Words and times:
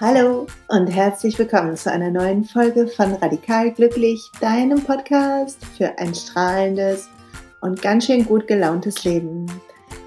Hallo 0.00 0.46
und 0.68 0.86
herzlich 0.86 1.36
willkommen 1.40 1.76
zu 1.76 1.90
einer 1.90 2.12
neuen 2.12 2.44
Folge 2.44 2.86
von 2.86 3.14
Radikal 3.14 3.72
Glücklich, 3.72 4.30
deinem 4.40 4.80
Podcast 4.84 5.58
für 5.76 5.98
ein 5.98 6.14
strahlendes 6.14 7.08
und 7.62 7.82
ganz 7.82 8.06
schön 8.06 8.24
gut 8.24 8.46
gelauntes 8.46 9.02
Leben. 9.02 9.46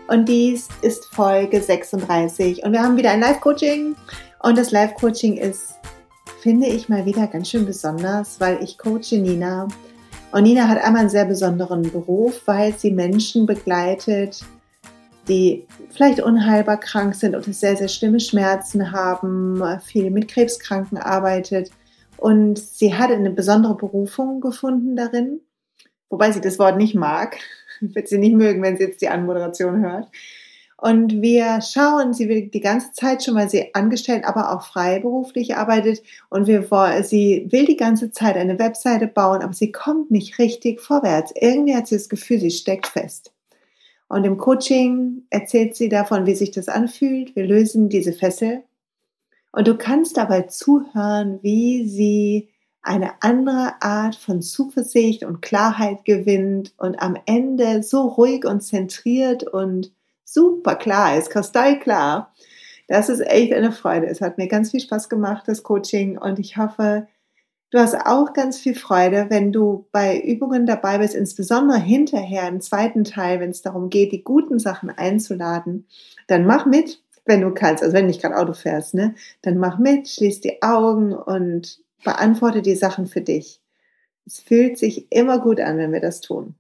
Und 0.08 0.30
dies 0.30 0.70
ist 0.82 1.14
Folge 1.14 1.62
36 1.62 2.64
und 2.64 2.72
wir 2.72 2.82
haben 2.82 2.96
wieder 2.96 3.12
ein 3.12 3.20
Live-Coaching 3.20 3.98
und 4.40 4.58
das 4.58 4.72
Live-Coaching 4.72 5.36
ist, 5.36 5.76
finde 6.40 6.68
ich 6.68 6.88
mal 6.88 7.06
wieder 7.06 7.28
ganz 7.28 7.50
schön 7.50 7.66
besonders, 7.66 8.40
weil 8.40 8.64
ich 8.64 8.78
coache 8.78 9.18
Nina 9.18 9.68
und 10.32 10.44
Nina 10.44 10.70
hat 10.70 10.82
einmal 10.82 11.02
einen 11.02 11.10
sehr 11.10 11.26
besonderen 11.26 11.82
Beruf, 11.82 12.44
weil 12.46 12.74
sie 12.78 12.92
Menschen 12.92 13.46
begleitet, 13.46 14.46
die 15.32 15.66
vielleicht 15.92 16.20
unheilbar 16.22 16.78
krank 16.78 17.16
sind 17.16 17.36
oder 17.36 17.54
sehr, 17.54 17.78
sehr 17.78 17.88
schlimme 17.88 18.20
Schmerzen 18.20 18.92
haben, 18.92 19.64
viel 19.80 20.12
mit 20.12 20.28
Krebskranken 20.28 20.98
arbeitet. 20.98 21.72
Und 22.18 22.60
sie 22.60 22.94
hatte 22.94 23.14
eine 23.14 23.32
besondere 23.32 23.76
Berufung 23.76 24.42
gefunden 24.42 24.98
darin, 24.98 25.40
wobei 26.10 26.32
sie 26.32 26.42
das 26.42 26.60
Wort 26.60 26.78
nicht 26.78 26.96
mag, 26.96 27.38
wird 27.80 28.10
sie 28.10 28.18
nicht 28.18 28.36
mögen, 28.36 28.62
wenn 28.62 28.76
sie 28.76 28.84
jetzt 28.84 29.02
die 29.02 29.08
Anmoderation 29.08 29.80
hört. 29.80 30.10
Und 30.76 31.22
wir 31.22 31.62
schauen, 31.62 32.14
sie 32.14 32.28
will 32.28 32.50
die 32.50 32.60
ganze 32.60 32.92
Zeit 32.92 33.24
schon, 33.24 33.36
weil 33.36 33.50
sie 33.50 33.74
angestellt, 33.74 34.26
aber 34.26 34.52
auch 34.52 34.64
freiberuflich 34.64 35.56
arbeitet. 35.56 36.02
Und 36.30 36.48
wir, 36.48 36.64
sie 37.04 37.48
will 37.52 37.66
die 37.66 37.78
ganze 37.78 38.12
Zeit 38.12 38.36
eine 38.36 38.60
Webseite 38.60 39.08
bauen, 39.08 39.44
aber 39.44 39.54
sie 39.54 39.72
kommt 39.72 40.12
nicht 40.12 40.40
richtig 40.40 40.82
vorwärts. 40.82 41.32
Irgendwie 41.40 41.76
hat 41.76 41.88
sie 41.88 41.96
das 41.96 42.10
Gefühl, 42.10 42.40
sie 42.40 42.52
steckt 42.52 42.88
fest. 42.88 43.32
Und 44.12 44.26
im 44.26 44.38
Coaching 44.38 45.24
erzählt 45.30 45.78
sie 45.78 45.88
davon, 45.88 46.26
wie 46.26 46.36
sich 46.36 46.52
das 46.52 46.68
anfühlt. 46.68 47.34
Wir 47.34 47.46
lösen 47.46 47.88
diese 47.88 48.12
Fessel. 48.12 48.62
Und 49.54 49.70
du 49.70 49.78
kannst 49.78 50.18
dabei 50.18 50.42
zuhören, 50.42 51.40
wie 51.44 51.88
sie 51.88 52.50
eine 52.82 53.14
andere 53.22 53.82
Art 53.82 54.16
von 54.16 54.42
Zuversicht 54.42 55.24
und 55.24 55.42
Klarheit 55.42 56.04
gewinnt 56.04 56.74
und 56.78 57.02
am 57.02 57.16
Ende 57.26 57.84
so 57.84 58.02
ruhig 58.02 58.44
und 58.44 58.60
zentriert 58.60 59.44
und 59.44 59.94
super 60.26 60.76
klar 60.76 61.18
ist, 61.18 61.30
kristallklar. 61.30 62.34
Das 62.90 63.08
ist 63.08 63.22
echt 63.22 63.54
eine 63.54 63.72
Freude. 63.72 64.08
Es 64.08 64.20
hat 64.20 64.38
mir 64.38 64.50
ganz 64.50 64.72
viel 64.72 64.82
Spaß 64.82 65.08
gemacht, 65.08 65.48
das 65.48 65.64
Coaching, 65.64 66.18
und 66.18 66.38
ich 66.38 66.58
hoffe, 66.58 67.08
Du 67.72 67.80
hast 67.80 67.96
auch 67.96 68.34
ganz 68.34 68.60
viel 68.60 68.76
Freude, 68.76 69.28
wenn 69.30 69.54
du 69.54 69.88
bei 69.94 70.20
Übungen 70.20 70.66
dabei 70.66 70.98
bist, 70.98 71.16
insbesondere 71.16 71.80
hinterher 71.80 72.50
im 72.50 72.60
zweiten 72.60 73.06
Teil, 73.06 73.40
wenn 73.40 73.50
es 73.50 73.62
darum 73.62 73.90
geht, 73.90 74.12
die 74.12 74.26
guten 74.26 74.60
Sachen 74.60 74.90
einzuladen. 74.90 75.88
Dann 76.28 76.46
mach 76.46 76.66
mit, 76.66 77.02
wenn 77.26 77.40
du 77.40 77.54
kannst. 77.54 77.82
Also 77.82 77.94
wenn 77.94 78.04
du 78.04 78.08
nicht 78.08 78.22
gerade 78.22 78.38
Auto 78.38 78.52
fährst, 78.52 78.94
ne? 78.94 79.16
Dann 79.42 79.58
mach 79.58 79.80
mit, 79.80 80.10
schließ 80.10 80.42
die 80.42 80.62
Augen 80.62 81.14
und 81.14 81.80
beantworte 82.04 82.62
die 82.62 82.76
Sachen 82.76 83.08
für 83.08 83.22
dich. 83.22 83.62
Es 84.26 84.42
fühlt 84.42 84.78
sich 84.78 85.10
immer 85.10 85.40
gut 85.40 85.62
an, 85.62 85.78
wenn 85.78 85.94
wir 85.94 86.02
das 86.02 86.20
tun. 86.20 86.56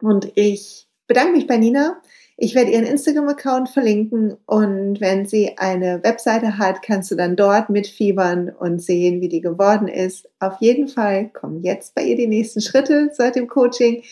Und 0.00 0.30
ich 0.36 0.88
bedanke 1.08 1.32
mich 1.32 1.48
bei 1.48 1.56
Nina 1.56 2.00
ich 2.44 2.56
werde 2.56 2.72
ihren 2.72 2.86
Instagram-Account 2.86 3.68
verlinken 3.68 4.36
und 4.46 5.00
wenn 5.00 5.26
sie 5.26 5.58
eine 5.58 6.02
Webseite 6.02 6.58
hat, 6.58 6.82
kannst 6.82 7.08
du 7.12 7.14
dann 7.14 7.36
dort 7.36 7.70
mitfiebern 7.70 8.48
und 8.48 8.82
sehen, 8.82 9.20
wie 9.20 9.28
die 9.28 9.40
geworden 9.40 9.86
ist. 9.86 10.28
Auf 10.40 10.54
jeden 10.58 10.88
Fall 10.88 11.28
kommen 11.28 11.62
jetzt 11.62 11.94
bei 11.94 12.02
ihr 12.02 12.16
die 12.16 12.26
nächsten 12.26 12.60
Schritte 12.60 13.10
seit 13.12 13.36
dem 13.36 13.46
Coaching 13.46 14.02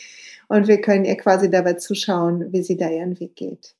und 0.47 0.69
wir 0.69 0.79
können 0.79 1.03
ihr 1.03 1.17
quasi 1.17 1.49
dabei 1.49 1.73
zuschauen, 1.73 2.53
wie 2.53 2.63
sie 2.63 2.77
da 2.77 2.89
ihren 2.89 3.19
Weg 3.19 3.35
geht. 3.35 3.75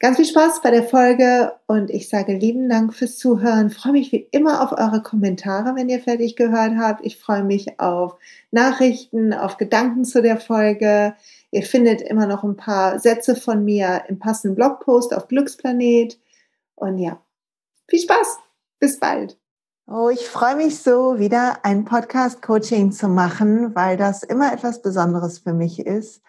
Ganz 0.00 0.16
viel 0.16 0.26
Spaß 0.26 0.60
bei 0.62 0.70
der 0.70 0.82
Folge 0.82 1.52
und 1.66 1.88
ich 1.88 2.10
sage 2.10 2.34
lieben 2.34 2.68
Dank 2.68 2.92
fürs 2.92 3.16
Zuhören. 3.16 3.68
Ich 3.68 3.74
freue 3.74 3.92
mich 3.92 4.12
wie 4.12 4.28
immer 4.32 4.60
auf 4.60 4.72
eure 4.72 5.00
Kommentare, 5.00 5.76
wenn 5.76 5.88
ihr 5.88 6.00
fertig 6.00 6.36
gehört 6.36 6.72
habt. 6.76 7.06
Ich 7.06 7.16
freue 7.16 7.44
mich 7.44 7.80
auf 7.80 8.16
Nachrichten, 8.50 9.32
auf 9.32 9.56
Gedanken 9.56 10.04
zu 10.04 10.20
der 10.20 10.36
Folge. 10.36 11.14
Ihr 11.52 11.62
findet 11.62 12.00
immer 12.00 12.26
noch 12.26 12.44
ein 12.44 12.56
paar 12.56 12.98
Sätze 12.98 13.36
von 13.36 13.62
mir 13.62 14.04
im 14.08 14.18
passenden 14.18 14.56
Blogpost 14.56 15.14
auf 15.14 15.28
Glücksplanet. 15.28 16.18
Und 16.74 16.96
ja, 16.96 17.20
viel 17.88 18.00
Spaß. 18.00 18.38
Bis 18.80 18.98
bald. 18.98 19.38
Oh, 19.86 20.08
ich 20.08 20.26
freue 20.26 20.56
mich 20.56 20.78
so, 20.78 21.18
wieder 21.18 21.62
ein 21.64 21.84
Podcast-Coaching 21.84 22.90
zu 22.90 23.08
machen, 23.08 23.74
weil 23.74 23.98
das 23.98 24.22
immer 24.22 24.50
etwas 24.50 24.80
Besonderes 24.80 25.40
für 25.40 25.52
mich 25.52 25.80
ist. 25.80 26.22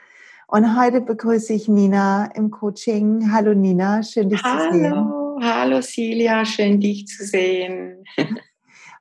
Und 0.47 0.77
heute 0.77 0.99
begrüße 0.99 1.53
ich 1.53 1.69
Nina 1.69 2.29
im 2.35 2.51
Coaching. 2.51 3.31
Hallo 3.31 3.53
Nina, 3.53 4.03
schön 4.03 4.29
dich 4.29 4.43
hallo, 4.43 4.71
zu 4.71 4.77
sehen. 4.77 4.93
Hallo, 4.93 5.39
hallo 5.41 5.81
Silja, 5.81 6.43
schön 6.43 6.81
dich 6.81 7.07
zu 7.07 7.23
sehen. 7.23 8.03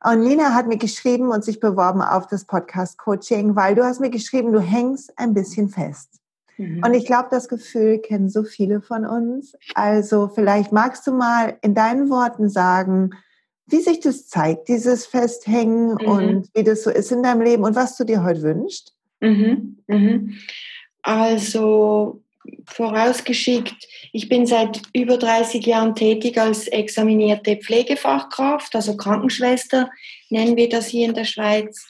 Und 0.04 0.20
Nina 0.20 0.54
hat 0.54 0.66
mir 0.66 0.78
geschrieben 0.78 1.30
und 1.30 1.44
sich 1.44 1.60
beworben 1.60 2.02
auf 2.02 2.26
das 2.26 2.44
Podcast-Coaching, 2.44 3.54
weil 3.54 3.74
du 3.74 3.84
hast 3.84 4.00
mir 4.00 4.10
geschrieben, 4.10 4.52
du 4.52 4.60
hängst 4.60 5.16
ein 5.16 5.32
bisschen 5.32 5.68
fest. 5.68 6.20
Mhm. 6.56 6.82
Und 6.84 6.94
ich 6.94 7.06
glaube, 7.06 7.28
das 7.30 7.48
Gefühl 7.48 7.98
kennen 7.98 8.28
so 8.28 8.42
viele 8.42 8.80
von 8.80 9.06
uns. 9.06 9.54
Also 9.74 10.28
vielleicht 10.28 10.72
magst 10.72 11.06
du 11.06 11.12
mal 11.12 11.56
in 11.62 11.74
deinen 11.74 12.10
Worten 12.10 12.48
sagen, 12.48 13.10
wie 13.66 13.80
sich 13.80 14.00
das 14.00 14.28
zeigt, 14.28 14.68
dieses 14.68 15.06
Festhängen 15.06 15.94
mhm. 15.94 16.06
und 16.06 16.48
wie 16.54 16.64
das 16.64 16.82
so 16.82 16.90
ist 16.90 17.12
in 17.12 17.22
deinem 17.22 17.42
Leben 17.42 17.64
und 17.64 17.76
was 17.76 17.96
du 17.96 18.04
dir 18.04 18.22
heute 18.22 18.42
wünschst. 18.42 18.94
Mhm. 19.20 19.78
mhm. 19.86 20.34
Also 21.02 22.21
vorausgeschickt, 22.66 23.88
ich 24.12 24.28
bin 24.28 24.46
seit 24.46 24.82
über 24.92 25.16
30 25.16 25.64
Jahren 25.64 25.94
tätig 25.94 26.38
als 26.38 26.68
examinierte 26.68 27.56
Pflegefachkraft, 27.56 28.74
also 28.74 28.96
Krankenschwester 28.96 29.90
nennen 30.30 30.56
wir 30.56 30.68
das 30.68 30.86
hier 30.86 31.06
in 31.06 31.14
der 31.14 31.24
Schweiz. 31.24 31.88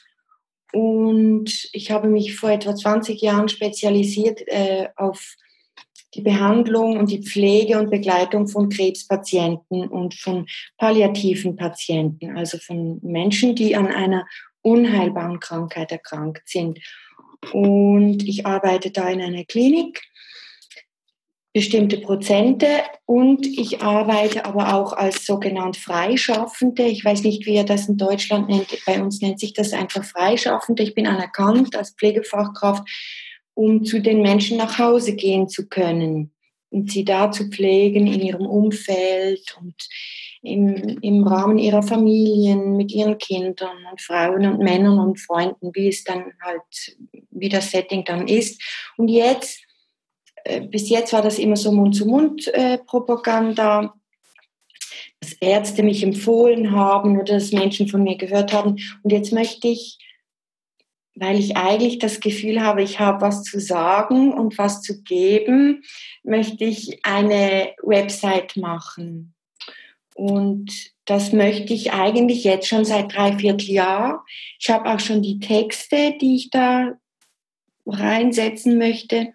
Und 0.71 1.69
ich 1.71 1.91
habe 1.91 2.07
mich 2.07 2.35
vor 2.35 2.49
etwa 2.49 2.75
20 2.75 3.21
Jahren 3.21 3.47
spezialisiert 3.47 4.41
äh, 4.47 4.87
auf 4.95 5.35
die 6.15 6.21
Behandlung 6.21 6.97
und 6.97 7.11
die 7.11 7.21
Pflege 7.21 7.79
und 7.79 7.89
Begleitung 7.89 8.47
von 8.47 8.69
Krebspatienten 8.69 9.87
und 9.87 10.13
von 10.13 10.47
palliativen 10.77 11.55
Patienten, 11.55 12.37
also 12.37 12.57
von 12.57 12.99
Menschen, 13.01 13.55
die 13.55 13.75
an 13.75 13.87
einer 13.87 14.25
unheilbaren 14.61 15.39
Krankheit 15.39 15.91
erkrankt 15.91 16.47
sind. 16.47 16.79
Und 17.51 18.23
ich 18.23 18.45
arbeite 18.45 18.91
da 18.91 19.09
in 19.09 19.21
einer 19.21 19.43
Klinik 19.43 20.01
bestimmte 21.53 21.99
Prozente 21.99 22.67
und 23.05 23.45
ich 23.45 23.81
arbeite 23.81 24.45
aber 24.45 24.73
auch 24.73 24.93
als 24.93 25.25
sogenannt 25.25 25.77
Freischaffende. 25.77 26.83
Ich 26.83 27.05
weiß 27.05 27.23
nicht, 27.23 27.45
wie 27.45 27.53
ihr 27.53 27.63
das 27.63 27.87
in 27.87 27.97
Deutschland 27.97 28.49
nennt. 28.49 28.67
Bei 28.87 29.01
uns 29.01 29.21
nennt 29.21 29.39
sich 29.39 29.53
das 29.53 29.71
einfach 29.71 30.03
Freischaffende. 30.03 30.81
Ich 30.81 30.95
bin 30.95 31.05
anerkannt 31.05 31.75
als 31.75 31.91
Pflegefachkraft, 31.91 32.83
um 33.53 33.85
zu 33.85 34.01
den 34.01 34.23
Menschen 34.23 34.57
nach 34.57 34.79
Hause 34.79 35.15
gehen 35.15 35.47
zu 35.47 35.67
können 35.67 36.31
und 36.71 36.91
sie 36.91 37.05
da 37.05 37.31
zu 37.31 37.47
pflegen 37.49 38.07
in 38.07 38.19
ihrem 38.19 38.47
Umfeld 38.47 39.55
und 39.59 39.75
im, 40.41 40.97
im 41.01 41.23
Rahmen 41.23 41.59
ihrer 41.59 41.83
Familien, 41.83 42.75
mit 42.75 42.91
ihren 42.91 43.19
Kindern 43.19 43.77
und 43.91 44.01
Frauen 44.01 44.47
und 44.47 44.57
Männern 44.57 44.97
und 44.97 45.19
Freunden, 45.19 45.69
wie 45.75 45.87
es 45.87 46.03
dann 46.03 46.33
halt, 46.41 46.97
wie 47.29 47.49
das 47.49 47.69
Setting 47.69 48.03
dann 48.05 48.27
ist. 48.27 48.59
Und 48.97 49.07
jetzt 49.07 49.63
bis 50.69 50.89
jetzt 50.89 51.13
war 51.13 51.21
das 51.21 51.39
immer 51.39 51.55
so 51.55 51.71
Mund-zu-Mund-Propaganda, 51.71 53.93
dass 55.19 55.33
Ärzte 55.33 55.83
mich 55.83 56.01
empfohlen 56.03 56.71
haben 56.71 57.19
oder 57.19 57.35
dass 57.35 57.53
Menschen 57.53 57.87
von 57.87 58.03
mir 58.03 58.17
gehört 58.17 58.51
haben. 58.53 58.77
Und 59.03 59.11
jetzt 59.11 59.31
möchte 59.31 59.69
ich, 59.69 59.99
weil 61.15 61.39
ich 61.39 61.55
eigentlich 61.55 61.99
das 61.99 62.19
Gefühl 62.19 62.61
habe, 62.61 62.83
ich 62.83 62.99
habe 62.99 63.21
was 63.21 63.43
zu 63.43 63.59
sagen 63.59 64.33
und 64.33 64.57
was 64.57 64.81
zu 64.81 65.03
geben, 65.03 65.83
möchte 66.23 66.65
ich 66.65 67.05
eine 67.05 67.71
Website 67.81 68.57
machen. 68.57 69.33
Und 70.15 70.71
das 71.05 71.31
möchte 71.31 71.73
ich 71.73 71.93
eigentlich 71.93 72.43
jetzt 72.43 72.67
schon 72.67 72.83
seit 72.85 73.15
drei 73.15 73.37
Vierteljahr. 73.37 74.25
Ich 74.59 74.69
habe 74.69 74.89
auch 74.89 74.99
schon 74.99 75.21
die 75.21 75.39
Texte, 75.39 76.15
die 76.19 76.35
ich 76.35 76.49
da 76.49 76.97
reinsetzen 77.85 78.77
möchte. 78.77 79.33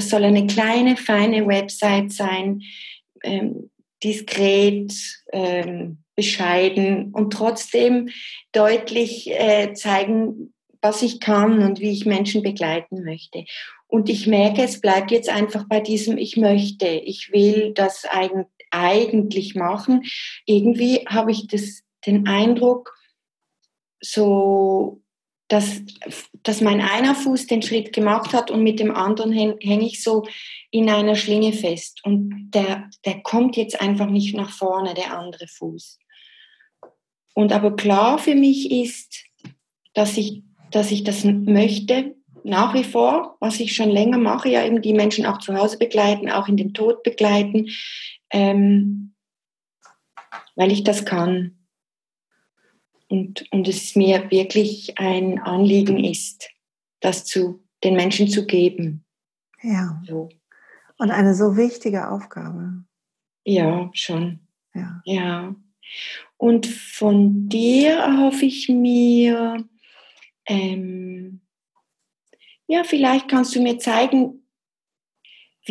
Das 0.00 0.08
soll 0.08 0.24
eine 0.24 0.46
kleine, 0.46 0.96
feine 0.96 1.46
Website 1.46 2.10
sein, 2.10 2.62
ähm, 3.22 3.68
diskret, 4.02 4.94
ähm, 5.30 5.98
bescheiden 6.16 7.12
und 7.12 7.34
trotzdem 7.34 8.08
deutlich 8.52 9.30
äh, 9.30 9.74
zeigen, 9.74 10.54
was 10.80 11.02
ich 11.02 11.20
kann 11.20 11.62
und 11.62 11.80
wie 11.80 11.90
ich 11.90 12.06
Menschen 12.06 12.42
begleiten 12.42 13.04
möchte. 13.04 13.44
Und 13.88 14.08
ich 14.08 14.26
merke, 14.26 14.62
es 14.62 14.80
bleibt 14.80 15.10
jetzt 15.10 15.28
einfach 15.28 15.68
bei 15.68 15.80
diesem 15.80 16.16
Ich 16.16 16.38
möchte, 16.38 16.86
ich 16.86 17.30
will 17.30 17.74
das 17.74 18.06
eigentlich 18.70 19.54
machen. 19.54 20.04
Irgendwie 20.46 21.04
habe 21.08 21.30
ich 21.30 21.46
das, 21.46 21.82
den 22.06 22.26
Eindruck, 22.26 22.96
so 24.00 25.02
dass, 25.50 25.82
dass 26.44 26.60
mein 26.60 26.80
einer 26.80 27.16
Fuß 27.16 27.48
den 27.48 27.60
Schritt 27.60 27.92
gemacht 27.92 28.32
hat 28.32 28.52
und 28.52 28.62
mit 28.62 28.78
dem 28.78 28.94
anderen 28.94 29.32
hänge 29.32 29.84
ich 29.84 30.00
so 30.00 30.24
in 30.70 30.88
einer 30.88 31.16
Schlinge 31.16 31.52
fest. 31.52 32.00
Und 32.04 32.52
der, 32.54 32.88
der 33.04 33.20
kommt 33.22 33.56
jetzt 33.56 33.80
einfach 33.80 34.06
nicht 34.06 34.36
nach 34.36 34.50
vorne, 34.50 34.94
der 34.94 35.18
andere 35.18 35.48
Fuß. 35.48 35.98
Und 37.34 37.52
aber 37.52 37.74
klar 37.74 38.18
für 38.18 38.36
mich 38.36 38.70
ist, 38.70 39.24
dass 39.92 40.16
ich, 40.16 40.44
dass 40.70 40.92
ich 40.92 41.02
das 41.02 41.24
möchte, 41.24 42.14
nach 42.44 42.72
wie 42.72 42.84
vor, 42.84 43.36
was 43.40 43.58
ich 43.58 43.74
schon 43.74 43.90
länger 43.90 44.18
mache, 44.18 44.48
ja 44.48 44.64
eben 44.64 44.80
die 44.80 44.94
Menschen 44.94 45.26
auch 45.26 45.38
zu 45.38 45.54
Hause 45.56 45.78
begleiten, 45.78 46.30
auch 46.30 46.46
in 46.46 46.56
den 46.56 46.74
Tod 46.74 47.02
begleiten, 47.02 47.70
ähm, 48.30 49.14
weil 50.54 50.70
ich 50.70 50.84
das 50.84 51.04
kann. 51.04 51.59
Und, 53.10 53.50
und 53.50 53.66
es 53.66 53.96
mir 53.96 54.30
wirklich 54.30 54.96
ein 54.98 55.40
Anliegen 55.40 56.02
ist, 56.02 56.48
das 57.00 57.24
zu 57.24 57.60
den 57.82 57.94
Menschen 57.94 58.28
zu 58.28 58.46
geben. 58.46 59.04
Ja. 59.62 60.00
So. 60.06 60.28
Und 60.96 61.10
eine 61.10 61.34
so 61.34 61.56
wichtige 61.56 62.08
Aufgabe. 62.08 62.84
Ja, 63.44 63.90
schon. 63.94 64.38
Ja. 64.74 65.02
ja. 65.04 65.56
Und 66.36 66.66
von 66.66 67.48
dir 67.48 67.94
erhoffe 67.94 68.44
ich 68.44 68.68
mir, 68.68 69.64
ähm, 70.46 71.40
ja, 72.68 72.84
vielleicht 72.84 73.28
kannst 73.28 73.56
du 73.56 73.60
mir 73.60 73.78
zeigen, 73.78 74.39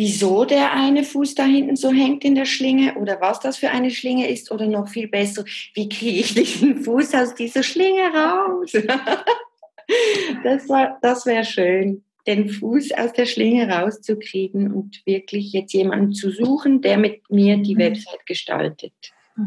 wieso 0.00 0.46
der 0.46 0.72
eine 0.72 1.04
Fuß 1.04 1.34
da 1.34 1.44
hinten 1.44 1.76
so 1.76 1.90
hängt 1.92 2.24
in 2.24 2.34
der 2.34 2.46
Schlinge 2.46 2.94
oder 2.94 3.20
was 3.20 3.38
das 3.38 3.58
für 3.58 3.68
eine 3.68 3.90
Schlinge 3.90 4.30
ist 4.30 4.50
oder 4.50 4.66
noch 4.66 4.88
viel 4.88 5.08
besser, 5.08 5.44
wie 5.74 5.90
kriege 5.90 6.20
ich 6.20 6.32
diesen 6.32 6.82
Fuß 6.82 7.14
aus 7.16 7.34
dieser 7.34 7.62
Schlinge 7.62 8.10
raus? 8.14 8.72
das 10.42 10.66
das 11.02 11.26
wäre 11.26 11.44
schön, 11.44 12.02
den 12.26 12.48
Fuß 12.48 12.92
aus 12.92 13.12
der 13.12 13.26
Schlinge 13.26 13.68
rauszukriegen 13.68 14.72
und 14.72 15.02
wirklich 15.04 15.52
jetzt 15.52 15.74
jemanden 15.74 16.14
zu 16.14 16.30
suchen, 16.30 16.80
der 16.80 16.96
mit 16.96 17.30
mir 17.30 17.58
die 17.58 17.74
mhm. 17.74 17.80
Website 17.80 18.24
gestaltet. 18.24 18.94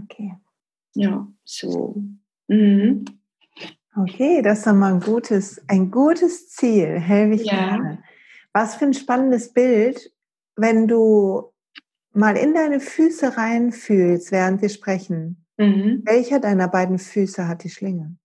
Okay. 0.03 0.33
Ja, 0.93 1.27
so. 1.43 1.95
Mhm. 2.47 3.05
Okay, 3.95 4.43
das 4.43 4.59
ist 4.59 4.67
doch 4.67 4.73
mal 4.73 4.93
ein 4.93 4.99
gutes, 4.99 5.59
ein 5.67 5.89
gutes 5.89 6.49
Ziel. 6.49 6.99
Helwig 6.99 7.43
ja. 7.43 7.53
gerne. 7.53 8.03
Was 8.53 8.75
für 8.75 8.85
ein 8.85 8.93
spannendes 8.93 9.51
Bild, 9.51 10.13
wenn 10.55 10.87
du 10.87 11.51
mal 12.13 12.37
in 12.37 12.53
deine 12.53 12.79
Füße 12.79 13.37
reinfühlst, 13.37 14.31
während 14.31 14.61
wir 14.61 14.69
sprechen. 14.69 15.45
Mhm. 15.57 16.01
Welcher 16.05 16.39
deiner 16.39 16.67
beiden 16.67 16.99
Füße 16.99 17.47
hat 17.47 17.63
die 17.63 17.69
Schlinge? 17.69 18.15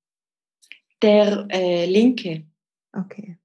Der 1.02 1.46
äh, 1.50 1.86
linke. 1.86 2.44
Okay. 2.92 3.38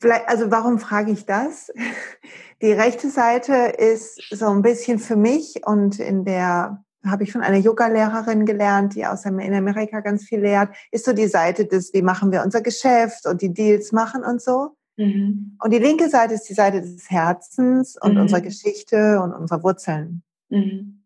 Vielleicht, 0.00 0.28
also 0.28 0.50
warum 0.50 0.78
frage 0.78 1.12
ich 1.12 1.24
das? 1.24 1.72
Die 2.62 2.72
rechte 2.72 3.10
Seite 3.10 3.54
ist 3.54 4.22
so 4.30 4.46
ein 4.46 4.62
bisschen 4.62 4.98
für 4.98 5.16
mich 5.16 5.66
und 5.66 5.98
in 5.98 6.24
der 6.24 6.84
habe 7.04 7.24
ich 7.24 7.32
von 7.32 7.42
einer 7.42 7.58
Yoga-Lehrerin 7.58 8.46
gelernt, 8.46 8.94
die 8.94 9.04
aus 9.04 9.26
in 9.26 9.54
Amerika 9.54 10.00
ganz 10.00 10.24
viel 10.24 10.40
lehrt, 10.40 10.74
ist 10.90 11.04
so 11.04 11.12
die 11.12 11.26
Seite 11.26 11.66
des, 11.66 11.92
wie 11.92 12.00
machen 12.00 12.32
wir 12.32 12.42
unser 12.42 12.62
Geschäft 12.62 13.26
und 13.26 13.42
die 13.42 13.52
Deals 13.52 13.92
machen 13.92 14.24
und 14.24 14.40
so. 14.40 14.76
Mhm. 14.96 15.56
Und 15.62 15.72
die 15.72 15.78
linke 15.78 16.08
Seite 16.08 16.34
ist 16.34 16.48
die 16.48 16.54
Seite 16.54 16.80
des 16.80 17.10
Herzens 17.10 17.96
und 18.00 18.14
mhm. 18.14 18.20
unserer 18.20 18.40
Geschichte 18.40 19.20
und 19.20 19.32
unserer 19.32 19.62
Wurzeln. 19.62 20.22
Mhm. 20.48 21.02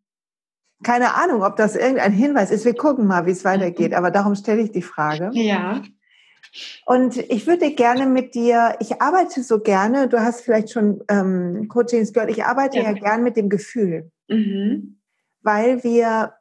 Keine 0.83 1.15
Ahnung, 1.15 1.43
ob 1.43 1.57
das 1.57 1.75
irgendein 1.75 2.13
Hinweis 2.13 2.51
ist. 2.51 2.65
Wir 2.65 2.75
gucken 2.75 3.07
mal, 3.07 3.27
wie 3.27 3.33
es 3.33 3.45
weitergeht. 3.45 3.91
Mhm. 3.91 3.97
Aber 3.97 4.11
darum 4.11 4.35
stelle 4.35 4.63
ich 4.63 4.73
die 4.73 4.83
Frage. 4.83 5.31
Ja. 5.33 5.83
Und 6.87 7.17
ich 7.17 7.47
würde 7.47 7.73
gerne 7.73 8.07
mit 8.07 8.35
dir, 8.35 8.77
ich 8.81 9.03
arbeite 9.03 9.43
so 9.43 9.59
gerne, 9.59 10.09
du 10.09 10.21
hast 10.21 10.43
vielleicht 10.43 10.71
schon 10.71 11.03
ähm, 11.09 11.67
Coachings 11.69 12.13
gehört, 12.13 12.31
ich 12.31 12.45
arbeite 12.45 12.79
ja, 12.79 12.85
ja 12.85 12.93
gern 12.93 13.23
mit 13.23 13.37
dem 13.37 13.49
Gefühl. 13.49 14.11
Mhm 14.29 14.99
weil 15.49 15.83
wir 15.83 16.35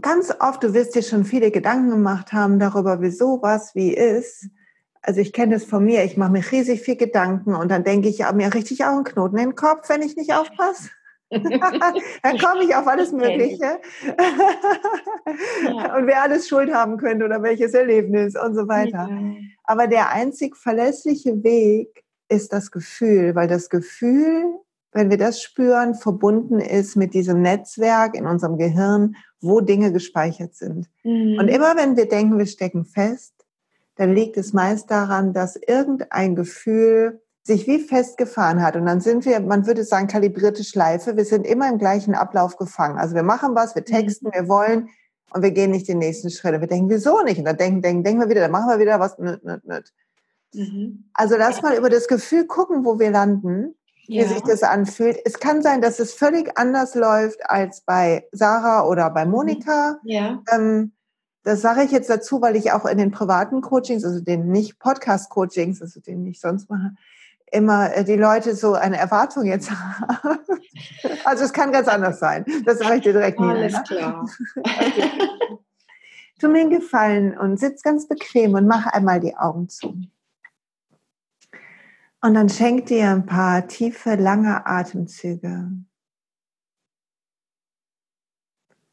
ganz 0.00 0.32
oft, 0.40 0.62
du 0.62 0.74
wirst 0.74 0.94
dir 0.94 1.02
schon 1.02 1.24
viele 1.24 1.50
Gedanken 1.50 1.90
gemacht 1.90 2.32
haben 2.32 2.58
darüber, 2.58 3.00
wieso 3.00 3.40
was 3.42 3.74
wie 3.74 3.92
ist. 3.92 4.48
Also 5.02 5.20
ich 5.20 5.32
kenne 5.32 5.54
das 5.54 5.64
von 5.64 5.84
mir, 5.84 6.04
ich 6.04 6.16
mache 6.16 6.32
mir 6.32 6.44
riesig 6.50 6.80
viel 6.80 6.96
Gedanken 6.96 7.54
und 7.54 7.70
dann 7.70 7.84
denke 7.84 8.08
ich 8.08 8.18
ja, 8.18 8.32
mir 8.32 8.54
richtig 8.54 8.84
auch 8.84 8.94
einen 8.94 9.04
Knoten 9.04 9.36
in 9.36 9.50
den 9.50 9.56
Kopf, 9.56 9.88
wenn 9.88 10.02
ich 10.02 10.16
nicht 10.16 10.32
aufpasse. 10.32 10.90
dann 11.30 12.38
komme 12.38 12.64
ich 12.64 12.74
auf 12.74 12.86
alles 12.86 13.10
Mögliche. 13.10 13.80
und 14.06 16.06
wer 16.06 16.22
alles 16.22 16.46
Schuld 16.46 16.72
haben 16.72 16.98
könnte 16.98 17.24
oder 17.24 17.42
welches 17.42 17.74
Erlebnis 17.74 18.36
und 18.36 18.54
so 18.54 18.68
weiter. 18.68 19.08
Aber 19.64 19.86
der 19.86 20.10
einzig 20.10 20.56
verlässliche 20.56 21.42
Weg 21.42 22.04
ist 22.28 22.52
das 22.52 22.70
Gefühl, 22.70 23.34
weil 23.34 23.48
das 23.48 23.70
Gefühl 23.70 24.58
wenn 24.92 25.10
wir 25.10 25.16
das 25.16 25.42
spüren, 25.42 25.94
verbunden 25.94 26.60
ist 26.60 26.96
mit 26.96 27.14
diesem 27.14 27.40
Netzwerk 27.40 28.14
in 28.14 28.26
unserem 28.26 28.58
Gehirn, 28.58 29.16
wo 29.40 29.60
Dinge 29.60 29.92
gespeichert 29.92 30.54
sind. 30.54 30.88
Mhm. 31.02 31.38
Und 31.38 31.48
immer 31.48 31.76
wenn 31.76 31.96
wir 31.96 32.08
denken, 32.08 32.38
wir 32.38 32.46
stecken 32.46 32.84
fest, 32.84 33.34
dann 33.96 34.14
liegt 34.14 34.36
es 34.36 34.52
meist 34.52 34.90
daran, 34.90 35.32
dass 35.32 35.56
irgendein 35.56 36.34
Gefühl 36.34 37.20
sich 37.42 37.66
wie 37.66 37.80
festgefahren 37.80 38.62
hat. 38.62 38.76
Und 38.76 38.86
dann 38.86 39.00
sind 39.00 39.24
wir, 39.24 39.40
man 39.40 39.66
würde 39.66 39.84
sagen, 39.84 40.06
kalibrierte 40.06 40.64
Schleife. 40.64 41.16
Wir 41.16 41.24
sind 41.24 41.46
immer 41.46 41.68
im 41.68 41.78
gleichen 41.78 42.14
Ablauf 42.14 42.56
gefangen. 42.56 42.98
Also 42.98 43.14
wir 43.14 43.24
machen 43.24 43.54
was, 43.54 43.74
wir 43.74 43.84
texten, 43.84 44.28
mhm. 44.28 44.32
wir 44.34 44.48
wollen 44.48 44.88
und 45.32 45.42
wir 45.42 45.50
gehen 45.50 45.72
nicht 45.72 45.88
den 45.88 45.98
nächsten 45.98 46.30
Schritt. 46.30 46.54
Und 46.54 46.60
wir 46.60 46.68
denken, 46.68 46.90
wieso 46.90 47.22
nicht? 47.22 47.38
Und 47.38 47.44
dann 47.44 47.56
denken, 47.56 47.82
denken, 47.82 48.04
denken 48.04 48.20
wir 48.20 48.28
wieder, 48.28 48.42
dann 48.42 48.52
machen 48.52 48.70
wir 48.70 48.78
wieder 48.78 49.00
was. 49.00 49.18
Nöt, 49.18 49.44
nöt, 49.44 49.66
nöt. 49.66 49.92
Mhm. 50.54 51.10
Also 51.14 51.36
lass 51.36 51.62
mal 51.62 51.76
über 51.76 51.90
das 51.90 52.06
Gefühl 52.06 52.46
gucken, 52.46 52.84
wo 52.84 52.98
wir 52.98 53.10
landen 53.10 53.74
wie 54.08 54.18
ja. 54.18 54.28
sich 54.28 54.42
das 54.42 54.62
anfühlt. 54.62 55.18
Es 55.24 55.38
kann 55.38 55.62
sein, 55.62 55.80
dass 55.80 56.00
es 56.00 56.12
völlig 56.12 56.58
anders 56.58 56.94
läuft 56.94 57.48
als 57.48 57.82
bei 57.82 58.26
Sarah 58.32 58.86
oder 58.86 59.10
bei. 59.10 59.24
Monika. 59.24 59.98
Ja. 60.04 60.42
Ähm, 60.50 60.92
das 61.42 61.60
sage 61.60 61.82
ich 61.82 61.90
jetzt 61.90 62.08
dazu, 62.08 62.40
weil 62.40 62.56
ich 62.56 62.72
auch 62.72 62.84
in 62.84 62.98
den 62.98 63.10
privaten 63.10 63.60
Coachings, 63.60 64.04
also 64.04 64.20
den 64.20 64.48
nicht 64.48 64.78
Podcast-Coachings, 64.78 65.82
also 65.82 66.00
den 66.00 66.26
ich 66.26 66.40
sonst 66.40 66.70
mache, 66.70 66.92
immer 67.50 67.94
äh, 67.94 68.04
die 68.04 68.16
Leute 68.16 68.54
so 68.54 68.74
eine 68.74 68.96
Erwartung 68.96 69.44
jetzt 69.44 69.70
haben. 69.70 70.38
Also 71.24 71.44
es 71.44 71.52
kann 71.52 71.70
ganz 71.70 71.86
anders 71.86 72.18
sein. 72.18 72.44
Das 72.64 72.78
sage 72.78 72.96
ich 72.96 73.02
dir 73.02 73.12
direkt 73.12 73.38
nie. 73.38 73.46
Alles 73.46 73.72
ne? 73.74 73.82
klar. 73.86 74.28
Okay. 74.56 75.10
Tu 76.40 76.48
mir 76.48 76.60
einen 76.60 76.70
Gefallen 76.70 77.38
und 77.38 77.60
sitz 77.60 77.82
ganz 77.82 78.08
bequem 78.08 78.54
und 78.54 78.66
mach 78.66 78.86
einmal 78.86 79.20
die 79.20 79.36
Augen 79.36 79.68
zu. 79.68 79.94
Und 82.20 82.34
dann 82.34 82.48
schenk 82.48 82.86
dir 82.86 83.10
ein 83.10 83.26
paar 83.26 83.68
tiefe, 83.68 84.14
lange 84.14 84.66
Atemzüge. 84.66 85.70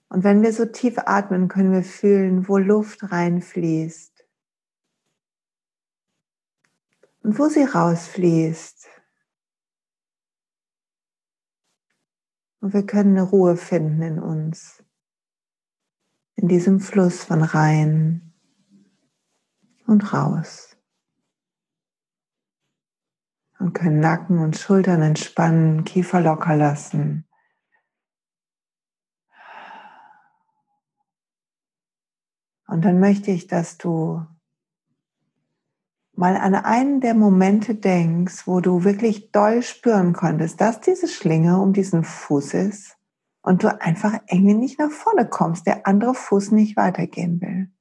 Und 0.09 0.23
wenn 0.23 0.41
wir 0.41 0.51
so 0.51 0.65
tief 0.65 0.97
atmen, 0.97 1.47
können 1.47 1.71
wir 1.71 1.83
fühlen, 1.83 2.47
wo 2.47 2.57
Luft 2.57 3.11
reinfließt 3.11 4.25
und 7.21 7.37
wo 7.37 7.47
sie 7.47 7.63
rausfließt. 7.63 8.87
Und 12.61 12.73
wir 12.73 12.85
können 12.85 13.17
eine 13.17 13.27
Ruhe 13.27 13.55
finden 13.55 14.01
in 14.01 14.19
uns, 14.19 14.83
in 16.35 16.47
diesem 16.47 16.79
Fluss 16.79 17.23
von 17.23 17.43
rein 17.43 18.33
und 19.85 20.11
raus 20.11 20.75
und 23.59 23.73
können 23.73 23.99
Nacken 23.99 24.39
und 24.39 24.57
Schultern 24.57 25.01
entspannen, 25.03 25.83
Kiefer 25.83 26.21
locker 26.21 26.55
lassen. 26.55 27.28
Und 32.69 32.85
dann 32.85 32.99
möchte 32.99 33.31
ich, 33.31 33.47
dass 33.47 33.77
du 33.77 34.23
mal 36.13 36.37
an 36.37 36.53
einen 36.53 37.01
der 37.01 37.15
Momente 37.15 37.73
denkst, 37.73 38.45
wo 38.45 38.59
du 38.59 38.83
wirklich 38.83 39.31
doll 39.31 39.63
spüren 39.63 40.13
konntest, 40.13 40.61
dass 40.61 40.79
diese 40.79 41.07
Schlinge 41.07 41.59
um 41.59 41.73
diesen 41.73 42.03
Fuß 42.03 42.53
ist 42.53 42.97
und 43.41 43.63
du 43.63 43.81
einfach 43.81 44.19
irgendwie 44.27 44.53
nicht 44.53 44.77
nach 44.77 44.91
vorne 44.91 45.27
kommst, 45.27 45.65
der 45.65 45.87
andere 45.87 46.13
Fuß 46.13 46.51
nicht 46.51 46.77
weitergehen 46.77 47.41
will. 47.41 47.71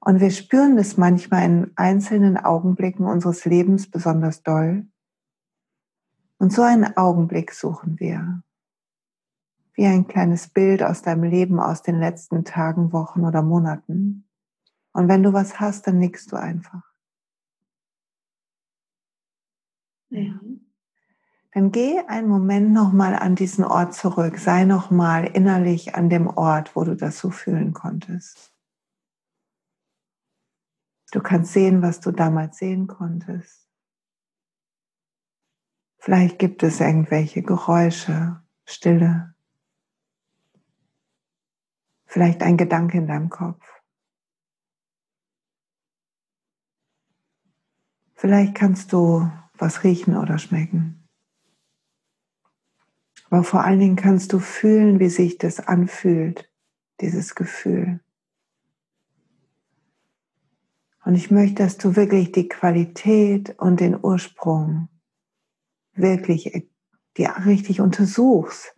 Und 0.00 0.20
wir 0.20 0.30
spüren 0.30 0.76
das 0.76 0.96
manchmal 0.98 1.44
in 1.46 1.72
einzelnen 1.74 2.36
Augenblicken 2.36 3.06
unseres 3.06 3.44
Lebens 3.44 3.90
besonders 3.90 4.42
doll. 4.42 4.86
Und 6.38 6.52
so 6.52 6.62
einen 6.62 6.96
Augenblick 6.96 7.52
suchen 7.52 7.98
wir. 7.98 8.42
Wie 9.76 9.84
ein 9.84 10.06
kleines 10.06 10.48
Bild 10.48 10.82
aus 10.82 11.02
deinem 11.02 11.24
Leben 11.24 11.60
aus 11.60 11.82
den 11.82 12.00
letzten 12.00 12.44
Tagen, 12.44 12.92
Wochen 12.92 13.24
oder 13.24 13.42
Monaten. 13.42 14.26
Und 14.92 15.08
wenn 15.08 15.22
du 15.22 15.34
was 15.34 15.60
hast, 15.60 15.86
dann 15.86 15.98
nickst 15.98 16.32
du 16.32 16.36
einfach. 16.36 16.82
Ja. 20.08 20.40
Dann 21.52 21.72
geh 21.72 22.00
einen 22.06 22.28
Moment 22.28 22.72
nochmal 22.72 23.14
an 23.14 23.34
diesen 23.34 23.64
Ort 23.64 23.92
zurück. 23.94 24.38
Sei 24.38 24.64
nochmal 24.64 25.26
innerlich 25.26 25.94
an 25.94 26.08
dem 26.08 26.26
Ort, 26.26 26.74
wo 26.74 26.84
du 26.84 26.96
das 26.96 27.18
so 27.18 27.30
fühlen 27.30 27.74
konntest. 27.74 28.54
Du 31.12 31.20
kannst 31.20 31.52
sehen, 31.52 31.82
was 31.82 32.00
du 32.00 32.12
damals 32.12 32.56
sehen 32.56 32.86
konntest. 32.86 33.68
Vielleicht 35.98 36.38
gibt 36.38 36.62
es 36.62 36.80
irgendwelche 36.80 37.42
Geräusche, 37.42 38.42
Stille. 38.64 39.35
Vielleicht 42.16 42.42
ein 42.42 42.56
Gedanke 42.56 42.96
in 42.96 43.06
deinem 43.06 43.28
Kopf. 43.28 43.62
Vielleicht 48.14 48.54
kannst 48.54 48.94
du 48.94 49.30
was 49.58 49.84
riechen 49.84 50.16
oder 50.16 50.38
schmecken. 50.38 51.06
Aber 53.28 53.44
vor 53.44 53.64
allen 53.64 53.80
Dingen 53.80 53.96
kannst 53.96 54.32
du 54.32 54.38
fühlen, 54.38 54.98
wie 54.98 55.10
sich 55.10 55.36
das 55.36 55.60
anfühlt, 55.60 56.50
dieses 57.02 57.34
Gefühl. 57.34 58.00
Und 61.04 61.16
ich 61.16 61.30
möchte, 61.30 61.64
dass 61.64 61.76
du 61.76 61.96
wirklich 61.96 62.32
die 62.32 62.48
Qualität 62.48 63.58
und 63.58 63.80
den 63.80 64.02
Ursprung 64.02 64.88
wirklich 65.92 66.66
die 67.18 67.26
richtig 67.26 67.82
untersuchst, 67.82 68.74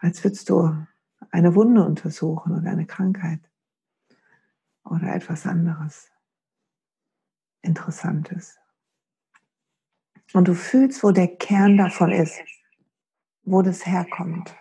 als 0.00 0.24
würdest 0.24 0.50
du 0.50 0.84
eine 1.30 1.54
Wunde 1.54 1.84
untersuchen 1.84 2.56
oder 2.56 2.70
eine 2.70 2.86
Krankheit 2.86 3.40
oder 4.84 5.14
etwas 5.14 5.46
anderes 5.46 6.10
Interessantes. 7.62 8.58
Und 10.32 10.48
du 10.48 10.54
fühlst, 10.54 11.02
wo 11.02 11.10
der 11.10 11.28
Kern 11.28 11.76
davon 11.76 12.12
ist, 12.12 12.40
wo 13.42 13.62
das 13.62 13.86
herkommt. 13.86 14.54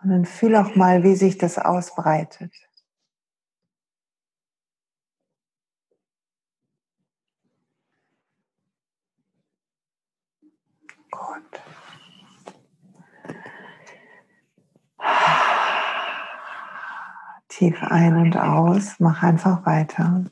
Und 0.00 0.10
dann 0.10 0.24
fühl 0.24 0.54
auch 0.54 0.76
mal, 0.76 1.02
wie 1.02 1.16
sich 1.16 1.38
das 1.38 1.58
ausbreitet. 1.58 2.67
Gut. 11.18 11.60
Tief 17.48 17.82
ein 17.82 18.16
und 18.16 18.36
aus, 18.36 19.00
mach 19.00 19.22
einfach 19.22 19.66
weiter. 19.66 20.24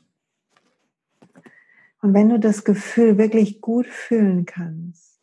Und 2.01 2.13
wenn 2.13 2.29
du 2.29 2.39
das 2.39 2.63
Gefühl 2.63 3.17
wirklich 3.17 3.59
gut 3.59 3.87
fühlen 3.87 4.45
kannst, 4.45 5.19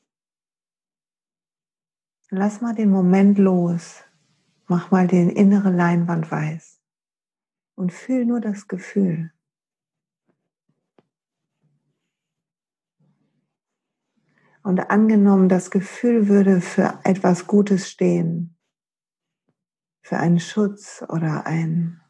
lass 2.29 2.61
mal 2.61 2.75
den 2.75 2.91
Moment 2.91 3.39
los. 3.39 4.05
Mach 4.67 4.91
mal 4.91 5.07
den 5.07 5.29
innere 5.29 5.71
Leinwand 5.71 6.31
weiß 6.31 6.81
und 7.75 7.93
fühl 7.93 8.25
nur 8.25 8.41
das 8.41 8.67
Gefühl. 8.67 9.34
Und 14.65 14.91
angenommen, 14.91 15.49
das 15.49 15.71
Gefühl 15.71 16.27
würde 16.27 16.61
für 16.61 16.99
etwas 17.05 17.47
Gutes 17.47 17.89
stehen, 17.89 18.57
für 20.03 20.17
einen 20.17 20.41
Schutz 20.41 21.05
oder 21.09 21.47
ein, 21.47 22.01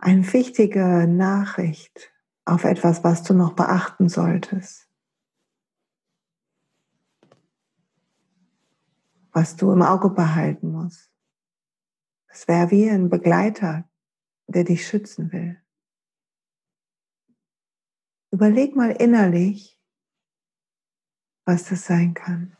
eine 0.00 0.32
wichtige 0.32 1.06
Nachricht 1.06 2.12
auf 2.44 2.64
etwas, 2.64 3.04
was 3.04 3.22
du 3.22 3.34
noch 3.34 3.52
beachten 3.52 4.08
solltest. 4.08 4.90
was 9.32 9.56
du 9.56 9.72
im 9.72 9.82
Auge 9.82 10.10
behalten 10.10 10.72
musst. 10.72 11.10
Es 12.28 12.48
wäre 12.48 12.70
wie 12.70 12.88
ein 12.88 13.08
Begleiter, 13.08 13.88
der 14.46 14.64
dich 14.64 14.86
schützen 14.86 15.32
will. 15.32 15.60
Überleg 18.32 18.76
mal 18.76 18.90
innerlich, 18.90 19.78
was 21.44 21.64
das 21.64 21.84
sein 21.84 22.14
kann. 22.14 22.56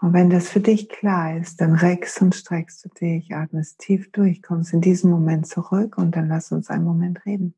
Und 0.00 0.14
wenn 0.14 0.30
das 0.30 0.48
für 0.48 0.60
dich 0.60 0.88
klar 0.88 1.36
ist, 1.36 1.60
dann 1.60 1.74
reckst 1.74 2.22
und 2.22 2.34
streckst 2.34 2.84
du 2.84 2.88
dich, 2.88 3.34
atmest 3.34 3.78
tief 3.80 4.10
durch, 4.12 4.42
kommst 4.42 4.72
in 4.72 4.80
diesen 4.80 5.10
Moment 5.10 5.46
zurück 5.46 5.98
und 5.98 6.16
dann 6.16 6.28
lass 6.28 6.52
uns 6.52 6.70
einen 6.70 6.84
Moment 6.84 7.24
reden. 7.26 7.54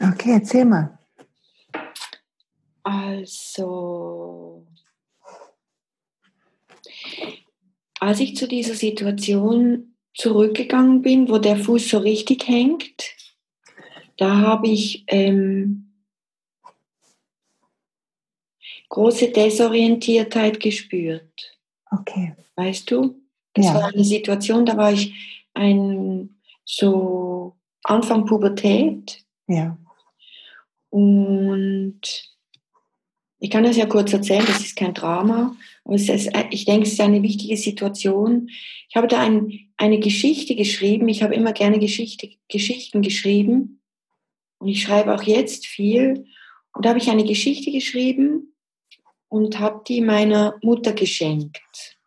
Okay, 0.00 0.32
erzähl 0.32 0.66
mal. 0.66 0.98
Also, 2.84 4.66
als 7.98 8.20
ich 8.20 8.36
zu 8.36 8.46
dieser 8.46 8.74
Situation 8.74 9.96
zurückgegangen 10.14 11.02
bin, 11.02 11.28
wo 11.28 11.38
der 11.38 11.56
Fuß 11.56 11.88
so 11.88 11.98
richtig 11.98 12.46
hängt, 12.46 13.02
da 14.18 14.36
habe 14.36 14.68
ich 14.68 15.04
ähm, 15.08 15.92
große 18.90 19.30
Desorientiertheit 19.30 20.60
gespürt. 20.60 21.58
Okay. 21.90 22.36
Weißt 22.54 22.90
du? 22.90 23.20
Das 23.54 23.66
ja. 23.66 23.74
war 23.74 23.84
eine 23.86 24.04
Situation, 24.04 24.66
da 24.66 24.76
war 24.76 24.92
ich 24.92 25.14
ein 25.54 26.36
so 26.64 27.56
Anfang 27.82 28.26
Pubertät. 28.26 29.24
Ja. 29.46 29.78
Und 30.90 32.33
ich 33.44 33.50
kann 33.50 33.64
das 33.64 33.76
ja 33.76 33.84
kurz 33.84 34.10
erzählen, 34.10 34.46
das 34.46 34.60
ist 34.60 34.74
kein 34.74 34.94
Drama, 34.94 35.54
aber 35.84 35.96
ist, 35.96 36.08
ich 36.48 36.64
denke, 36.64 36.86
es 36.86 36.94
ist 36.94 37.00
eine 37.02 37.22
wichtige 37.22 37.58
Situation. 37.58 38.48
Ich 38.88 38.96
habe 38.96 39.06
da 39.06 39.20
ein, 39.20 39.68
eine 39.76 39.98
Geschichte 39.98 40.56
geschrieben, 40.56 41.10
ich 41.10 41.22
habe 41.22 41.34
immer 41.34 41.52
gerne 41.52 41.78
Geschichte, 41.78 42.30
Geschichten 42.48 43.02
geschrieben 43.02 43.82
und 44.56 44.68
ich 44.68 44.80
schreibe 44.80 45.14
auch 45.14 45.24
jetzt 45.24 45.66
viel. 45.66 46.24
Und 46.72 46.86
da 46.86 46.88
habe 46.88 46.98
ich 46.98 47.10
eine 47.10 47.26
Geschichte 47.26 47.70
geschrieben 47.70 48.54
und 49.28 49.58
habe 49.58 49.82
die 49.86 50.00
meiner 50.00 50.58
Mutter 50.62 50.94
geschenkt. 50.94 51.98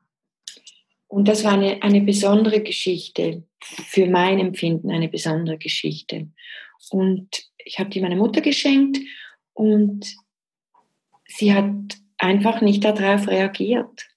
Und 1.07 1.27
das 1.27 1.43
war 1.43 1.51
eine, 1.51 1.83
eine 1.83 2.01
besondere 2.01 2.61
Geschichte, 2.61 3.43
für 3.61 4.07
mein 4.07 4.39
Empfinden 4.39 4.89
eine 4.89 5.07
besondere 5.07 5.59
Geschichte. 5.59 6.29
Und 6.89 7.29
ich 7.63 7.77
habe 7.77 7.91
die 7.91 8.01
meiner 8.01 8.15
Mutter 8.15 8.41
geschenkt 8.41 8.97
und 9.53 10.17
sie 11.27 11.53
hat 11.53 11.97
einfach 12.17 12.61
nicht 12.61 12.83
darauf 12.83 13.27
reagiert. 13.27 14.07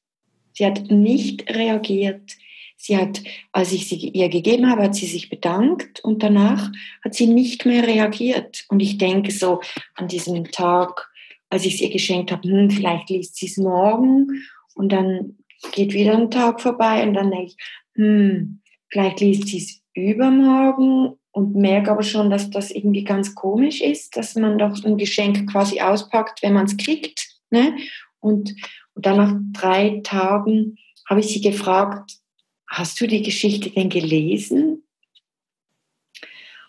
Sie 0.53 0.67
hat 0.67 0.91
nicht 0.91 1.49
reagiert. 1.55 2.37
Sie 2.77 2.97
hat, 2.97 3.23
als 3.53 3.73
ich 3.73 3.89
sie 3.89 3.97
ihr 4.09 4.31
gegeben 4.31 4.71
habe, 4.71 4.85
hat 4.85 4.95
sie 4.95 5.07
sich 5.07 5.29
bedankt 5.29 6.01
und 6.03 6.23
danach 6.23 6.71
hat 7.05 7.15
sie 7.15 7.27
nicht 7.27 7.67
mehr 7.67 7.87
reagiert. 7.87 8.65
Und 8.69 8.81
ich 8.81 8.97
denke 8.97 9.33
so 9.33 9.61
an 9.97 10.09
diesem 10.09 10.51
Tag, 10.51 11.11
als 11.51 11.67
ich 11.67 11.75
es 11.75 11.81
ihr 11.83 11.91
geschenkt 11.91 12.33
habe, 12.33 12.49
hm, 12.49 12.71
vielleicht 12.71 13.11
liest 13.11 13.37
sie 13.37 13.47
es 13.47 13.59
morgen 13.59 14.29
und 14.75 14.93
dann 14.93 15.37
geht 15.73 15.93
wieder 15.93 16.17
ein 16.17 16.31
Tag 16.31 16.61
vorbei 16.61 17.03
und 17.03 17.13
dann 17.13 17.31
denke 17.31 17.49
ich, 17.49 17.57
hm, 17.97 18.63
vielleicht 18.89 19.21
liest 19.21 19.49
sie 19.49 19.59
es 19.59 19.83
übermorgen 19.95 21.20
und 21.33 21.55
merke 21.55 21.91
aber 21.91 22.03
schon, 22.03 22.31
dass 22.31 22.51
das 22.51 22.71
irgendwie 22.71 23.05
ganz 23.05 23.35
komisch 23.35 23.81
ist, 23.81 24.17
dass 24.17 24.35
man 24.35 24.59
doch 24.59 24.85
ein 24.85 24.97
Geschenk 24.97 25.51
quasi 25.51 25.81
auspackt, 25.81 26.43
wenn 26.43 26.55
man 26.55 26.67
es 26.67 26.77
kriegt. 26.77 27.29
Ne? 27.51 27.77
Und, 28.21 28.55
und 28.95 29.07
dann 29.07 29.17
nach 29.17 29.35
drei 29.53 30.01
Tagen 30.03 30.77
habe 31.09 31.21
ich 31.21 31.27
sie 31.27 31.41
gefragt, 31.41 32.19
hast 32.67 33.01
du 33.01 33.07
die 33.07 33.23
Geschichte 33.23 33.71
denn 33.71 33.89
gelesen? 33.89 34.85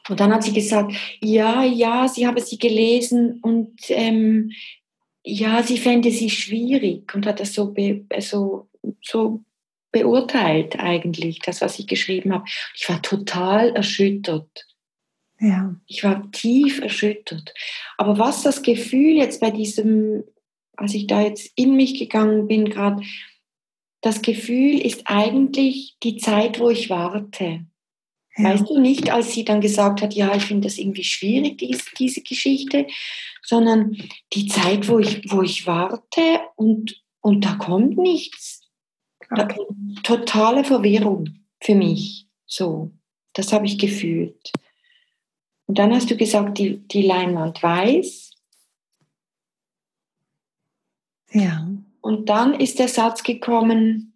Und 0.10 0.20
dann 0.20 0.34
hat 0.34 0.44
sie 0.44 0.54
gesagt, 0.54 0.94
ja, 1.22 1.64
ja, 1.64 2.08
sie 2.08 2.26
habe 2.26 2.42
sie 2.42 2.58
gelesen 2.58 3.40
und 3.42 3.80
ähm, 3.90 4.52
ja, 5.24 5.62
sie 5.62 5.78
fände 5.78 6.10
sie 6.10 6.30
schwierig 6.30 7.14
und 7.14 7.28
hat 7.28 7.40
das 7.40 7.54
so, 7.54 7.72
be, 7.72 8.06
so 8.20 8.68
so 9.02 9.44
beurteilt 9.92 10.80
eigentlich, 10.80 11.40
das, 11.40 11.62
was 11.62 11.80
ich 11.80 11.88
geschrieben 11.88 12.34
habe. 12.34 12.46
Ich 12.76 12.88
war 12.90 13.02
total 13.02 13.76
erschüttert. 13.76 14.68
Ja. 15.40 15.76
Ich 15.88 16.04
war 16.04 16.32
tief 16.32 16.82
erschüttert. 16.82 17.54
Aber 17.98 18.18
was 18.18 18.44
das 18.44 18.62
Gefühl 18.62 19.16
jetzt 19.16 19.42
bei 19.42 19.52
diesem, 19.52 20.24
als 20.78 20.94
ich 20.94 21.08
da 21.08 21.22
jetzt 21.22 21.52
in 21.56 21.76
mich 21.76 21.98
gegangen 21.98 22.48
bin, 22.48 22.70
gerade, 22.70 23.02
das 24.02 24.22
Gefühl 24.22 24.80
ist 24.80 25.04
eigentlich 25.06 25.98
die 26.04 26.18
Zeit, 26.18 26.60
wo 26.60 26.70
ich 26.70 26.90
warte. 26.90 27.66
Ja. 28.38 28.44
Weißt 28.44 28.70
du 28.70 28.80
nicht, 28.80 29.12
als 29.12 29.34
sie 29.34 29.44
dann 29.44 29.62
gesagt 29.62 30.02
hat, 30.02 30.14
ja, 30.14 30.36
ich 30.36 30.44
finde 30.44 30.68
das 30.68 30.78
irgendwie 30.78 31.04
schwierig, 31.04 31.58
diese, 31.58 31.84
diese 31.98 32.22
Geschichte, 32.22 32.88
sondern 33.44 33.98
die 34.34 34.48
Zeit, 34.48 34.88
wo 34.88 35.00
ich, 35.00 35.30
wo 35.32 35.42
ich 35.42 35.68
warte 35.68 36.40
und, 36.56 37.02
und 37.20 37.46
da 37.46 37.56
kommt 37.56 37.98
nichts. 37.98 38.61
Okay. 39.32 39.66
Totale 40.04 40.64
Verwirrung 40.64 41.30
für 41.62 41.76
mich. 41.76 42.28
So, 42.46 42.92
das 43.34 43.54
habe 43.54 43.66
ich 43.66 43.78
gefühlt. 43.78 44.52
Und 45.68 45.78
dann 45.78 45.94
hast 45.94 46.12
du 46.12 46.18
gesagt, 46.18 46.58
die, 46.58 46.80
die 46.80 47.04
Leinwand 47.04 47.64
weiß. 47.64 48.32
Ja. 51.32 51.66
Und 52.02 52.28
dann 52.28 52.54
ist 52.54 52.80
der 52.80 52.90
Satz 52.90 53.24
gekommen, 53.24 54.14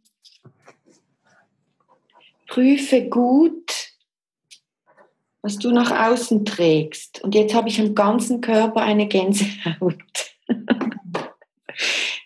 prüfe 2.48 3.08
gut, 3.08 3.94
was 5.42 5.58
du 5.58 5.72
nach 5.72 6.10
außen 6.10 6.44
trägst. 6.44 7.24
Und 7.24 7.36
jetzt 7.36 7.54
habe 7.54 7.70
ich 7.70 7.80
am 7.80 7.96
ganzen 7.96 8.42
Körper 8.42 8.82
eine 8.82 9.08
Gänsehaut. 9.08 9.96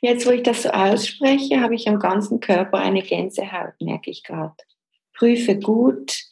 Jetzt, 0.02 0.26
wo 0.26 0.32
ich 0.32 0.44
das 0.44 0.64
so 0.64 0.70
ausspreche, 0.70 1.60
habe 1.60 1.76
ich 1.76 1.88
am 1.88 2.00
ganzen 2.00 2.40
Körper 2.40 2.78
eine 2.78 3.02
Gänsehaut, 3.02 3.74
merke 3.82 4.10
ich 4.10 4.24
gerade. 4.24 4.56
Prüfe 5.14 5.60
gut, 5.60 6.24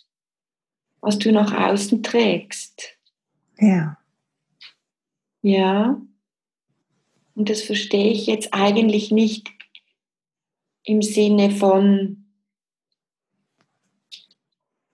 was 1.02 1.20
du 1.20 1.32
nach 1.32 1.54
außen 1.54 2.02
trägst. 2.02 2.98
Ja. 3.60 3.98
Ja. 5.42 6.02
Und 7.36 7.50
das 7.50 7.62
verstehe 7.62 8.12
ich 8.12 8.26
jetzt 8.26 8.54
eigentlich 8.54 9.12
nicht 9.12 9.50
im 10.84 11.02
Sinne 11.02 11.52
von, 11.52 12.26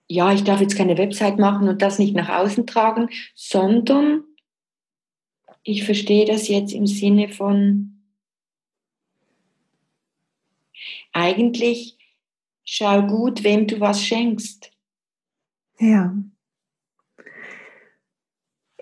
ja, 0.08 0.32
ich 0.32 0.42
darf 0.42 0.60
jetzt 0.60 0.76
keine 0.76 0.98
Website 0.98 1.38
machen 1.38 1.68
und 1.68 1.80
das 1.80 1.98
nicht 1.98 2.14
nach 2.14 2.28
außen 2.28 2.66
tragen, 2.66 3.08
sondern 3.34 4.24
ich 5.62 5.84
verstehe 5.84 6.26
das 6.26 6.48
jetzt 6.48 6.72
im 6.72 6.86
Sinne 6.86 7.28
von, 7.28 7.93
eigentlich 11.14 11.98
schau 12.64 13.02
gut, 13.02 13.42
wem 13.42 13.66
du 13.66 13.80
was 13.80 14.02
schenkst. 14.02 14.70
Ja. 15.78 16.14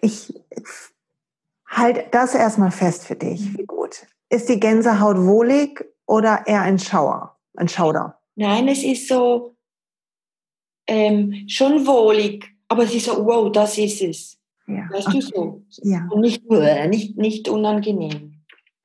Ich 0.00 0.34
halte 1.66 2.06
das 2.10 2.34
erstmal 2.34 2.72
fest 2.72 3.06
für 3.06 3.16
dich. 3.16 3.56
Wie 3.56 3.64
gut. 3.64 4.06
Ist 4.28 4.48
die 4.48 4.58
Gänsehaut 4.58 5.18
wohlig 5.18 5.84
oder 6.06 6.46
eher 6.46 6.62
ein 6.62 6.78
Schauer, 6.78 7.38
ein 7.56 7.68
Schauder? 7.68 8.20
Nein, 8.34 8.66
es 8.68 8.82
ist 8.82 9.08
so 9.08 9.56
ähm, 10.86 11.46
schon 11.48 11.86
wohlig, 11.86 12.50
aber 12.68 12.84
es 12.84 12.94
ist 12.94 13.06
so, 13.06 13.24
wow, 13.24 13.52
das 13.52 13.78
ist 13.78 14.02
es. 14.02 14.38
Ja. 14.66 14.88
Weißt 14.90 15.08
okay. 15.08 15.18
du 15.18 15.20
so? 15.20 15.62
Ja. 15.82 16.08
Und 16.10 16.20
nicht, 16.20 16.48
nicht, 16.50 17.16
nicht 17.16 17.48
unangenehm. 17.48 18.31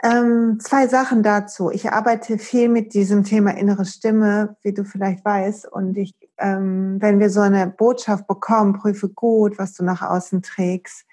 Ähm, 0.04 0.60
zwei 0.60 0.88
Sachen 0.88 1.24
dazu. 1.24 1.72
Ich 1.72 1.92
arbeite 1.92 2.38
viel 2.38 2.70
mit 2.70 2.94
diesem 2.94 3.24
Thema 3.24 3.58
innere 3.58 3.86
Stimme, 3.86 4.56
wie 4.62 4.74
du 4.74 4.84
vielleicht 4.84 5.26
weißt. 5.26 5.72
Und 5.72 5.98
ich, 5.98 6.14
ähm, 6.38 6.98
wenn 7.00 7.20
wir 7.20 7.30
so 7.30 7.42
eine 7.42 7.68
Botschaft 7.68 8.28
bekommen, 8.28 8.74
prüfe 8.74 9.10
gut, 9.10 9.58
was 9.58 9.74
du 9.74 9.84
nach 9.84 10.04
außen 10.04 10.44
trägst, 10.44 11.06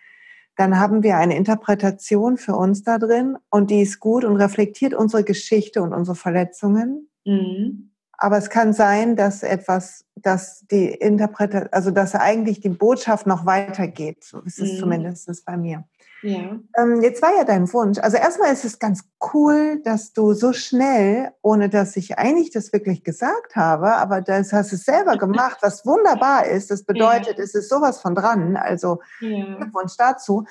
dann 0.57 0.79
haben 0.79 1.03
wir 1.03 1.17
eine 1.17 1.37
Interpretation 1.37 2.37
für 2.37 2.55
uns 2.55 2.83
da 2.83 2.99
drin 2.99 3.37
und 3.51 3.71
die 3.71 3.83
ist 3.83 4.01
gut 4.01 4.25
und 4.25 4.37
reflektiert 4.37 4.95
unsere 4.95 5.25
Geschichte 5.25 5.83
und 5.83 5.93
unsere 5.93 6.15
Verletzungen. 6.15 7.09
Mhm. 7.25 7.91
Aber 8.17 8.39
es 8.39 8.51
kann 8.51 8.73
sein, 8.73 9.17
dass 9.17 9.43
etwas, 9.43 10.05
dass 10.15 10.65
die 10.71 10.87
Interpretation, 10.89 11.69
also 11.73 11.91
dass 11.91 12.15
eigentlich 12.15 12.61
die 12.61 12.69
Botschaft 12.69 13.27
noch 13.27 13.45
weitergeht. 13.45 14.23
So 14.23 14.41
ist 14.41 14.61
es 14.61 14.75
mhm. 14.75 14.79
zumindest 14.79 15.45
bei 15.45 15.57
mir. 15.57 15.85
Ja. 16.25 16.59
Ähm, 16.79 17.03
jetzt 17.03 17.21
war 17.21 17.37
ja 17.37 17.45
dein 17.45 17.71
Wunsch. 17.75 17.99
Also 17.99 18.17
erstmal 18.17 18.51
ist 18.51 18.65
es 18.65 18.79
ganz 18.79 19.05
cool, 19.35 19.83
dass 19.85 20.15
du 20.15 20.33
so 20.33 20.55
schnell, 20.55 21.33
ohne 21.43 21.69
dass 21.69 21.97
ich 21.97 22.19
eigentlich 22.19 22.51
das 22.51 22.73
wirklich 22.73 23.05
gesagt 23.05 23.57
habe, 23.57 23.97
aber 23.97 24.23
das 24.23 24.51
hast 24.55 24.73
du 24.73 24.77
selber 24.77 25.17
gemacht, 25.19 25.59
was 25.61 25.85
wunderbar 25.85 26.47
ist. 26.47 26.71
Das 26.71 26.85
bedeutet, 26.85 27.37
ja. 27.37 27.45
es 27.45 27.55
ist 27.55 27.69
sowas 27.69 28.01
von 28.01 28.15
dran. 28.15 28.57
Also 28.57 29.01
ja. 29.21 29.57
Glückwunsch 29.57 29.99
dazu, 29.99 30.47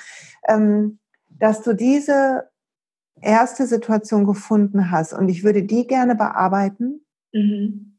ähm, 0.47 0.99
dass 1.27 1.63
du 1.63 1.73
diese 1.73 2.49
erste 3.19 3.65
Situation 3.65 4.25
gefunden 4.25 4.91
hast. 4.91 5.13
Und 5.13 5.27
ich 5.27 5.43
würde 5.43 5.63
die 5.63 5.87
gerne 5.87 6.13
bearbeiten, 6.15 7.03
mhm. 7.31 7.97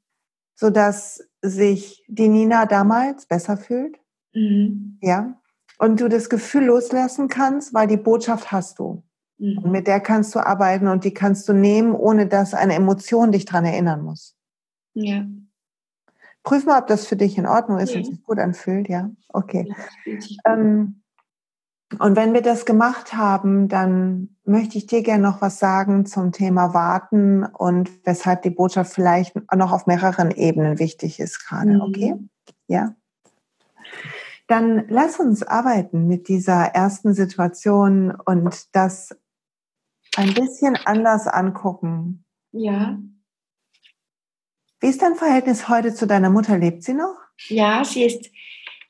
sodass 0.55 1.27
sich 1.42 2.05
die 2.07 2.29
Nina 2.29 2.66
damals 2.66 3.27
besser 3.27 3.57
fühlt. 3.57 3.98
Mhm. 4.33 4.98
Ja 5.03 5.40
und 5.78 6.00
du 6.00 6.08
das 6.08 6.28
Gefühl 6.28 6.64
loslassen 6.64 7.28
kannst, 7.28 7.74
weil 7.74 7.87
die 7.87 7.96
Botschaft 7.96 8.52
hast 8.52 8.78
du. 8.78 9.02
Mhm. 9.38 9.58
Und 9.58 9.72
mit 9.72 9.87
der 9.87 10.00
kannst 10.00 10.34
du 10.34 10.40
arbeiten 10.40 10.88
und 10.88 11.04
die 11.04 11.14
kannst 11.14 11.48
du 11.48 11.52
nehmen, 11.52 11.92
ohne 11.92 12.26
dass 12.26 12.54
eine 12.54 12.74
Emotion 12.74 13.32
dich 13.32 13.44
daran 13.44 13.64
erinnern 13.64 14.02
muss. 14.02 14.37
Ja. 14.94 15.24
Prüf 16.42 16.66
mal, 16.66 16.80
ob 16.80 16.87
das 16.87 17.06
für 17.06 17.16
dich 17.16 17.38
in 17.38 17.46
Ordnung 17.46 17.78
ist 17.78 17.92
ja. 17.92 17.98
und 17.98 18.04
sich 18.04 18.22
gut 18.22 18.38
anfühlt, 18.38 18.88
ja? 18.88 19.10
Okay. 19.28 19.72
Ja, 20.04 20.52
ähm, 20.52 21.00
und 21.98 22.16
wenn 22.16 22.32
wir 22.32 22.42
das 22.42 22.66
gemacht 22.66 23.14
haben, 23.14 23.68
dann 23.68 24.37
möchte 24.44 24.78
ich 24.78 24.87
dir 24.87 25.02
gerne 25.02 25.22
noch 25.22 25.40
was 25.40 25.58
sagen 25.58 26.06
zum 26.06 26.32
Thema 26.32 26.74
Warten 26.74 27.44
und 27.44 27.90
weshalb 28.04 28.42
die 28.42 28.50
Botschaft 28.50 28.92
vielleicht 28.92 29.34
noch 29.54 29.72
auf 29.72 29.87
mehreren 29.87 30.30
Ebenen 30.30 30.78
wichtig 30.78 31.20
ist 31.20 31.46
gerade, 31.46 31.74
mhm. 31.74 31.80
okay? 31.80 32.14
Ja. 32.66 32.94
Dann 34.46 34.87
lass 34.88 35.18
uns 35.18 35.42
arbeiten 35.42 36.07
mit 36.07 36.28
dieser 36.28 36.66
ersten 36.74 37.14
Situation 37.14 38.11
und 38.11 38.68
das 38.72 39.16
ein 40.16 40.35
bisschen 40.35 40.76
anders 40.85 41.26
angucken. 41.26 42.24
Ja. 42.52 42.98
Wie 44.80 44.88
ist 44.88 45.02
dein 45.02 45.14
Verhältnis 45.14 45.68
heute 45.68 45.94
zu 45.94 46.07
deiner 46.07 46.30
Mutter? 46.30 46.59
Lebt 46.59 46.83
sie 46.83 46.94
noch? 46.94 47.16
Ja, 47.48 47.85
sie 47.85 48.04
ist 48.04 48.30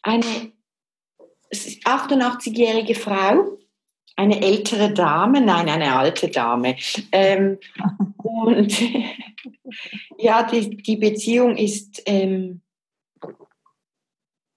eine 0.03 0.53
88-jährige 1.53 2.95
Frau, 2.95 3.59
eine 4.17 4.43
ältere 4.43 4.93
Dame, 4.93 5.41
nein, 5.41 5.69
eine 5.69 5.95
alte 5.97 6.29
Dame. 6.29 6.77
Ähm, 7.13 7.59
und 8.17 8.77
ja, 10.19 10.43
die, 10.43 10.77
die 10.77 10.97
Beziehung 10.97 11.57
ist 11.57 12.03
ähm, 12.07 12.61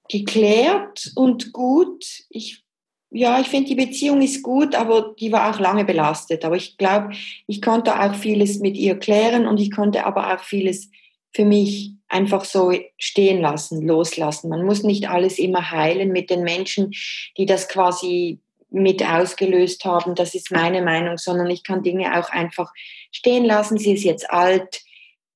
geklärt 0.10 1.12
und 1.15 1.54
gut. 1.54 2.06
Ich, 2.30 2.63
ja, 3.10 3.39
ich 3.39 3.48
finde, 3.48 3.70
die 3.70 3.76
Beziehung 3.76 4.22
ist 4.22 4.43
gut, 4.43 4.76
aber 4.76 5.15
die 5.20 5.32
war 5.32 5.54
auch 5.54 5.60
lange 5.60 5.86
belastet. 5.86 6.46
Aber 6.46 6.56
ich 6.56 6.78
glaube, 6.78 7.12
ich 7.48 7.62
konnte 7.62 8.00
auch 8.00 8.15
vieles 8.15 8.60
mit 8.60 8.78
ihr 8.78 8.98
klären 8.98 9.48
und 9.48 9.60
ich 9.60 9.72
konnte 9.72 10.06
aber 10.06 10.34
auch 10.34 10.43
vieles 10.43 10.89
für 11.34 11.46
mich 11.46 11.93
einfach 12.10 12.46
so 12.46 12.74
stehen 12.98 13.41
lassen, 13.41 13.86
loslassen. 13.86 14.50
Man 14.50 14.65
muss 14.65 14.84
nicht 14.84 15.10
alles 15.10 15.39
immer 15.39 15.72
heilen 15.72 16.12
mit 16.12 16.30
den 16.30 16.43
Menschen, 16.43 16.91
die 17.38 17.46
das 17.46 17.67
quasi 17.67 18.39
mit 18.70 19.04
ausgelöst 19.04 19.86
haben. 19.86 20.15
Das 20.15 20.36
ist 20.36 20.52
meine 20.52 20.82
Meinung, 20.82 21.17
sondern 21.17 21.50
ich 21.50 21.63
kann 21.63 21.84
Dinge 21.84 22.20
auch 22.20 22.30
einfach 22.30 22.72
stehen 23.12 23.46
lassen. 23.46 23.78
Sie 23.78 23.93
ist 23.93 24.04
jetzt 24.04 24.30
alt. 24.30 24.82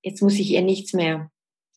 Jetzt 0.02 0.22
muss 0.22 0.40
ich 0.40 0.52
ihr 0.52 0.62
nichts 0.62 0.94
mehr 0.94 1.31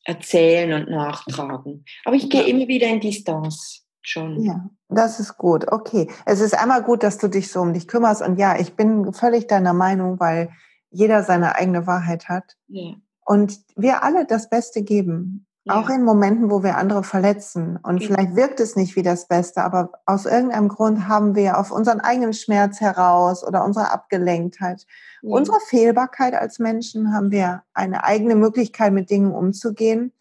erzählen 0.04 0.82
und 0.82 0.90
nachtragen. 0.90 1.84
Aber 2.04 2.16
ich 2.16 2.30
gehe 2.30 2.44
immer 2.44 2.68
wieder 2.68 2.86
in 2.86 3.00
Distanz 3.00 3.84
schon. 4.02 4.42
Ja, 4.42 4.68
das 4.88 5.18
ist 5.20 5.36
gut. 5.36 5.70
Okay. 5.72 6.08
Es 6.26 6.40
ist 6.40 6.54
einmal 6.54 6.82
gut, 6.82 7.02
dass 7.02 7.18
du 7.18 7.28
dich 7.28 7.50
so 7.50 7.60
um 7.60 7.72
dich 7.72 7.88
kümmerst. 7.88 8.22
Und 8.22 8.38
ja, 8.38 8.58
ich 8.58 8.74
bin 8.74 9.12
völlig 9.12 9.46
deiner 9.46 9.72
Meinung, 9.72 10.20
weil 10.20 10.50
jeder 10.90 11.24
seine 11.24 11.56
eigene 11.56 11.86
Wahrheit 11.86 12.28
hat. 12.28 12.56
Ja. 12.68 12.94
Und 13.24 13.58
wir 13.74 14.02
alle 14.02 14.26
das 14.26 14.50
Beste 14.50 14.82
geben. 14.82 15.46
Ja. 15.66 15.80
Auch 15.80 15.88
in 15.88 16.04
Momenten, 16.04 16.50
wo 16.50 16.62
wir 16.62 16.76
andere 16.76 17.02
verletzen. 17.02 17.78
Und 17.82 18.02
ja. 18.02 18.08
vielleicht 18.08 18.36
wirkt 18.36 18.60
es 18.60 18.76
nicht 18.76 18.96
wie 18.96 19.02
das 19.02 19.28
Beste, 19.28 19.62
aber 19.62 19.92
aus 20.04 20.26
irgendeinem 20.26 20.68
Grund 20.68 21.08
haben 21.08 21.34
wir 21.34 21.58
auf 21.58 21.70
unseren 21.70 22.00
eigenen 22.00 22.34
Schmerz 22.34 22.80
heraus 22.80 23.42
oder 23.46 23.64
unsere 23.64 23.90
Abgelenktheit, 23.90 24.86
ja. 25.22 25.34
unsere 25.34 25.58
Fehlbarkeit 25.60 26.34
als 26.34 26.58
Menschen, 26.58 27.14
haben 27.14 27.30
wir 27.30 27.62
eine 27.72 28.04
eigene 28.04 28.34
Möglichkeit, 28.34 28.92
mit 28.92 29.08
Dingen 29.08 29.32
umzugehen. 29.32 30.12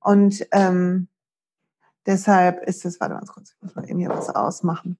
Und 0.00 0.46
ähm, 0.52 1.08
deshalb 2.04 2.62
ist 2.62 2.84
es, 2.84 3.00
warte 3.00 3.14
mal 3.14 3.22
kurz, 3.26 3.52
ich 3.56 3.62
muss 3.62 3.74
mal 3.74 3.88
eben 3.88 3.98
hier 3.98 4.10
was 4.10 4.28
ausmachen. 4.28 4.98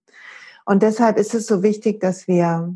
Und 0.65 0.83
deshalb 0.83 1.19
ist 1.19 1.35
es 1.35 1.47
so 1.47 1.63
wichtig, 1.63 2.01
dass 2.01 2.27
wir 2.27 2.75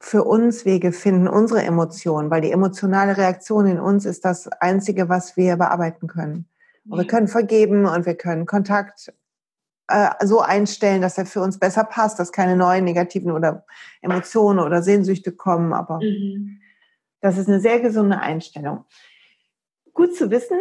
für 0.00 0.24
uns 0.24 0.64
Wege 0.64 0.92
finden, 0.92 1.28
unsere 1.28 1.62
Emotionen, 1.62 2.30
weil 2.30 2.40
die 2.40 2.52
emotionale 2.52 3.16
Reaktion 3.16 3.66
in 3.66 3.80
uns 3.80 4.06
ist 4.06 4.24
das 4.24 4.48
Einzige, 4.48 5.08
was 5.08 5.36
wir 5.36 5.56
bearbeiten 5.56 6.06
können. 6.06 6.48
Und 6.88 6.98
wir 6.98 7.06
können 7.06 7.28
vergeben 7.28 7.84
und 7.84 8.06
wir 8.06 8.14
können 8.14 8.46
Kontakt 8.46 9.12
äh, 9.88 10.10
so 10.24 10.40
einstellen, 10.40 11.02
dass 11.02 11.18
er 11.18 11.26
für 11.26 11.40
uns 11.40 11.58
besser 11.58 11.84
passt, 11.84 12.18
dass 12.18 12.32
keine 12.32 12.56
neuen 12.56 12.84
negativen 12.84 13.32
oder 13.32 13.66
Emotionen 14.00 14.60
oder 14.60 14.82
Sehnsüchte 14.82 15.32
kommen. 15.32 15.72
Aber 15.72 15.98
mhm. 16.00 16.60
das 17.20 17.36
ist 17.36 17.48
eine 17.48 17.60
sehr 17.60 17.80
gesunde 17.80 18.20
Einstellung. 18.20 18.84
Gut 19.92 20.14
zu 20.14 20.30
wissen. 20.30 20.58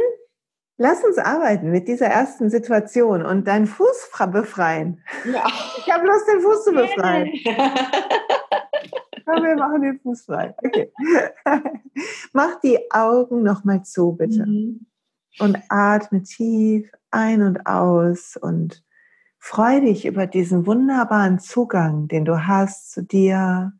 Lass 0.79 1.03
uns 1.03 1.17
arbeiten 1.17 1.71
mit 1.71 1.87
dieser 1.87 2.05
ersten 2.05 2.49
Situation 2.49 3.25
und 3.25 3.47
deinen 3.47 3.65
Fuß 3.65 4.11
befreien. 4.31 5.01
Ja. 5.25 5.45
Ich 5.77 5.91
habe 5.91 6.05
Lust, 6.05 6.27
den 6.27 6.41
Fuß 6.41 6.63
zu 6.65 6.71
befreien. 6.71 7.31
wir 9.27 9.55
machen 9.55 9.81
den 9.81 9.99
Fuß 9.99 10.25
frei. 10.25 10.55
Okay. 10.57 10.91
Mach 12.33 12.59
die 12.61 12.79
Augen 12.91 13.43
nochmal 13.43 13.83
zu, 13.83 14.13
bitte. 14.13 14.45
Mhm. 14.45 14.87
Und 15.39 15.57
atme 15.69 16.23
tief 16.23 16.91
ein 17.11 17.43
und 17.43 17.67
aus 17.67 18.37
und 18.37 18.83
freu 19.37 19.81
dich 19.81 20.05
über 20.05 20.25
diesen 20.25 20.65
wunderbaren 20.65 21.39
Zugang, 21.39 22.07
den 22.07 22.25
du 22.25 22.47
hast 22.47 22.91
zu 22.91 23.03
dir, 23.03 23.73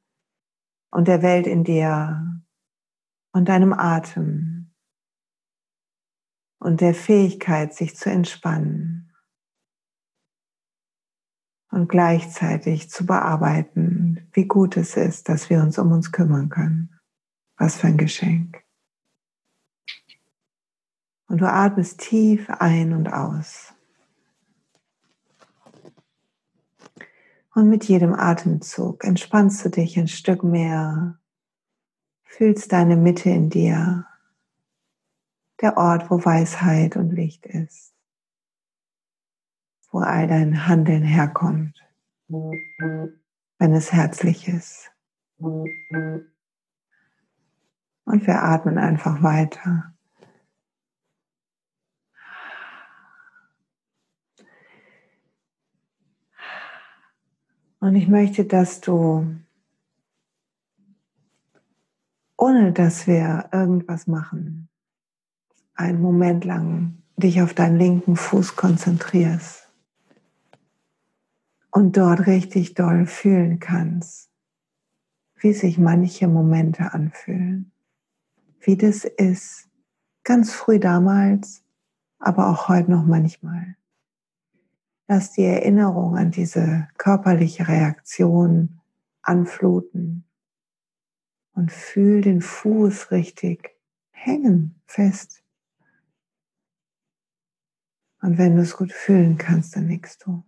und 0.91 1.07
der 1.07 1.21
Welt 1.21 1.47
in 1.47 1.63
dir 1.63 2.41
und 3.31 3.49
deinem 3.49 3.73
Atem 3.73 4.71
und 6.59 6.81
der 6.81 6.93
Fähigkeit, 6.93 7.73
sich 7.73 7.95
zu 7.95 8.09
entspannen 8.09 9.06
und 11.71 11.89
gleichzeitig 11.89 12.89
zu 12.89 13.05
bearbeiten, 13.05 14.27
wie 14.33 14.45
gut 14.45 14.77
es 14.77 14.95
ist, 14.97 15.29
dass 15.29 15.49
wir 15.49 15.61
uns 15.61 15.77
um 15.77 15.91
uns 15.91 16.11
kümmern 16.11 16.49
können. 16.49 16.99
Was 17.57 17.77
für 17.77 17.87
ein 17.87 17.97
Geschenk. 17.97 18.63
Und 21.27 21.41
du 21.41 21.51
atmest 21.51 21.99
tief 21.99 22.49
ein 22.49 22.93
und 22.93 23.11
aus. 23.11 23.73
Und 27.53 27.69
mit 27.69 27.85
jedem 27.85 28.13
Atemzug 28.13 29.03
entspannst 29.03 29.65
du 29.65 29.69
dich 29.69 29.97
ein 29.97 30.07
Stück 30.07 30.43
mehr, 30.43 31.19
fühlst 32.23 32.71
deine 32.71 32.95
Mitte 32.95 33.31
in 33.31 33.49
dir, 33.49 34.05
der 35.61 35.75
Ort, 35.75 36.11
wo 36.11 36.23
Weisheit 36.23 36.95
und 36.95 37.09
Licht 37.09 37.47
ist, 37.47 37.95
wo 39.97 40.03
all 40.03 40.27
dein 40.27 40.67
Handeln 40.67 41.01
herkommt, 41.01 41.73
wenn 42.27 43.73
es 43.73 43.91
herzlich 43.91 44.47
ist. 44.47 44.91
Und 45.39 45.71
wir 48.05 48.43
atmen 48.43 48.77
einfach 48.77 49.23
weiter. 49.23 49.95
Und 57.79 57.95
ich 57.95 58.07
möchte, 58.07 58.45
dass 58.45 58.81
du, 58.81 59.35
ohne 62.37 62.71
dass 62.71 63.07
wir 63.07 63.49
irgendwas 63.51 64.05
machen, 64.05 64.69
einen 65.73 65.99
Moment 66.03 66.45
lang 66.45 67.01
dich 67.15 67.41
auf 67.41 67.55
deinen 67.55 67.79
linken 67.79 68.15
Fuß 68.15 68.55
konzentrierst 68.55 69.66
und 71.77 71.95
dort 71.95 72.25
richtig 72.25 72.73
doll 72.73 73.05
fühlen 73.05 73.59
kannst, 73.59 74.31
wie 75.35 75.53
sich 75.53 75.77
manche 75.77 76.27
Momente 76.27 76.91
anfühlen, 76.91 77.71
wie 78.61 78.75
das 78.75 79.05
ist, 79.05 79.69
ganz 80.23 80.51
früh 80.51 80.79
damals, 80.79 81.63
aber 82.17 82.49
auch 82.49 82.67
heute 82.67 82.89
noch 82.89 83.05
manchmal. 83.05 83.75
Lass 85.07 85.33
die 85.33 85.43
Erinnerung 85.43 86.17
an 86.17 86.31
diese 86.31 86.87
körperliche 86.97 87.67
Reaktion 87.67 88.81
anfluten 89.21 90.25
und 91.53 91.71
fühl 91.71 92.21
den 92.21 92.41
Fuß 92.41 93.11
richtig 93.11 93.77
hängen 94.09 94.81
fest. 94.87 95.43
Und 98.19 98.39
wenn 98.39 98.55
du 98.55 98.63
es 98.63 98.75
gut 98.75 98.91
fühlen 98.91 99.37
kannst, 99.37 99.75
dann 99.75 99.85
nickst 99.85 100.25
du. 100.25 100.46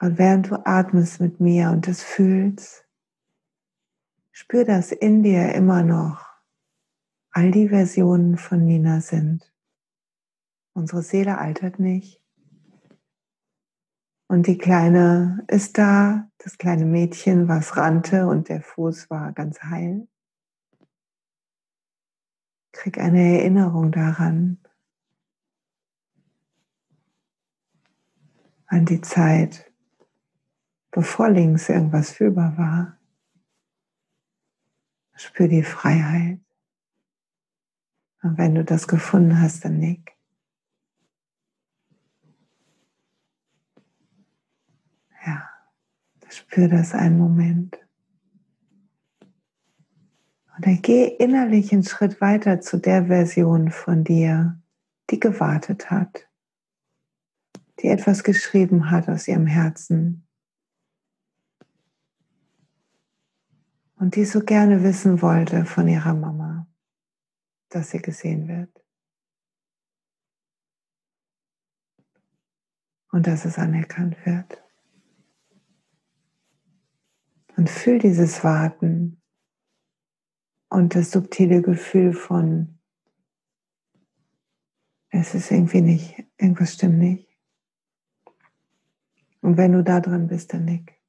Und 0.00 0.18
während 0.18 0.50
du 0.50 0.66
atmest 0.66 1.20
mit 1.20 1.40
mir 1.40 1.70
und 1.70 1.86
es 1.86 2.02
fühlst, 2.02 2.88
spür, 4.32 4.64
dass 4.64 4.92
in 4.92 5.22
dir 5.22 5.54
immer 5.54 5.82
noch 5.82 6.24
all 7.32 7.50
die 7.50 7.68
Versionen 7.68 8.38
von 8.38 8.64
Nina 8.64 9.02
sind. 9.02 9.52
Unsere 10.72 11.02
Seele 11.02 11.36
altert 11.36 11.78
nicht. 11.78 12.22
Und 14.26 14.46
die 14.46 14.56
Kleine 14.56 15.44
ist 15.48 15.76
da, 15.76 16.30
das 16.38 16.56
kleine 16.56 16.86
Mädchen, 16.86 17.48
was 17.48 17.76
rannte 17.76 18.26
und 18.26 18.48
der 18.48 18.62
Fuß 18.62 19.10
war 19.10 19.32
ganz 19.32 19.62
heil. 19.62 20.08
Krieg 22.72 22.98
eine 22.98 23.38
Erinnerung 23.38 23.92
daran, 23.92 24.58
an 28.66 28.86
die 28.86 29.00
Zeit, 29.02 29.69
bevor 30.90 31.28
links 31.30 31.68
irgendwas 31.68 32.10
fühlbar 32.10 32.56
war. 32.56 32.96
Spür 35.14 35.48
die 35.48 35.62
Freiheit. 35.62 36.40
Und 38.22 38.38
wenn 38.38 38.54
du 38.54 38.64
das 38.64 38.88
gefunden 38.88 39.40
hast, 39.40 39.64
dann 39.64 39.78
nick. 39.78 40.16
Ja, 45.26 45.48
spür 46.28 46.68
das 46.68 46.94
einen 46.94 47.18
Moment. 47.18 47.78
Und 50.56 50.66
dann 50.66 50.82
geh 50.82 51.06
innerlich 51.06 51.72
einen 51.72 51.84
Schritt 51.84 52.20
weiter 52.20 52.60
zu 52.60 52.78
der 52.78 53.06
Version 53.06 53.70
von 53.70 54.04
dir, 54.04 54.60
die 55.10 55.20
gewartet 55.20 55.90
hat, 55.90 56.28
die 57.80 57.88
etwas 57.88 58.24
geschrieben 58.24 58.90
hat 58.90 59.08
aus 59.08 59.28
ihrem 59.28 59.46
Herzen 59.46 60.26
und 64.00 64.16
die 64.16 64.24
so 64.24 64.40
gerne 64.40 64.82
wissen 64.82 65.20
wollte 65.20 65.66
von 65.66 65.86
ihrer 65.86 66.14
Mama, 66.14 66.66
dass 67.68 67.90
sie 67.90 68.00
gesehen 68.00 68.48
wird. 68.48 68.82
Und 73.12 73.26
dass 73.26 73.44
es 73.44 73.58
anerkannt 73.58 74.16
wird. 74.24 74.62
Und 77.56 77.68
fühl 77.68 77.98
dieses 77.98 78.42
Warten 78.42 79.20
und 80.70 80.94
das 80.94 81.10
subtile 81.10 81.60
Gefühl 81.60 82.14
von, 82.14 82.78
es 85.10 85.34
ist 85.34 85.50
irgendwie 85.50 85.82
nicht, 85.82 86.24
irgendwas 86.38 86.72
stimmt 86.72 86.98
nicht. 86.98 87.28
Und 89.42 89.58
wenn 89.58 89.72
du 89.72 89.84
da 89.84 90.00
drin 90.00 90.26
bist, 90.26 90.54
dann 90.54 90.64
nick. 90.64 90.99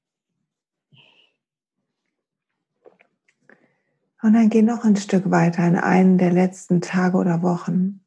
Und 4.21 4.34
dann 4.34 4.49
geh 4.49 4.62
noch 4.62 4.84
ein 4.86 4.95
Stück 4.95 5.31
weiter 5.31 5.67
in 5.67 5.75
einen 5.75 6.17
der 6.17 6.31
letzten 6.31 6.81
Tage 6.81 7.17
oder 7.17 7.41
Wochen, 7.41 8.05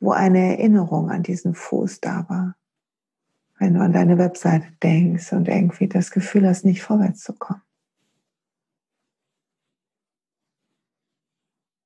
wo 0.00 0.10
eine 0.12 0.58
Erinnerung 0.58 1.10
an 1.10 1.22
diesen 1.22 1.54
Fuß 1.54 2.00
da 2.00 2.28
war 2.28 2.56
wenn 3.60 3.74
du 3.74 3.80
an 3.80 3.92
deine 3.92 4.16
Webseite 4.16 4.72
denkst 4.82 5.32
und 5.34 5.46
irgendwie 5.46 5.86
das 5.86 6.10
Gefühl 6.10 6.48
hast, 6.48 6.64
nicht 6.64 6.82
vorwärts 6.82 7.22
zu 7.22 7.34
kommen. 7.34 7.62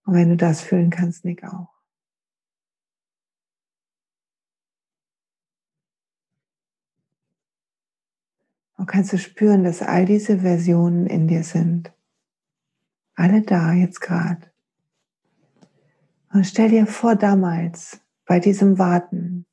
Und 0.07 0.15
wenn 0.15 0.29
du 0.29 0.37
das 0.37 0.61
fühlen 0.61 0.91
kannst, 0.91 1.25
nick 1.25 1.43
auch. 1.43 1.75
Und 8.77 8.87
kannst 8.87 9.13
du 9.13 9.19
spüren, 9.19 9.65
dass 9.65 9.83
all 9.83 10.05
diese 10.05 10.41
Versionen 10.41 11.07
in 11.07 11.27
dir 11.27 11.43
sind. 11.43 11.94
Alle 13.15 13.43
da 13.43 13.73
jetzt 13.73 14.01
gerade. 14.01 14.51
Und 16.33 16.45
stell 16.45 16.71
dir 16.71 16.87
vor, 16.87 17.15
damals, 17.15 18.01
bei 18.27 18.41
diesem 18.41 18.79
Warten, 18.79 19.47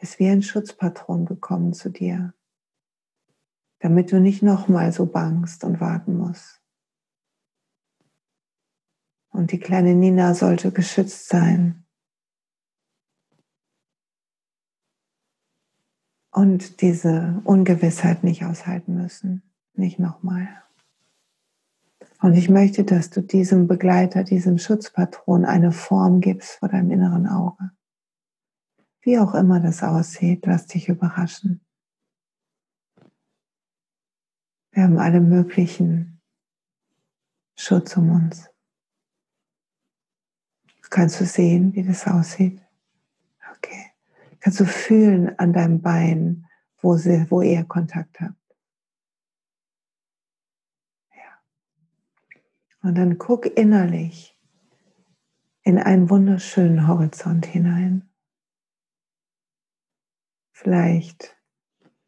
ist 0.00 0.18
wie 0.18 0.28
ein 0.28 0.42
Schutzpatron 0.42 1.26
gekommen 1.26 1.72
zu 1.72 1.90
dir, 1.90 2.34
damit 3.80 4.12
du 4.12 4.20
nicht 4.20 4.42
nochmal 4.42 4.92
so 4.92 5.06
bangst 5.06 5.64
und 5.64 5.80
warten 5.80 6.16
musst. 6.16 6.60
Und 9.30 9.50
die 9.50 9.58
kleine 9.58 9.94
Nina 9.94 10.34
sollte 10.34 10.70
geschützt 10.70 11.28
sein. 11.28 11.84
Und 16.30 16.80
diese 16.80 17.40
Ungewissheit 17.44 18.24
nicht 18.24 18.44
aushalten 18.44 18.94
müssen. 18.94 19.42
Nicht 19.74 19.98
nochmal. 19.98 20.61
Und 22.22 22.34
ich 22.34 22.48
möchte, 22.48 22.84
dass 22.84 23.10
du 23.10 23.20
diesem 23.20 23.66
Begleiter, 23.66 24.24
diesem 24.24 24.56
Schutzpatron 24.56 25.44
eine 25.44 25.72
Form 25.72 26.20
gibst 26.20 26.52
vor 26.60 26.68
deinem 26.68 26.90
inneren 26.90 27.26
Auge. 27.26 27.72
Wie 29.02 29.18
auch 29.18 29.34
immer 29.34 29.58
das 29.60 29.82
aussieht, 29.82 30.46
lass 30.46 30.66
dich 30.66 30.88
überraschen. 30.88 31.60
Wir 34.70 34.84
haben 34.84 34.98
alle 34.98 35.20
möglichen 35.20 36.20
Schutz 37.56 37.96
um 37.96 38.10
uns. 38.10 38.48
Kannst 40.88 41.20
du 41.20 41.24
sehen, 41.24 41.74
wie 41.74 41.82
das 41.82 42.06
aussieht? 42.06 42.60
Okay. 43.56 43.92
Kannst 44.40 44.60
du 44.60 44.66
fühlen 44.66 45.38
an 45.38 45.52
deinem 45.52 45.80
Bein, 45.80 46.46
wo, 46.80 46.96
sie, 46.96 47.26
wo 47.30 47.40
ihr 47.42 47.64
Kontakt 47.64 48.20
habt? 48.20 48.36
Ja. 51.14 51.40
Und 52.82 52.96
dann 52.96 53.18
guck 53.18 53.46
innerlich 53.46 54.36
in 55.62 55.78
einen 55.78 56.10
wunderschönen 56.10 56.88
Horizont 56.88 57.46
hinein 57.46 58.08
vielleicht 60.62 61.36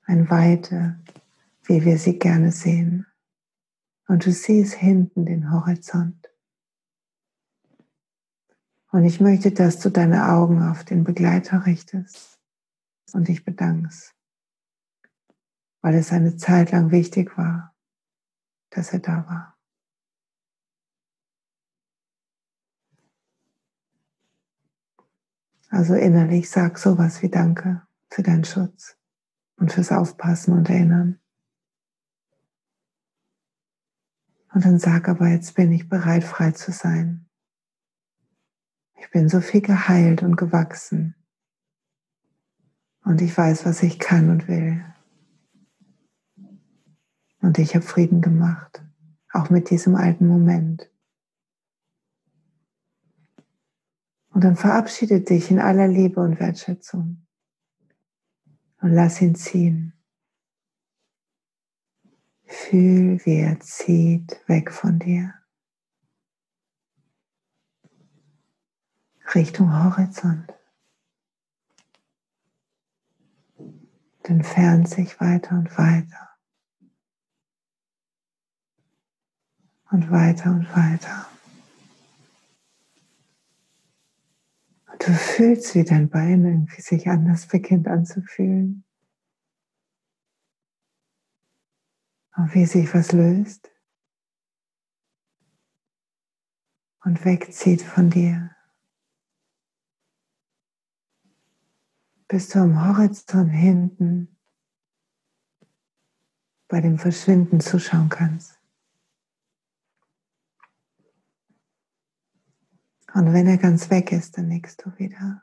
eine 0.04 0.30
weite, 0.30 1.00
wie 1.64 1.84
wir 1.84 1.98
sie 1.98 2.18
gerne 2.18 2.52
sehen. 2.52 3.06
Und 4.06 4.26
du 4.26 4.32
siehst 4.32 4.74
hinten 4.74 5.24
den 5.26 5.50
Horizont. 5.50 6.30
Und 8.92 9.04
ich 9.04 9.20
möchte, 9.20 9.50
dass 9.50 9.80
du 9.80 9.90
deine 9.90 10.28
Augen 10.28 10.62
auf 10.62 10.84
den 10.84 11.02
Begleiter 11.02 11.66
richtest 11.66 12.38
und 13.12 13.26
dich 13.26 13.44
bedankst, 13.44 14.14
weil 15.80 15.94
es 15.94 16.12
eine 16.12 16.36
Zeit 16.36 16.70
lang 16.70 16.92
wichtig 16.92 17.36
war, 17.36 17.74
dass 18.70 18.92
er 18.92 19.00
da 19.00 19.26
war. 19.26 19.53
Also 25.74 25.94
innerlich 25.94 26.50
sag 26.50 26.78
sowas 26.78 27.20
wie 27.20 27.28
Danke 27.28 27.82
für 28.08 28.22
deinen 28.22 28.44
Schutz 28.44 28.96
und 29.56 29.72
fürs 29.72 29.90
Aufpassen 29.90 30.56
und 30.56 30.70
Erinnern. 30.70 31.18
Und 34.52 34.64
dann 34.64 34.78
sag 34.78 35.08
aber, 35.08 35.26
jetzt 35.26 35.56
bin 35.56 35.72
ich 35.72 35.88
bereit, 35.88 36.22
frei 36.22 36.52
zu 36.52 36.70
sein. 36.70 37.28
Ich 39.00 39.10
bin 39.10 39.28
so 39.28 39.40
viel 39.40 39.62
geheilt 39.62 40.22
und 40.22 40.36
gewachsen. 40.36 41.16
Und 43.02 43.20
ich 43.20 43.36
weiß, 43.36 43.66
was 43.66 43.82
ich 43.82 43.98
kann 43.98 44.30
und 44.30 44.46
will. 44.46 44.84
Und 47.40 47.58
ich 47.58 47.74
habe 47.74 47.84
Frieden 47.84 48.20
gemacht, 48.20 48.80
auch 49.32 49.50
mit 49.50 49.70
diesem 49.70 49.96
alten 49.96 50.28
Moment. 50.28 50.88
Und 54.34 54.42
dann 54.42 54.56
verabschiede 54.56 55.20
dich 55.20 55.52
in 55.52 55.60
aller 55.60 55.86
Liebe 55.86 56.20
und 56.20 56.40
Wertschätzung 56.40 57.24
und 58.80 58.90
lass 58.90 59.22
ihn 59.22 59.36
ziehen. 59.36 59.92
Fühl, 62.44 63.24
wie 63.24 63.36
er 63.36 63.60
zieht 63.60 64.40
weg 64.48 64.72
von 64.72 64.98
dir. 64.98 65.34
Richtung 69.36 69.72
Horizont. 69.84 70.52
Und 73.56 74.28
entfernt 74.28 74.88
sich 74.88 75.20
weiter 75.20 75.56
und 75.56 75.78
weiter. 75.78 76.30
Und 79.92 80.10
weiter 80.10 80.50
und 80.50 80.68
weiter. 80.76 81.28
Und 84.94 85.08
du 85.08 85.12
fühlst, 85.12 85.74
wie 85.74 85.82
dein 85.82 86.08
Bein 86.08 86.44
irgendwie 86.44 86.80
sich 86.80 87.08
anders 87.08 87.48
beginnt 87.48 87.88
anzufühlen. 87.88 88.84
Und 92.36 92.54
wie 92.54 92.64
sich 92.64 92.94
was 92.94 93.10
löst 93.10 93.72
und 97.04 97.24
wegzieht 97.24 97.82
von 97.82 98.08
dir. 98.08 98.54
Bis 102.28 102.50
du 102.50 102.60
am 102.60 102.86
Horizont 102.86 103.50
hinten 103.50 104.38
bei 106.68 106.80
dem 106.80 106.98
Verschwinden 106.98 107.60
zuschauen 107.60 108.08
kannst. 108.08 108.63
Und 113.14 113.32
wenn 113.32 113.46
er 113.46 113.58
ganz 113.58 113.90
weg 113.90 114.10
ist, 114.10 114.36
dann 114.36 114.48
nickst 114.48 114.84
du 114.84 114.90
wieder. 114.98 115.40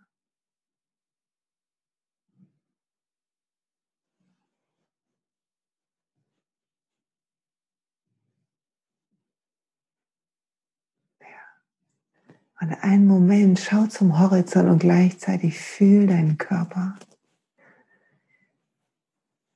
Und 12.59 12.73
einen 12.83 13.07
Moment 13.07 13.59
schau 13.59 13.87
zum 13.87 14.19
Horizont 14.19 14.69
und 14.69 14.79
gleichzeitig 14.79 15.57
fühl 15.57 16.05
deinen 16.05 16.37
Körper. 16.37 16.95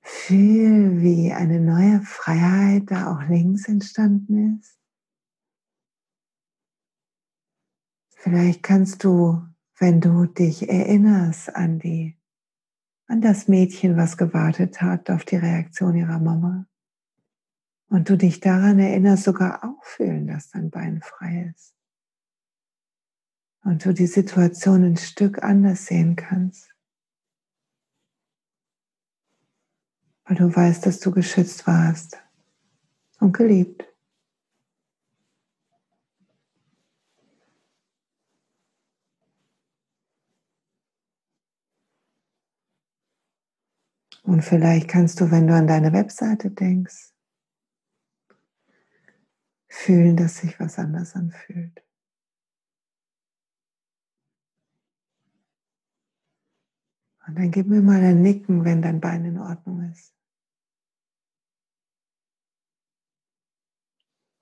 Fühl, 0.02 1.02
wie 1.02 1.32
eine 1.32 1.60
neue 1.60 2.02
Freiheit 2.02 2.90
da 2.90 3.14
auch 3.14 3.28
links 3.30 3.68
entstanden 3.68 4.60
ist. 4.60 4.85
Vielleicht 8.26 8.64
kannst 8.64 9.04
du, 9.04 9.46
wenn 9.78 10.02
du 10.02 10.26
dich 10.26 10.68
erinnerst 10.68 11.56
an 11.56 11.78
die, 11.78 12.18
an 13.06 13.22
das 13.22 13.48
Mädchen, 13.48 13.98
was 13.98 14.18
gewartet 14.18 14.82
hat 14.82 15.12
auf 15.12 15.26
die 15.26 15.36
Reaktion 15.36 15.96
ihrer 15.96 16.18
Mama, 16.18 16.66
und 17.88 18.10
du 18.10 18.18
dich 18.18 18.40
daran 18.40 18.80
erinnerst, 18.80 19.26
sogar 19.26 19.64
auch 19.64 19.84
fühlen, 19.84 20.26
dass 20.26 20.50
dein 20.50 20.72
Bein 20.72 21.04
frei 21.04 21.54
ist. 21.56 21.76
Und 23.64 23.86
du 23.86 23.94
die 23.94 24.08
Situation 24.08 24.84
ein 24.84 24.98
Stück 24.98 25.44
anders 25.44 25.86
sehen 25.86 26.16
kannst. 26.16 26.74
Weil 30.24 30.38
du 30.38 30.56
weißt, 30.56 30.84
dass 30.84 31.00
du 31.00 31.12
geschützt 31.12 31.68
warst 31.68 32.18
und 33.20 33.38
geliebt. 33.38 33.95
Und 44.26 44.42
vielleicht 44.42 44.88
kannst 44.88 45.22
du, 45.22 45.30
wenn 45.30 45.46
du 45.46 45.54
an 45.54 45.68
deine 45.68 45.94
Webseite 45.94 46.50
denkst, 46.50 47.14
fühlen, 49.70 50.18
dass 50.18 50.38
sich 50.38 50.60
was 50.60 50.80
anders 50.80 51.16
anfühlt. 51.16 51.84
Und 57.28 57.38
dann 57.38 57.52
gib 57.52 57.68
mir 57.68 57.82
mal 57.82 58.02
ein 58.04 58.22
Nicken, 58.22 58.66
wenn 58.66 58.82
dein 58.82 59.00
Bein 59.00 59.26
in 59.26 59.38
Ordnung 59.38 59.92
ist. 59.92 60.16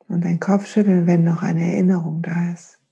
Und 0.07 0.25
ein 0.25 0.39
Kopfschütteln, 0.39 1.07
wenn 1.07 1.25
noch 1.25 1.41
eine 1.41 1.73
Erinnerung 1.73 2.21
da 2.21 2.53
ist. 2.53 2.82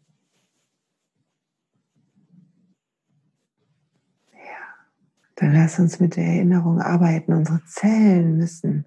Dann 5.41 5.53
lass 5.53 5.79
uns 5.79 5.99
mit 5.99 6.17
der 6.17 6.25
Erinnerung 6.25 6.79
arbeiten. 6.79 7.33
Unsere 7.33 7.65
Zellen 7.65 8.37
müssen 8.37 8.85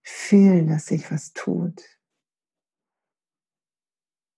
fühlen, 0.00 0.68
dass 0.68 0.86
sich 0.86 1.10
was 1.10 1.32
tut. 1.32 1.82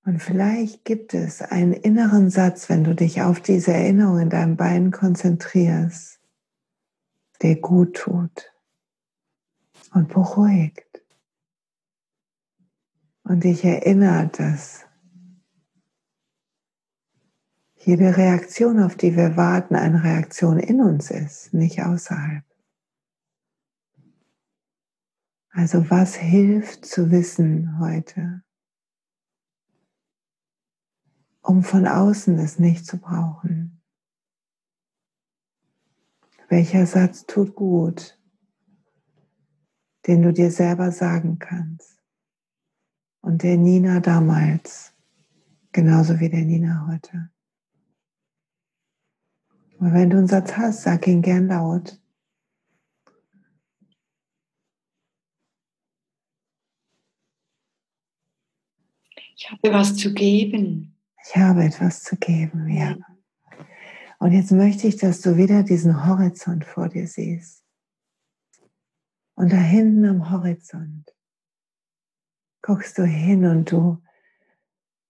Und 0.06 0.22
vielleicht 0.22 0.86
gibt 0.86 1.12
es 1.12 1.42
einen 1.42 1.74
inneren 1.74 2.30
Satz, 2.30 2.70
wenn 2.70 2.82
du 2.82 2.94
dich 2.94 3.20
auf 3.20 3.40
diese 3.40 3.74
Erinnerung 3.74 4.20
in 4.20 4.30
deinem 4.30 4.56
Bein 4.56 4.90
konzentrierst, 4.90 6.18
der 7.42 7.56
gut 7.56 7.96
tut 7.96 8.50
und 9.92 10.08
beruhigt 10.08 11.02
und 13.22 13.44
dich 13.44 13.66
erinnert, 13.66 14.38
dass 14.38 14.86
jede 17.86 18.16
Reaktion, 18.16 18.82
auf 18.82 18.96
die 18.96 19.16
wir 19.16 19.36
warten, 19.36 19.74
eine 19.74 20.02
Reaktion 20.02 20.58
in 20.58 20.80
uns 20.80 21.10
ist, 21.10 21.52
nicht 21.52 21.82
außerhalb. 21.82 22.44
Also 25.50 25.88
was 25.90 26.16
hilft 26.16 26.84
zu 26.84 27.10
wissen 27.10 27.78
heute, 27.78 28.42
um 31.42 31.62
von 31.62 31.86
außen 31.86 32.38
es 32.38 32.58
nicht 32.58 32.86
zu 32.86 32.98
brauchen? 32.98 33.82
Welcher 36.48 36.86
Satz 36.86 37.26
tut 37.26 37.54
gut, 37.54 38.18
den 40.06 40.22
du 40.22 40.32
dir 40.32 40.50
selber 40.50 40.90
sagen 40.90 41.38
kannst? 41.38 42.02
Und 43.20 43.42
der 43.42 43.56
Nina 43.56 44.00
damals, 44.00 44.92
genauso 45.72 46.18
wie 46.20 46.28
der 46.28 46.44
Nina 46.44 46.88
heute. 46.88 47.30
Und 49.78 49.92
wenn 49.92 50.10
du 50.10 50.18
einen 50.18 50.26
Satz 50.26 50.56
hast, 50.56 50.82
sag 50.82 51.06
ihn 51.06 51.22
gern 51.22 51.48
laut. 51.48 52.00
Ich 59.36 59.50
habe 59.50 59.72
was 59.72 59.96
zu 59.96 60.14
geben. 60.14 60.96
Ich 61.26 61.36
habe 61.36 61.64
etwas 61.64 62.02
zu 62.02 62.16
geben, 62.16 62.68
ja. 62.68 62.96
Und 64.18 64.32
jetzt 64.32 64.52
möchte 64.52 64.86
ich, 64.86 64.96
dass 64.96 65.20
du 65.20 65.36
wieder 65.36 65.62
diesen 65.62 66.06
Horizont 66.06 66.64
vor 66.64 66.88
dir 66.88 67.06
siehst. 67.06 67.62
Und 69.34 69.52
da 69.52 69.56
hinten 69.56 70.04
am 70.06 70.30
Horizont 70.30 71.14
guckst 72.62 72.96
du 72.96 73.04
hin 73.04 73.44
und 73.44 73.70
du 73.70 74.02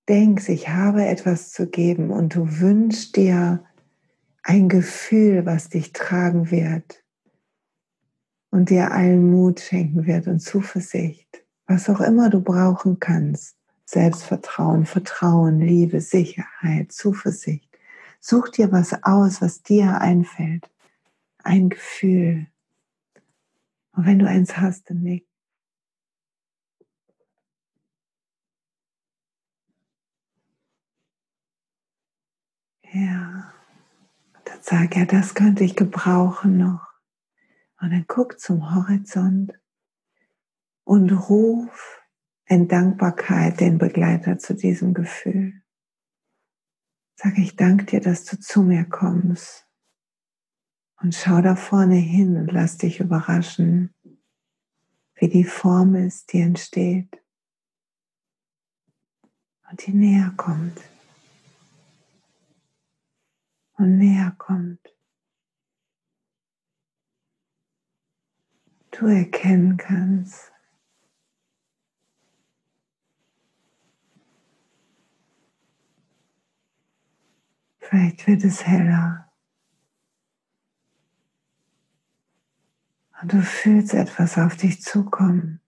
denkst, 0.09 0.49
ich 0.49 0.69
habe 0.69 1.05
etwas 1.05 1.53
zu 1.53 1.69
geben 1.69 2.11
und 2.11 2.35
du 2.35 2.61
wünschst 2.61 3.17
dir 3.17 3.65
ein 4.45 4.69
Gefühl, 4.69 5.47
was 5.47 5.71
dich 5.71 5.93
tragen 5.93 6.51
wird 6.51 7.03
und 8.51 8.69
dir 8.71 8.93
allen 8.93 9.31
Mut 9.31 9.59
schenken 9.61 10.07
wird 10.07 10.29
und 10.29 10.41
Zuversicht, 10.41 11.45
was 11.67 11.89
auch 11.89 12.01
immer 12.01 12.29
du 12.29 12.41
brauchen 12.41 13.01
kannst. 13.01 13.57
Selbstvertrauen, 13.87 14.87
Vertrauen, 14.87 15.61
Liebe, 15.61 16.01
Sicherheit, 16.01 16.93
Zuversicht. 16.93 17.71
Such 18.21 18.51
dir 18.51 18.71
was 18.71 19.03
aus, 19.03 19.41
was 19.43 19.63
dir 19.63 20.01
einfällt. 20.01 20.71
Ein 21.43 21.71
Gefühl. 21.71 22.47
Und 23.93 24.07
wenn 24.07 24.19
du 24.19 24.29
eins 24.29 24.57
hast, 24.57 24.91
dann 24.91 25.03
nick. 25.03 25.27
Ja. 32.93 33.55
Sag, 34.67 34.97
ja, 34.97 35.05
das 35.05 35.35
könnte 35.35 35.63
ich 35.63 35.77
gebrauchen 35.77 36.57
noch. 36.57 36.89
Und 37.83 37.91
dann 37.91 38.07
guck 38.09 38.41
zum 38.41 38.75
Horizont 38.75 39.53
und 40.85 41.11
ruf 41.11 42.01
in 42.47 42.67
Dankbarkeit 42.67 43.61
den 43.61 43.77
Begleiter 43.77 44.39
zu 44.39 44.55
diesem 44.55 44.95
Gefühl. 44.95 45.63
Sag, 47.15 47.37
ich 47.37 47.57
danke 47.57 47.85
dir, 47.85 48.01
dass 48.01 48.25
du 48.25 48.41
zu 48.41 48.63
mir 48.63 48.87
kommst. 48.87 49.69
Und 51.03 51.15
schau 51.15 51.43
da 51.43 51.57
vorne 51.57 51.97
hin 51.97 52.39
und 52.39 52.51
lass 52.51 52.79
dich 52.79 53.01
überraschen, 53.01 53.95
wie 55.17 55.29
die 55.29 55.45
Form 55.45 55.95
ist, 55.95 56.33
die 56.33 56.41
entsteht 56.41 57.23
und 59.71 59.87
die 59.87 59.93
näher 59.93 60.33
kommt 60.39 60.81
und 63.77 63.99
näher 63.99 64.35
kommt. 64.39 64.81
Du 68.91 69.07
erkennen 69.07 69.77
kannst, 69.77 70.55
Vielleicht 77.95 78.27
wird 78.27 78.43
es 78.43 78.67
heller. 78.67 79.31
Und 83.21 83.33
du 83.33 83.43
fühlst 83.43 83.95
etwas 83.95 84.37
auf 84.39 84.57
dich 84.57 84.83
zukommen. 84.83 85.61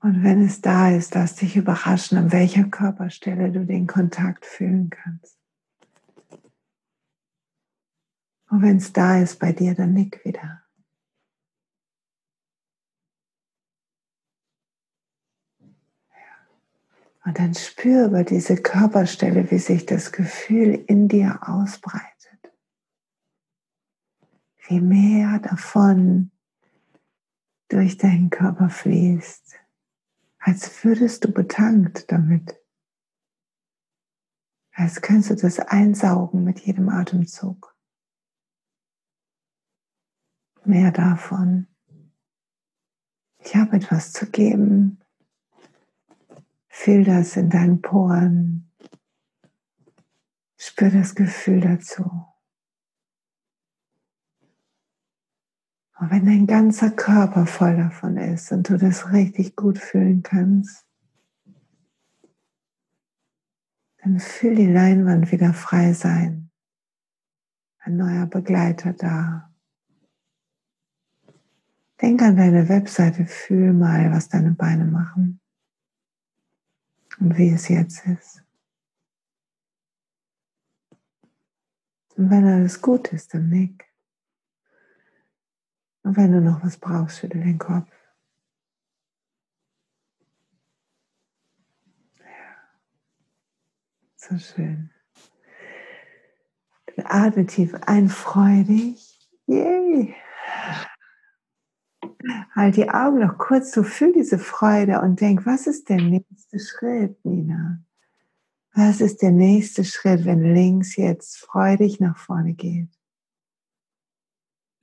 Und 0.00 0.22
wenn 0.22 0.44
es 0.44 0.60
da 0.60 0.90
ist, 0.90 1.14
lass 1.14 1.34
dich 1.34 1.56
überraschen, 1.56 2.18
an 2.18 2.32
welcher 2.32 2.64
Körperstelle 2.64 3.50
du 3.50 3.66
den 3.66 3.86
Kontakt 3.86 4.46
fühlen 4.46 4.90
kannst. 4.90 5.38
Und 8.50 8.62
wenn 8.62 8.76
es 8.76 8.92
da 8.92 9.20
ist 9.20 9.40
bei 9.40 9.52
dir, 9.52 9.74
dann 9.74 9.92
nick 9.92 10.24
wieder. 10.24 10.62
Und 17.24 17.38
dann 17.38 17.54
spür 17.54 18.06
über 18.06 18.24
diese 18.24 18.56
Körperstelle, 18.56 19.50
wie 19.50 19.58
sich 19.58 19.84
das 19.84 20.12
Gefühl 20.12 20.82
in 20.86 21.08
dir 21.08 21.40
ausbreitet. 21.46 22.08
Wie 24.66 24.80
mehr 24.80 25.38
davon 25.40 26.30
durch 27.68 27.98
deinen 27.98 28.30
Körper 28.30 28.70
fließt, 28.70 29.56
als 30.48 30.82
würdest 30.82 31.24
du 31.24 31.30
betankt 31.30 32.10
damit. 32.10 32.58
Als 34.72 35.02
könntest 35.02 35.42
du 35.42 35.46
das 35.46 35.58
einsaugen 35.58 36.42
mit 36.42 36.60
jedem 36.60 36.88
Atemzug. 36.88 37.76
Mehr 40.64 40.90
davon. 40.90 41.66
Ich 43.40 43.56
habe 43.56 43.76
etwas 43.76 44.14
zu 44.14 44.30
geben. 44.30 45.04
Fühl 46.68 47.04
das 47.04 47.36
in 47.36 47.50
deinen 47.50 47.82
Poren. 47.82 48.72
Spür 50.56 50.90
das 50.90 51.14
Gefühl 51.14 51.60
dazu. 51.60 52.24
Und 55.98 56.10
wenn 56.12 56.26
dein 56.26 56.46
ganzer 56.46 56.90
Körper 56.90 57.46
voll 57.46 57.76
davon 57.76 58.16
ist 58.16 58.52
und 58.52 58.68
du 58.68 58.78
das 58.78 59.12
richtig 59.12 59.56
gut 59.56 59.78
fühlen 59.78 60.22
kannst, 60.22 60.86
dann 64.02 64.20
fühl 64.20 64.54
die 64.54 64.72
Leinwand 64.72 65.32
wieder 65.32 65.52
frei 65.52 65.92
sein. 65.92 66.50
Ein 67.80 67.96
neuer 67.96 68.26
Begleiter 68.26 68.92
da. 68.92 69.52
Denk 72.00 72.22
an 72.22 72.36
deine 72.36 72.68
Webseite, 72.68 73.26
fühl 73.26 73.72
mal, 73.72 74.12
was 74.12 74.28
deine 74.28 74.52
Beine 74.52 74.84
machen 74.84 75.40
und 77.18 77.36
wie 77.36 77.50
es 77.50 77.66
jetzt 77.68 78.06
ist. 78.06 78.44
Und 82.14 82.30
wenn 82.30 82.44
alles 82.44 82.80
gut 82.80 83.08
ist, 83.08 83.34
dann 83.34 83.48
nick. 83.48 83.87
Und 86.02 86.16
wenn 86.16 86.32
du 86.32 86.40
noch 86.40 86.64
was 86.64 86.78
brauchst, 86.78 87.18
schüttel 87.18 87.42
den 87.42 87.58
Kopf. 87.58 87.90
Ja. 92.18 92.26
So 94.16 94.38
schön. 94.38 94.90
Dann 96.96 97.06
atme 97.06 97.46
tief 97.46 97.74
ein, 97.86 98.08
freudig. 98.08 99.28
Yay! 99.46 100.14
Halt 102.54 102.76
die 102.76 102.90
Augen 102.90 103.20
noch 103.20 103.38
kurz 103.38 103.72
so, 103.72 103.82
fühl 103.82 104.12
diese 104.12 104.38
Freude 104.38 105.00
und 105.00 105.20
denk, 105.20 105.46
was 105.46 105.66
ist 105.66 105.88
der 105.88 106.00
nächste 106.00 106.58
Schritt, 106.58 107.24
Nina? 107.24 107.80
Was 108.74 109.00
ist 109.00 109.22
der 109.22 109.30
nächste 109.30 109.84
Schritt, 109.84 110.24
wenn 110.24 110.54
links 110.54 110.96
jetzt 110.96 111.38
freudig 111.38 112.00
nach 112.00 112.16
vorne 112.16 112.54
geht? 112.54 112.97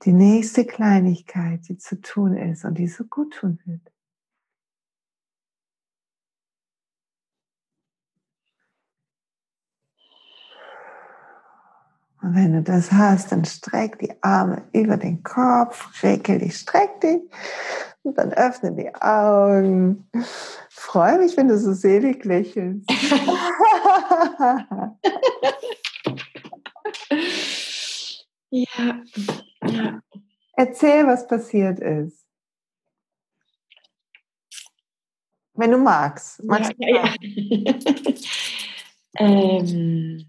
Die 0.04 0.12
nächste 0.12 0.64
Kleinigkeit, 0.64 1.68
die 1.68 1.78
zu 1.78 2.00
tun 2.00 2.36
ist 2.36 2.64
und 2.64 2.78
die 2.78 2.88
so 2.88 3.04
gut 3.04 3.34
tun 3.34 3.58
wird. 3.64 3.92
Und 12.26 12.34
wenn 12.34 12.52
du 12.54 12.62
das 12.62 12.90
hast, 12.90 13.30
dann 13.30 13.44
streck 13.44 14.00
die 14.00 14.12
Arme 14.20 14.64
über 14.72 14.96
den 14.96 15.22
Kopf, 15.22 16.02
regel 16.02 16.40
dich, 16.40 16.56
streck 16.56 17.00
dich 17.00 17.20
und 18.02 18.18
dann 18.18 18.32
öffne 18.32 18.72
die 18.72 18.92
Augen. 18.94 20.10
Freue 20.68 21.18
mich, 21.18 21.36
wenn 21.36 21.46
du 21.46 21.56
so 21.56 21.72
selig 21.72 22.24
lächelst. 22.24 22.90
ja. 28.50 29.02
Erzähl, 30.56 31.06
was 31.06 31.26
passiert 31.26 31.80
ist. 31.80 32.24
Wenn 35.54 35.70
du 35.70 35.78
magst. 35.78 36.42
magst 36.44 36.72
ja, 36.78 36.88
ja. 36.88 37.14
ähm, 39.18 40.26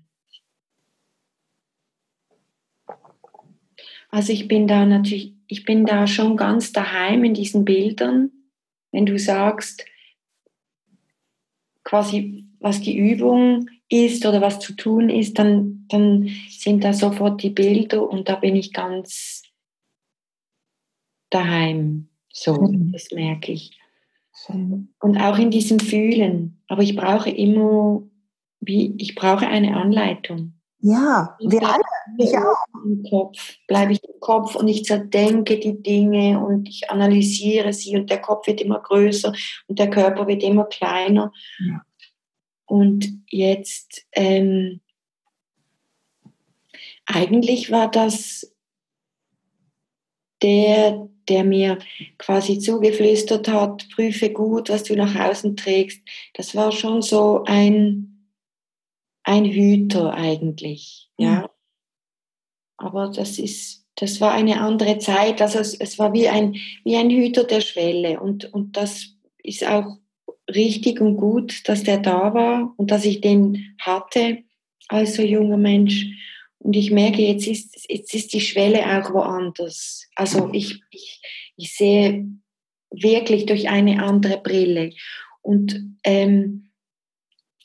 Also 4.10 4.34
ich 4.34 4.48
bin 4.48 4.68
da 4.68 4.86
natürlich, 4.86 5.34
ich 5.48 5.66
bin 5.66 5.86
da 5.86 6.08
schon 6.08 6.38
ganz 6.38 6.72
daheim 6.72 7.24
in 7.24 7.34
diesen 7.34 7.66
Bildern. 7.66 8.32
Wenn 8.92 9.06
du 9.06 9.20
sagst, 9.20 9.86
quasi, 11.84 12.46
was 12.60 12.82
die 12.82 12.98
Übung 12.98 13.70
ist 13.90 14.26
oder 14.26 14.42
was 14.42 14.60
zu 14.60 14.74
tun 14.74 15.10
ist, 15.10 15.40
dann, 15.40 15.86
dann 15.90 16.30
sind 16.50 16.84
da 16.84 16.94
sofort 16.94 17.42
die 17.42 17.50
Bilder 17.50 18.08
und 18.08 18.28
da 18.28 18.36
bin 18.36 18.56
ich 18.56 18.74
ganz 18.74 19.44
daheim. 21.30 22.10
So, 22.32 22.54
mhm. 22.54 22.92
das 22.92 23.12
merke 23.12 23.52
ich. 23.52 23.78
Und 24.50 25.18
auch 25.18 25.38
in 25.38 25.52
diesem 25.52 25.80
Fühlen. 25.80 26.62
Aber 26.68 26.84
ich 26.84 26.96
brauche 26.96 27.30
immer, 27.30 28.04
wie, 28.60 28.94
ich 28.98 29.16
brauche 29.16 29.48
eine 29.48 29.76
Anleitung. 29.76 30.54
Ja, 30.80 31.36
wir 31.40 31.64
alle, 31.64 31.84
ich 32.20 32.38
auch. 32.38 32.84
Im 32.86 33.04
Kopf 33.10 33.58
bleibe 33.68 33.94
ich 33.94 34.04
im 34.04 34.20
Kopf 34.20 34.56
und 34.56 34.68
ich 34.68 34.86
zerdenke 34.86 35.60
die 35.60 35.82
Dinge 35.82 36.40
und 36.40 36.70
ich 36.70 36.90
analysiere 36.92 37.74
sie 37.74 37.96
und 37.98 38.10
der 38.12 38.22
Kopf 38.22 38.46
wird 38.46 38.62
immer 38.62 38.80
größer 38.80 39.34
und 39.68 39.80
der 39.80 39.90
Körper 39.90 40.28
wird 40.28 40.44
immer 40.44 40.66
kleiner. 40.66 41.32
Ja. 41.68 41.82
Und 42.68 43.24
jetzt, 43.30 44.06
ähm, 44.12 44.82
eigentlich 47.06 47.72
war 47.72 47.90
das 47.90 48.54
der, 50.42 51.10
der 51.28 51.44
mir 51.44 51.80
quasi 52.18 52.60
zugeflüstert 52.60 53.48
hat, 53.48 53.88
prüfe 53.90 54.32
gut, 54.32 54.70
was 54.70 54.84
du 54.84 54.96
nach 54.96 55.16
außen 55.16 55.56
trägst. 55.56 56.02
Das 56.34 56.54
war 56.56 56.72
schon 56.72 57.02
so 57.02 57.44
ein, 57.46 58.30
ein 59.24 59.46
Hüter 59.46 60.14
eigentlich, 60.14 61.10
ja. 61.18 61.50
aber 62.78 63.10
das 63.10 63.40
ist, 63.40 63.86
das 63.96 64.22
war 64.22 64.34
eine 64.34 64.62
andere 64.62 65.00
Zeit. 65.00 65.42
Also 65.42 65.60
es, 65.60 65.74
es 65.74 65.98
war 65.98 66.14
wie 66.14 66.28
ein, 66.28 66.56
wie 66.84 66.98
ein 66.98 67.10
Hüter 67.10 67.46
der 67.46 67.62
Schwelle. 67.62 68.20
Und, 68.20 68.54
und 68.54 68.78
das 68.78 69.16
ist 69.42 69.66
auch 69.66 69.98
richtig 70.54 71.02
und 71.02 71.18
gut, 71.18 71.68
dass 71.68 71.84
der 71.84 71.98
da 71.98 72.34
war 72.34 72.74
und 72.78 72.92
dass 72.92 73.06
ich 73.06 73.22
den 73.22 73.76
hatte 73.80 74.44
als 74.88 75.16
so 75.16 75.22
junger 75.22 75.58
Mensch. 75.58 76.06
Und 76.60 76.76
ich 76.76 76.92
merke, 76.92 77.22
jetzt 77.22 77.48
ist, 77.48 77.86
jetzt 77.90 78.14
ist 78.14 78.34
die 78.34 78.42
Schwelle 78.42 78.80
auch 78.86 79.14
woanders. 79.14 80.08
Also 80.16 80.50
ich, 80.54 80.82
ich, 80.90 81.22
ich 81.56 81.76
sehe 81.76 82.26
wirklich 82.90 83.46
durch 83.46 83.70
eine 83.70 84.04
andere 84.04 84.38
Brille. 84.38 84.92
Und 85.42 85.98
ähm, 86.04 86.70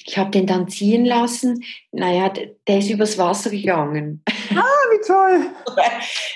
ich 0.04 0.18
habe 0.18 0.30
den 0.30 0.46
dann 0.46 0.68
ziehen 0.68 1.04
lassen. 1.04 1.64
Naja, 1.92 2.32
der 2.66 2.78
ist 2.78 2.90
übers 2.90 3.18
Wasser 3.18 3.50
gegangen. 3.50 4.22
Ah, 4.50 4.82
wie 4.90 5.06
toll! 5.06 5.50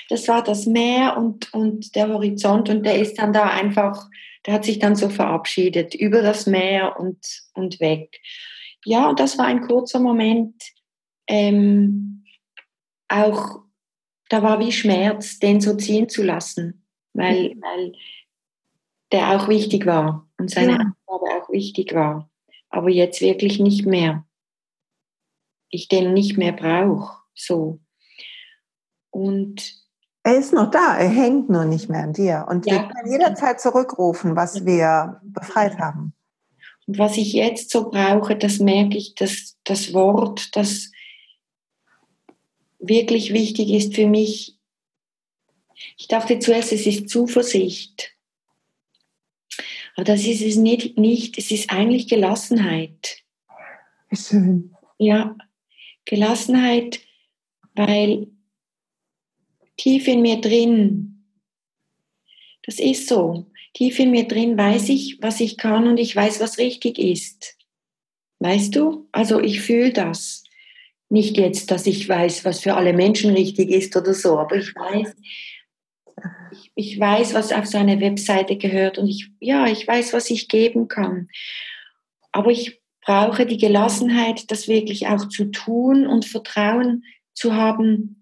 Das 0.09 0.29
war 0.29 0.41
das 0.41 0.65
Meer 0.65 1.17
und, 1.17 1.53
und 1.53 1.93
der 1.95 2.07
Horizont 2.07 2.69
und 2.69 2.85
der 2.85 2.97
ist 2.97 3.15
dann 3.15 3.33
da 3.33 3.43
einfach, 3.43 4.07
der 4.47 4.55
hat 4.55 4.65
sich 4.65 4.79
dann 4.79 4.95
so 4.95 5.09
verabschiedet 5.09 5.93
über 5.93 6.23
das 6.23 6.47
Meer 6.47 6.99
und, 6.99 7.19
und 7.53 7.79
weg. 7.79 8.19
Ja, 8.85 9.09
und 9.09 9.19
das 9.19 9.37
war 9.37 9.45
ein 9.45 9.61
kurzer 9.61 9.99
Moment. 9.99 10.63
Ähm, 11.27 12.25
auch, 13.09 13.59
da 14.29 14.41
war 14.41 14.59
wie 14.59 14.71
Schmerz, 14.71 15.37
den 15.37 15.61
so 15.61 15.75
ziehen 15.75 16.09
zu 16.09 16.23
lassen, 16.23 16.87
weil, 17.13 17.53
weil 17.59 17.93
der 19.11 19.31
auch 19.31 19.47
wichtig 19.47 19.85
war 19.85 20.27
und 20.37 20.49
seine 20.49 20.71
ja. 20.71 20.93
Aufgabe 21.05 21.43
auch 21.43 21.49
wichtig 21.49 21.93
war 21.93 22.29
aber 22.69 22.89
jetzt 22.89 23.21
wirklich 23.21 23.59
nicht 23.59 23.85
mehr. 23.85 24.25
Ich 25.69 25.87
den 25.87 26.13
nicht 26.13 26.37
mehr 26.37 26.53
brauche, 26.53 27.23
so. 27.33 27.79
Und 29.09 29.73
er 30.27 30.37
ist 30.37 30.53
noch 30.53 30.69
da, 30.69 30.97
er 30.97 31.07
hängt 31.07 31.49
nur 31.49 31.63
nicht 31.63 31.87
mehr 31.87 32.03
an 32.03 32.11
dir. 32.11 32.45
Und 32.49 32.65
ja. 32.65 32.73
wir 32.73 32.87
können 32.89 33.11
jederzeit 33.11 33.61
zurückrufen, 33.61 34.35
was 34.35 34.65
wir 34.65 35.21
befreit 35.23 35.77
haben. 35.79 36.13
Und 36.85 36.97
was 36.97 37.15
ich 37.17 37.31
jetzt 37.31 37.71
so 37.71 37.89
brauche, 37.89 38.35
das 38.35 38.59
merke 38.59 38.97
ich, 38.97 39.15
dass 39.15 39.55
das 39.63 39.93
Wort, 39.93 40.55
das 40.57 40.91
wirklich 42.79 43.31
wichtig 43.31 43.71
ist 43.71 43.95
für 43.95 44.05
mich. 44.05 44.57
Ich 45.97 46.09
dachte 46.09 46.39
zuerst, 46.39 46.73
es 46.73 46.85
ist 46.85 47.09
Zuversicht. 47.09 48.11
Aber 49.95 50.03
das 50.03 50.25
ist 50.25 50.41
es 50.41 50.57
nicht, 50.57 50.97
nicht. 50.97 51.37
Es 51.37 51.51
ist 51.51 51.71
eigentlich 51.71 52.09
Gelassenheit. 52.09 53.23
Schön. 54.11 54.75
Ja, 54.97 55.35
Gelassenheit, 56.05 56.99
weil 57.75 58.27
tief 59.77 60.07
in 60.07 60.21
mir 60.21 60.41
drin, 60.41 61.23
das 62.63 62.79
ist 62.79 63.07
so, 63.07 63.47
tief 63.73 63.99
in 63.99 64.11
mir 64.11 64.27
drin 64.27 64.57
weiß 64.57 64.89
ich, 64.89 65.19
was 65.21 65.39
ich 65.39 65.57
kann 65.57 65.87
und 65.87 65.97
ich 65.97 66.15
weiß, 66.15 66.39
was 66.39 66.57
richtig 66.57 66.99
ist. 66.99 67.57
Weißt 68.39 68.75
du? 68.75 69.07
Also 69.11 69.39
ich 69.39 69.61
fühle 69.61 69.93
das. 69.93 70.43
Nicht 71.09 71.37
jetzt, 71.37 71.71
dass 71.71 71.87
ich 71.87 72.07
weiß, 72.09 72.43
was 72.43 72.59
für 72.59 72.75
alle 72.75 72.91
Menschen 72.91 73.33
richtig 73.33 73.69
ist 73.69 73.95
oder 73.95 74.13
so, 74.13 74.37
aber 74.37 74.57
ich 74.57 74.75
weiß, 74.75 75.15
ich, 76.51 76.71
ich 76.75 76.99
weiß, 76.99 77.33
was 77.33 77.53
auf 77.53 77.65
so 77.65 77.77
eine 77.77 78.01
Webseite 78.01 78.57
gehört 78.57 78.97
und 78.97 79.07
ich, 79.07 79.29
ja, 79.39 79.67
ich 79.67 79.87
weiß, 79.87 80.11
was 80.11 80.29
ich 80.29 80.49
geben 80.49 80.89
kann. 80.89 81.29
Aber 82.33 82.51
ich 82.51 82.81
brauche 83.01 83.45
die 83.45 83.57
Gelassenheit, 83.57 84.51
das 84.51 84.67
wirklich 84.67 85.07
auch 85.07 85.29
zu 85.29 85.45
tun 85.45 86.07
und 86.07 86.25
Vertrauen 86.25 87.05
zu 87.33 87.55
haben, 87.55 88.16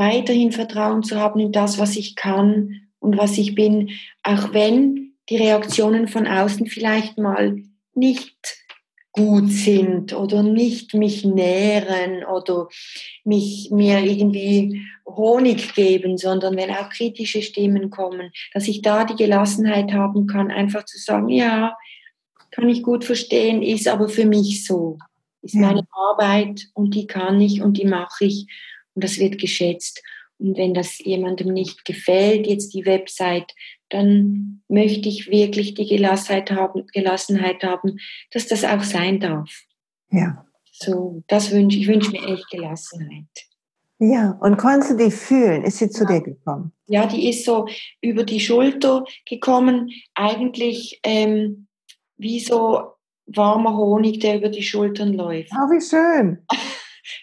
weiterhin 0.00 0.50
Vertrauen 0.50 1.02
zu 1.02 1.20
haben 1.20 1.38
in 1.40 1.52
das, 1.52 1.78
was 1.78 1.94
ich 1.96 2.16
kann 2.16 2.88
und 3.00 3.18
was 3.18 3.36
ich 3.36 3.54
bin, 3.54 3.90
auch 4.22 4.54
wenn 4.54 5.12
die 5.28 5.36
Reaktionen 5.36 6.08
von 6.08 6.26
außen 6.26 6.66
vielleicht 6.66 7.18
mal 7.18 7.62
nicht 7.94 8.56
gut 9.12 9.50
sind 9.50 10.14
oder 10.14 10.42
nicht 10.42 10.94
mich 10.94 11.24
nähren 11.24 12.24
oder 12.24 12.68
mich 13.24 13.70
mir 13.70 13.98
irgendwie 14.00 14.82
Honig 15.04 15.74
geben, 15.74 16.16
sondern 16.16 16.56
wenn 16.56 16.70
auch 16.70 16.88
kritische 16.88 17.42
Stimmen 17.42 17.90
kommen, 17.90 18.30
dass 18.54 18.68
ich 18.68 18.80
da 18.80 19.04
die 19.04 19.16
Gelassenheit 19.16 19.92
haben 19.92 20.26
kann, 20.26 20.50
einfach 20.50 20.84
zu 20.84 20.96
sagen, 20.96 21.28
ja, 21.28 21.76
kann 22.52 22.68
ich 22.68 22.82
gut 22.82 23.04
verstehen, 23.04 23.62
ist 23.62 23.86
aber 23.86 24.08
für 24.08 24.24
mich 24.24 24.64
so, 24.64 24.98
ist 25.42 25.56
meine 25.56 25.82
Arbeit 25.92 26.68
und 26.74 26.94
die 26.94 27.06
kann 27.06 27.40
ich 27.40 27.60
und 27.60 27.76
die 27.76 27.86
mache 27.86 28.24
ich 28.24 28.46
und 28.94 29.04
das 29.04 29.18
wird 29.18 29.38
geschätzt. 29.38 30.02
Und 30.38 30.56
wenn 30.56 30.72
das 30.72 30.98
jemandem 30.98 31.52
nicht 31.52 31.84
gefällt, 31.84 32.46
jetzt 32.46 32.72
die 32.72 32.86
Website, 32.86 33.52
dann 33.90 34.62
möchte 34.68 35.08
ich 35.08 35.28
wirklich 35.28 35.74
die 35.74 35.86
Gelassenheit 35.86 36.50
haben, 36.50 36.86
Gelassenheit 36.92 37.62
haben, 37.62 37.98
dass 38.30 38.46
das 38.46 38.64
auch 38.64 38.82
sein 38.82 39.20
darf. 39.20 39.50
Ja. 40.10 40.46
So, 40.72 41.22
das 41.26 41.50
wünsche 41.50 41.78
ich 41.78 41.88
wünsche 41.88 42.10
mir 42.10 42.26
echt 42.26 42.48
Gelassenheit. 42.50 43.26
Ja, 43.98 44.38
und 44.40 44.56
konntest 44.56 44.92
du 44.92 44.96
die 44.96 45.10
fühlen? 45.10 45.62
Ist 45.62 45.76
sie 45.76 45.90
zu 45.90 46.04
ja. 46.04 46.18
dir 46.18 46.22
gekommen? 46.22 46.72
Ja, 46.86 47.06
die 47.06 47.28
ist 47.28 47.44
so 47.44 47.66
über 48.00 48.24
die 48.24 48.40
Schulter 48.40 49.04
gekommen, 49.28 49.90
eigentlich 50.14 51.00
ähm, 51.04 51.66
wie 52.16 52.40
so 52.40 52.92
warmer 53.26 53.76
Honig, 53.76 54.20
der 54.20 54.38
über 54.38 54.48
die 54.48 54.62
Schultern 54.62 55.12
läuft. 55.12 55.50
Oh, 55.52 55.70
wie 55.70 55.80
schön. 55.82 56.46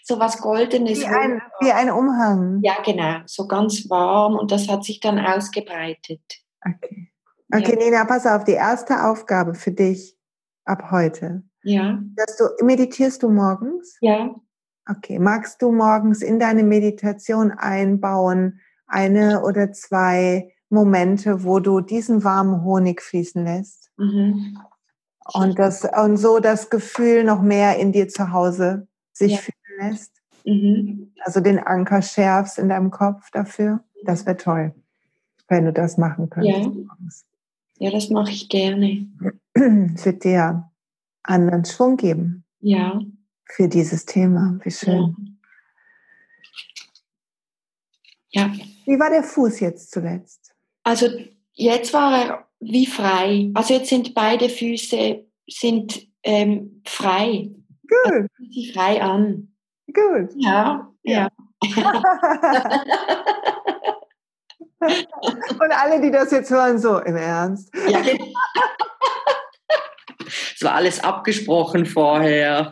so 0.08 0.20
was 0.20 0.40
Goldenes. 0.40 1.02
Wie 1.02 1.06
ein, 1.06 1.42
wie 1.60 1.72
ein 1.72 1.92
Umhang. 1.92 2.62
Ja, 2.64 2.76
genau, 2.84 3.20
so 3.26 3.46
ganz 3.48 3.90
warm 3.90 4.36
und 4.36 4.52
das 4.52 4.70
hat 4.70 4.86
sich 4.86 5.02
dann 5.02 5.20
ausgebreitet. 5.20 6.22
Okay. 6.66 7.12
Okay, 7.54 7.78
ja. 7.80 7.86
Nina, 7.86 8.06
pass 8.06 8.26
auf, 8.26 8.44
die 8.44 8.54
erste 8.54 9.06
Aufgabe 9.06 9.54
für 9.54 9.72
dich 9.72 10.18
ab 10.66 10.92
heute. 10.92 11.44
Ja. 11.64 12.00
Dass 12.16 12.38
du, 12.38 12.46
meditierst 12.64 13.24
du 13.24 13.30
morgens? 13.30 13.98
Ja. 14.02 14.34
Okay, 14.90 15.20
magst 15.20 15.62
du 15.62 15.72
morgens 15.72 16.22
in 16.22 16.40
deine 16.40 16.64
Meditation 16.64 17.52
einbauen, 17.52 18.62
eine 18.86 19.44
oder 19.44 19.74
zwei 19.74 20.54
Momente, 20.70 21.44
wo 21.44 21.60
du 21.60 21.82
diesen 21.82 22.24
warmen 22.24 22.64
Honig 22.64 23.02
fließen 23.02 23.44
lässt? 23.44 23.92
Mhm. 23.98 24.58
Und, 25.34 25.60
das, 25.60 25.86
und 25.86 26.16
so 26.16 26.40
das 26.40 26.70
Gefühl 26.70 27.26
noch 27.26 27.42
mehr 27.42 27.78
in 27.78 27.92
dir 27.92 28.08
zu 28.08 28.32
Hause 28.32 28.88
sich 29.18 29.34
ja. 29.34 29.40
Lässt? 29.78 30.12
Mhm. 30.46 31.12
Also 31.24 31.40
den 31.40 31.60
Anker 31.60 32.02
schärfst 32.02 32.58
in 32.58 32.70
deinem 32.70 32.92
Kopf 32.92 33.30
dafür? 33.32 33.84
Das 34.04 34.26
wäre 34.26 34.38
toll 34.38 34.74
wenn 35.48 35.66
du 35.66 35.74
das 35.74 35.98
machen 35.98 36.30
könntest. 36.30 37.26
Ja, 37.78 37.88
ja 37.88 37.92
das 37.92 38.10
mache 38.10 38.32
ich 38.32 38.50
gerne. 38.50 39.08
Es 39.96 40.06
wird 40.06 40.24
dir 40.24 40.70
anderen 41.24 41.66
Schwung 41.66 41.98
geben. 41.98 42.44
Ja. 42.60 43.00
Für 43.46 43.68
dieses 43.68 44.06
Thema. 44.06 44.60
Wie 44.64 44.72
schön. 44.72 45.40
Ja. 48.30 48.52
Wie 48.86 49.00
war 49.00 49.10
der 49.10 49.24
Fuß 49.24 49.62
jetzt 49.62 49.92
zuletzt? 49.92 50.54
Also 50.84 51.08
jetzt 51.54 51.94
war 51.94 52.18
er 52.18 52.48
wie 52.60 52.86
frei. 52.86 53.52
Also 53.54 53.74
jetzt 53.74 53.90
sind 53.90 54.14
beide 54.14 54.50
Füße 54.50 55.24
sind 55.48 56.08
ähm, 56.24 56.82
frei. 56.86 57.52
Gut. 57.88 58.14
Also, 58.14 58.28
sie 58.52 58.72
frei 58.74 59.02
an. 59.02 59.54
Gut. 59.94 60.30
Ja, 60.36 60.92
ja. 61.04 61.30
Und 64.80 65.72
alle, 65.72 66.02
die 66.02 66.12
das 66.12 66.32
jetzt 66.32 66.52
hören, 66.52 66.78
so 66.78 67.00
im 67.00 67.16
Ernst. 67.16 67.74
Ja. 67.88 68.00
Es 70.56 70.64
war 70.64 70.74
alles 70.74 71.04
abgesprochen 71.04 71.86
vorher. 71.86 72.72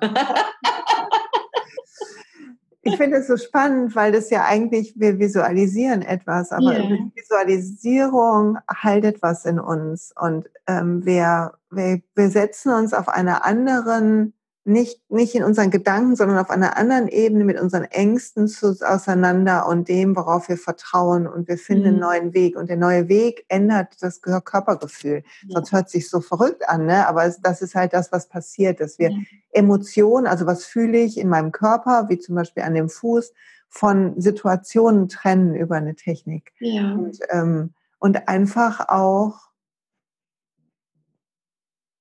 Ich 2.88 2.98
finde 2.98 3.18
es 3.18 3.28
so 3.28 3.36
spannend, 3.38 3.96
weil 3.96 4.12
das 4.12 4.30
ja 4.30 4.46
eigentlich, 4.46 4.94
wir 4.96 5.18
visualisieren 5.18 6.04
etwas, 6.04 6.52
aber 6.52 6.74
yeah. 6.74 6.86
über 6.86 6.96
die 6.98 7.12
Visualisierung 7.16 8.60
halt 8.70 9.06
etwas 9.06 9.46
in 9.46 9.60
uns. 9.60 10.14
Und 10.20 10.48
ähm, 10.68 11.04
wir, 11.04 11.54
wir, 11.72 12.02
wir 12.14 12.30
setzen 12.30 12.72
uns 12.72 12.94
auf 12.94 13.10
einer 13.10 13.44
anderen 13.44 14.34
nicht, 14.68 15.00
nicht 15.12 15.36
in 15.36 15.44
unseren 15.44 15.70
Gedanken, 15.70 16.16
sondern 16.16 16.40
auf 16.40 16.50
einer 16.50 16.76
anderen 16.76 17.08
Ebene 17.08 17.46
mit 17.46 17.60
unseren 17.60 17.84
Ängsten 17.84 18.48
zu, 18.48 18.76
auseinander 18.82 19.68
und 19.68 19.88
dem, 19.88 20.16
worauf 20.16 20.50
wir 20.50 20.58
vertrauen 20.58 21.28
und 21.28 21.48
wir 21.48 21.60
finden 21.60 21.84
mhm. 21.84 21.88
einen 21.90 22.00
neuen 22.00 22.34
Weg. 22.34 22.58
Und 22.58 22.70
der 22.70 22.78
neue 22.78 23.08
Weg 23.08 23.46
ändert 23.48 24.02
das 24.02 24.22
Körpergefühl. 24.22 25.24
Ja. 25.44 25.54
Sonst 25.56 25.72
hört 25.72 25.90
sich 25.90 26.10
so 26.10 26.20
verrückt 26.20 26.68
an, 26.68 26.88
ne? 26.88 27.08
aber 27.08 27.26
es, 27.26 27.40
das 27.42 27.62
ist 27.62 27.76
halt 27.76 27.94
das, 27.94 28.12
was 28.12 28.28
passiert, 28.28 28.80
dass 28.80 28.98
wir 28.98 29.12
ja. 29.12 29.18
Emotionen, 29.52 30.26
also 30.26 30.48
was 30.48 30.66
fühle 30.66 30.98
ich 30.98 31.20
in 31.20 31.30
meinem 31.30 31.52
Körper, 31.52 32.10
wie 32.10 32.18
zum 32.18 32.34
Beispiel 32.34 32.64
an 32.64 32.74
dem 32.74 32.90
Fuß, 32.90 33.34
von 33.70 34.20
Situationen 34.20 35.10
trennen 35.10 35.54
über 35.54 35.76
eine 35.76 35.96
Technik. 35.96 36.54
Ja. 36.60 36.94
Und, 36.94 37.20
ähm, 37.30 37.74
und 38.00 38.28
einfach 38.28 38.90
auch 38.90 39.46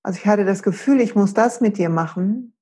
also 0.04 0.18
ich 0.18 0.26
hatte 0.26 0.44
das 0.44 0.62
Gefühl, 0.62 1.00
ich 1.00 1.14
muss 1.14 1.32
das 1.32 1.62
mit 1.62 1.78
dir 1.78 1.88
machen, 1.88 2.53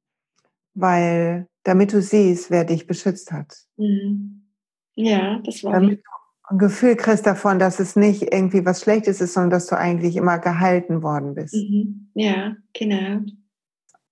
weil 0.75 1.49
damit 1.65 1.93
du 1.93 2.03
siehst, 2.03 2.51
wer 2.51 2.65
dich 2.65 2.87
beschützt 2.87 3.33
hat. 3.33 3.55
Mhm. 3.77 4.49
Ja, 4.95 5.41
das 5.45 5.63
war 5.65 5.73
Damit 5.73 6.01
du 6.01 6.13
ein 6.53 6.59
Gefühl 6.59 6.97
kriegst 6.97 7.27
davon, 7.27 7.59
dass 7.59 7.81
es 7.81 7.97
nicht 7.97 8.33
irgendwie 8.33 8.65
was 8.65 8.83
Schlechtes 8.83 9.21
ist, 9.21 9.35
sondern 9.35 9.51
dass 9.51 9.67
du 9.67 9.77
eigentlich 9.77 10.17
immer 10.17 10.39
gehalten 10.39 11.03
worden 11.03 11.35
bist. 11.35 11.55
Mhm. 11.55 12.11
Ja, 12.15 12.57
genau. 12.75 13.21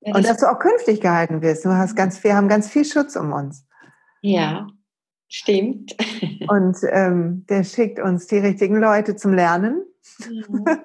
Ja, 0.00 0.14
und 0.14 0.26
dass 0.26 0.38
du 0.38 0.50
auch 0.50 0.58
künftig 0.58 1.00
gehalten 1.00 1.42
wirst. 1.42 1.64
Du 1.64 1.70
hast 1.70 1.94
ganz, 1.94 2.22
wir 2.24 2.34
haben 2.34 2.48
ganz 2.48 2.68
viel 2.68 2.84
Schutz 2.84 3.16
um 3.16 3.32
uns. 3.32 3.66
Ja, 4.22 4.66
stimmt. 5.28 5.94
Und 6.48 6.78
ähm, 6.90 7.44
der 7.48 7.64
schickt 7.64 8.00
uns 8.00 8.26
die 8.26 8.38
richtigen 8.38 8.80
Leute 8.80 9.16
zum 9.16 9.34
Lernen. 9.34 9.84
Ja. 10.20 10.78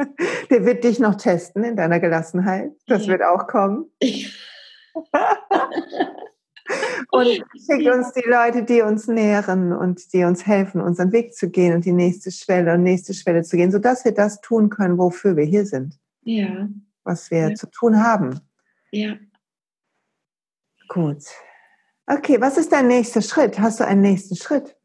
der 0.50 0.64
wird 0.64 0.84
dich 0.84 0.98
noch 0.98 1.16
testen 1.16 1.64
in 1.64 1.76
deiner 1.76 2.00
Gelassenheit. 2.00 2.72
Das 2.86 3.06
ja. 3.06 3.12
wird 3.12 3.22
auch 3.22 3.46
kommen. 3.46 3.90
und 7.10 7.26
schickt 7.26 7.88
uns 7.88 8.12
die 8.12 8.28
Leute, 8.28 8.64
die 8.64 8.82
uns 8.82 9.08
nähren 9.08 9.72
und 9.72 10.12
die 10.12 10.24
uns 10.24 10.46
helfen, 10.46 10.80
unseren 10.80 11.12
Weg 11.12 11.34
zu 11.34 11.50
gehen 11.50 11.74
und 11.74 11.84
die 11.84 11.92
nächste 11.92 12.30
Schwelle 12.30 12.74
und 12.74 12.82
nächste 12.82 13.14
Schwelle 13.14 13.42
zu 13.42 13.56
gehen, 13.56 13.72
sodass 13.72 14.04
wir 14.04 14.12
das 14.12 14.40
tun 14.40 14.70
können, 14.70 14.98
wofür 14.98 15.36
wir 15.36 15.44
hier 15.44 15.66
sind. 15.66 15.98
Ja. 16.22 16.68
Was 17.04 17.30
wir 17.30 17.50
ja. 17.50 17.54
zu 17.54 17.70
tun 17.70 18.02
haben. 18.02 18.40
Ja. 18.90 19.16
Gut. 20.88 21.24
Okay, 22.06 22.40
was 22.40 22.58
ist 22.58 22.72
dein 22.72 22.88
nächster 22.88 23.22
Schritt? 23.22 23.58
Hast 23.58 23.80
du 23.80 23.86
einen 23.86 24.02
nächsten 24.02 24.36
Schritt? 24.36 24.76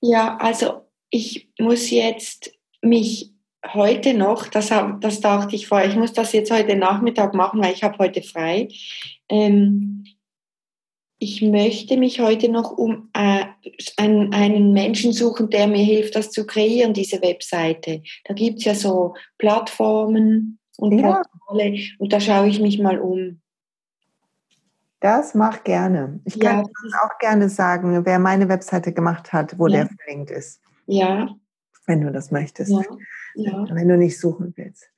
Ja, 0.00 0.36
also 0.38 0.88
ich 1.10 1.50
muss 1.58 1.90
jetzt 1.90 2.52
mich 2.82 3.34
heute 3.74 4.14
noch, 4.14 4.46
das, 4.48 4.72
das 5.00 5.20
dachte 5.20 5.56
ich 5.56 5.68
vorher, 5.68 5.88
ich 5.88 5.96
muss 5.96 6.12
das 6.12 6.32
jetzt 6.32 6.50
heute 6.50 6.76
Nachmittag 6.76 7.34
machen, 7.34 7.62
weil 7.62 7.72
ich 7.72 7.82
habe 7.82 7.98
heute 7.98 8.22
frei. 8.22 8.68
Ähm, 9.28 10.04
ich 11.18 11.42
möchte 11.42 11.96
mich 11.96 12.20
heute 12.20 12.48
noch 12.48 12.70
um 12.70 13.10
äh, 13.12 13.44
einen, 13.96 14.32
einen, 14.32 14.72
Menschen 14.72 15.12
suchen, 15.12 15.50
der 15.50 15.66
mir 15.66 15.82
hilft, 15.82 16.14
das 16.14 16.30
zu 16.30 16.46
kreieren, 16.46 16.94
diese 16.94 17.20
Webseite. 17.22 18.02
Da 18.24 18.34
gibt 18.34 18.58
es 18.58 18.64
ja 18.64 18.74
so 18.74 19.14
Plattformen 19.36 20.58
und 20.76 20.98
ja. 20.98 21.22
Portale 21.46 21.78
und 21.98 22.12
da 22.12 22.20
schaue 22.20 22.48
ich 22.48 22.60
mich 22.60 22.78
mal 22.78 23.00
um. 23.00 23.40
Das 25.00 25.34
mach 25.34 25.62
gerne. 25.64 26.20
Ich 26.24 26.38
kann 26.40 26.58
ja, 26.58 27.00
auch 27.04 27.18
gerne 27.18 27.48
sagen, 27.48 28.04
wer 28.04 28.18
meine 28.18 28.48
Webseite 28.48 28.92
gemacht 28.92 29.32
hat, 29.32 29.58
wo 29.58 29.66
ja. 29.66 29.78
der 29.78 29.88
verlinkt 29.88 30.30
ist. 30.30 30.60
Ja. 30.86 31.28
Wenn 31.88 32.02
du 32.02 32.12
das 32.12 32.30
möchtest. 32.30 32.70
Ja. 32.70 32.82
ja. 33.34 33.66
Wenn 33.70 33.88
du 33.88 33.96
nicht 33.96 34.20
suchen 34.20 34.52
willst. 34.56 34.88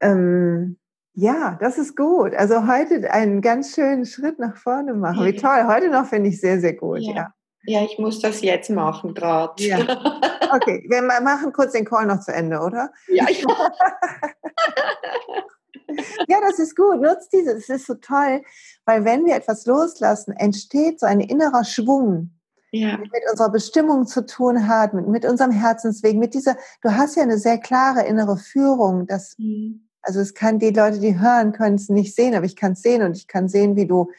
Ähm, 0.00 0.78
ja, 1.12 1.58
das 1.60 1.76
ist 1.76 1.96
gut. 1.96 2.34
Also 2.34 2.66
heute 2.66 3.10
einen 3.10 3.42
ganz 3.42 3.74
schönen 3.74 4.06
Schritt 4.06 4.38
nach 4.38 4.56
vorne 4.56 4.94
machen. 4.94 5.26
Wie 5.26 5.34
toll. 5.34 5.66
Heute 5.66 5.90
noch 5.90 6.06
finde 6.06 6.30
ich 6.30 6.40
sehr, 6.40 6.60
sehr 6.60 6.74
gut. 6.74 7.00
Ja. 7.00 7.14
ja. 7.14 7.32
Ja, 7.68 7.82
ich 7.82 7.98
muss 7.98 8.20
das 8.20 8.42
jetzt 8.42 8.70
machen 8.70 9.12
gerade. 9.12 9.60
Ja. 9.62 9.78
Okay, 10.48 10.86
wir 10.88 11.02
machen 11.02 11.52
kurz 11.52 11.72
den 11.72 11.84
Call 11.84 12.06
noch 12.06 12.20
zu 12.20 12.32
Ende, 12.32 12.60
oder? 12.60 12.92
Ja, 13.08 13.26
ich 13.28 13.44
Ja, 16.28 16.40
das 16.40 16.60
ist 16.60 16.76
gut. 16.76 17.00
Nutzt 17.00 17.32
diese. 17.32 17.54
Das 17.54 17.68
ist 17.68 17.86
so 17.86 17.94
toll, 17.94 18.42
weil 18.84 19.04
wenn 19.04 19.24
wir 19.24 19.34
etwas 19.34 19.66
loslassen, 19.66 20.30
entsteht 20.36 21.00
so 21.00 21.06
ein 21.06 21.18
innerer 21.18 21.64
Schwung, 21.64 22.35
ja. 22.70 22.96
mit 22.98 23.10
unserer 23.30 23.50
Bestimmung 23.50 24.06
zu 24.06 24.26
tun 24.26 24.68
hat, 24.68 24.94
mit, 24.94 25.08
mit 25.08 25.24
unserem 25.24 25.50
Herzensweg, 25.50 26.16
mit 26.16 26.34
dieser. 26.34 26.56
Du 26.82 26.92
hast 26.92 27.16
ja 27.16 27.22
eine 27.22 27.38
sehr 27.38 27.58
klare 27.58 28.06
innere 28.06 28.36
Führung. 28.36 29.06
Das, 29.06 29.34
mhm. 29.38 29.88
Also 30.02 30.20
es 30.20 30.34
kann 30.34 30.58
die 30.58 30.70
Leute, 30.70 31.00
die 31.00 31.18
hören, 31.18 31.52
können 31.52 31.76
es 31.76 31.88
nicht 31.88 32.14
sehen, 32.14 32.34
aber 32.34 32.46
ich 32.46 32.56
kann 32.56 32.72
es 32.72 32.82
sehen 32.82 33.02
und 33.02 33.16
ich 33.16 33.26
kann 33.26 33.48
sehen, 33.48 33.76
wie 33.76 33.86
du 33.86 34.10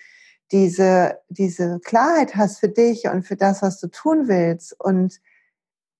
diese 0.51 1.19
diese 1.29 1.79
Klarheit 1.79 2.35
hast 2.35 2.59
für 2.59 2.69
dich 2.69 3.07
und 3.07 3.23
für 3.23 3.35
das, 3.35 3.61
was 3.61 3.79
du 3.79 3.87
tun 3.87 4.27
willst 4.27 4.79
und 4.79 5.19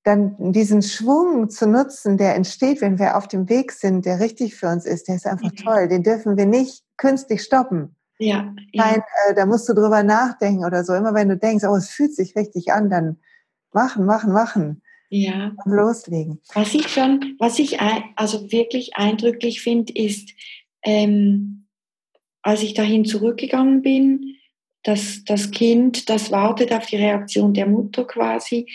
dann 0.08 0.54
diesen 0.54 0.82
Schwung 0.82 1.50
zu 1.50 1.68
nutzen, 1.68 2.18
der 2.18 2.36
entsteht, 2.36 2.80
wenn 2.80 2.98
wir 2.98 3.18
auf 3.18 3.28
dem 3.28 3.50
Weg 3.50 3.74
sind, 3.74 4.06
der 4.06 4.22
richtig 4.22 4.56
für 4.56 4.70
uns 4.70 4.86
ist, 4.86 5.10
der 5.10 5.16
ist 5.16 5.28
einfach 5.28 5.52
mhm. 5.52 5.58
toll. 5.58 5.88
Den 5.90 6.02
dürfen 6.02 6.38
wir 6.38 6.46
nicht 6.46 6.84
künstlich 6.96 7.44
stoppen. 7.44 7.98
Ja. 8.20 8.54
Nein, 8.74 9.04
äh, 9.30 9.36
da 9.36 9.46
musst 9.46 9.70
du 9.70 9.74
drüber 9.74 10.04
nachdenken 10.04 10.66
oder 10.66 10.84
so. 10.84 10.94
Immer 10.94 11.14
wenn 11.14 11.30
du 11.30 11.38
denkst, 11.38 11.66
oh, 11.66 11.76
es 11.76 11.90
fühlt 11.90 12.16
sich 12.16 12.36
richtig 12.36 12.72
an, 12.72 12.90
dann 12.90 13.18
machen, 13.74 14.06
machen, 14.06 14.34
machen. 14.34 14.82
Ja. 15.10 15.54
Und 15.64 15.72
loslegen. 15.72 16.42
Was 16.54 16.74
ich 16.74 16.90
schon, 16.90 17.36
was 17.40 17.60
ich 17.60 17.80
also 18.16 18.52
wirklich 18.52 18.98
eindrücklich 18.98 19.62
finde, 19.62 19.94
ist, 19.94 20.32
ähm, 20.84 21.68
als 22.42 22.64
ich 22.64 22.74
dahin 22.74 23.06
zurückgegangen 23.06 23.82
bin, 23.82 24.36
dass 24.84 25.24
das 25.26 25.52
Kind, 25.52 26.10
das 26.10 26.32
wartet 26.32 26.74
auf 26.74 26.86
die 26.88 26.98
Reaktion 26.98 27.54
der 27.54 27.68
Mutter 27.68 28.06
quasi, 28.06 28.68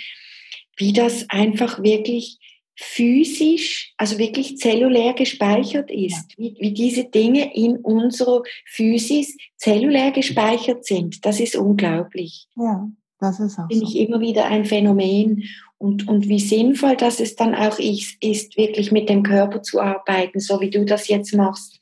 wie 0.76 0.93
das 0.93 1.26
einfach 1.28 1.82
wirklich 1.82 2.38
physisch, 2.76 3.92
also 3.96 4.18
wirklich 4.18 4.56
zellulär 4.56 5.12
gespeichert 5.12 5.90
ist, 5.90 6.36
wie, 6.38 6.56
wie 6.58 6.72
diese 6.72 7.04
Dinge 7.04 7.54
in 7.54 7.76
unserer 7.76 8.42
Physis 8.66 9.36
zellulär 9.56 10.10
gespeichert 10.10 10.84
sind. 10.84 11.24
Das 11.24 11.38
ist 11.38 11.56
unglaublich. 11.56 12.48
Ja, 12.56 12.88
das 13.20 13.40
ist 13.40 13.58
auch. 13.58 13.68
Finde 13.68 13.86
so. 13.86 13.92
ich 13.92 13.98
immer 13.98 14.20
wieder 14.20 14.46
ein 14.46 14.64
Phänomen. 14.64 15.44
Und, 15.78 16.06
und 16.06 16.28
wie 16.28 16.38
sinnvoll 16.38 16.96
dass 16.96 17.18
es 17.18 17.34
dann 17.34 17.56
auch 17.56 17.78
ist, 17.80 18.22
wirklich 18.56 18.92
mit 18.92 19.08
dem 19.08 19.24
Körper 19.24 19.62
zu 19.62 19.80
arbeiten, 19.80 20.38
so 20.38 20.60
wie 20.60 20.70
du 20.70 20.84
das 20.84 21.08
jetzt 21.08 21.34
machst, 21.34 21.80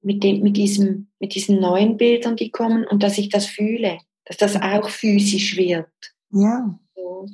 mit, 0.00 0.24
dem, 0.24 0.40
mit, 0.40 0.56
diesem, 0.56 1.08
mit 1.18 1.34
diesen 1.34 1.60
neuen 1.60 1.96
Bildern, 1.98 2.36
die 2.36 2.50
kommen 2.50 2.86
und 2.86 3.02
dass 3.02 3.18
ich 3.18 3.28
das 3.28 3.46
fühle, 3.46 3.98
dass 4.24 4.38
das 4.38 4.56
auch 4.56 4.88
physisch 4.88 5.58
wird. 5.58 5.88
Ja, 6.30 6.78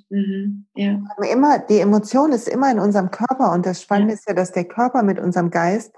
Mhm. 0.09 0.67
Ja. 0.75 1.01
Immer, 1.31 1.59
die 1.59 1.81
Emotion 1.81 2.33
ist 2.33 2.49
immer 2.49 2.71
in 2.71 2.79
unserem 2.79 3.11
Körper 3.11 3.53
und 3.53 3.67
das 3.67 3.83
Spannende 3.83 4.15
ja. 4.15 4.19
ist 4.19 4.29
ja, 4.29 4.35
dass 4.35 4.53
der 4.53 4.65
Körper 4.65 5.03
mit 5.03 5.19
unserem 5.19 5.51
Geist 5.51 5.93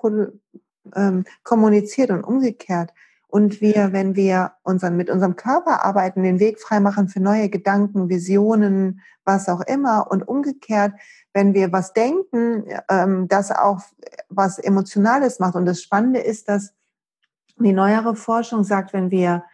ähm, 0.95 1.25
kommuniziert 1.43 2.11
und 2.11 2.25
umgekehrt. 2.25 2.93
Und 3.29 3.63
wir, 3.63 3.93
wenn 3.93 4.15
wir 4.15 4.53
unseren, 4.63 4.95
mit 4.97 5.09
unserem 5.09 5.37
Körper 5.37 5.87
arbeiten, 5.87 6.23
den 6.23 6.39
Weg 6.39 6.61
freimachen 6.61 7.09
für 7.09 7.21
neue 7.21 7.49
Gedanken, 7.49 8.11
Visionen, 8.11 9.01
was 9.25 9.49
auch 9.49 9.63
immer. 9.63 10.11
Und 10.11 10.29
umgekehrt, 10.29 10.93
wenn 11.33 11.55
wir 11.55 11.73
was 11.73 11.95
denken, 11.95 12.65
ähm, 12.91 13.29
das 13.29 13.51
auch 13.51 13.81
was 14.29 14.59
Emotionales 14.59 15.39
macht. 15.39 15.55
Und 15.55 15.65
das 15.65 15.81
Spannende 15.81 16.21
ist, 16.21 16.51
dass 16.51 16.75
die 17.57 17.73
neuere 17.73 18.15
Forschung 18.17 18.65
sagt, 18.65 18.93
wenn 18.93 19.11
wir 19.11 19.45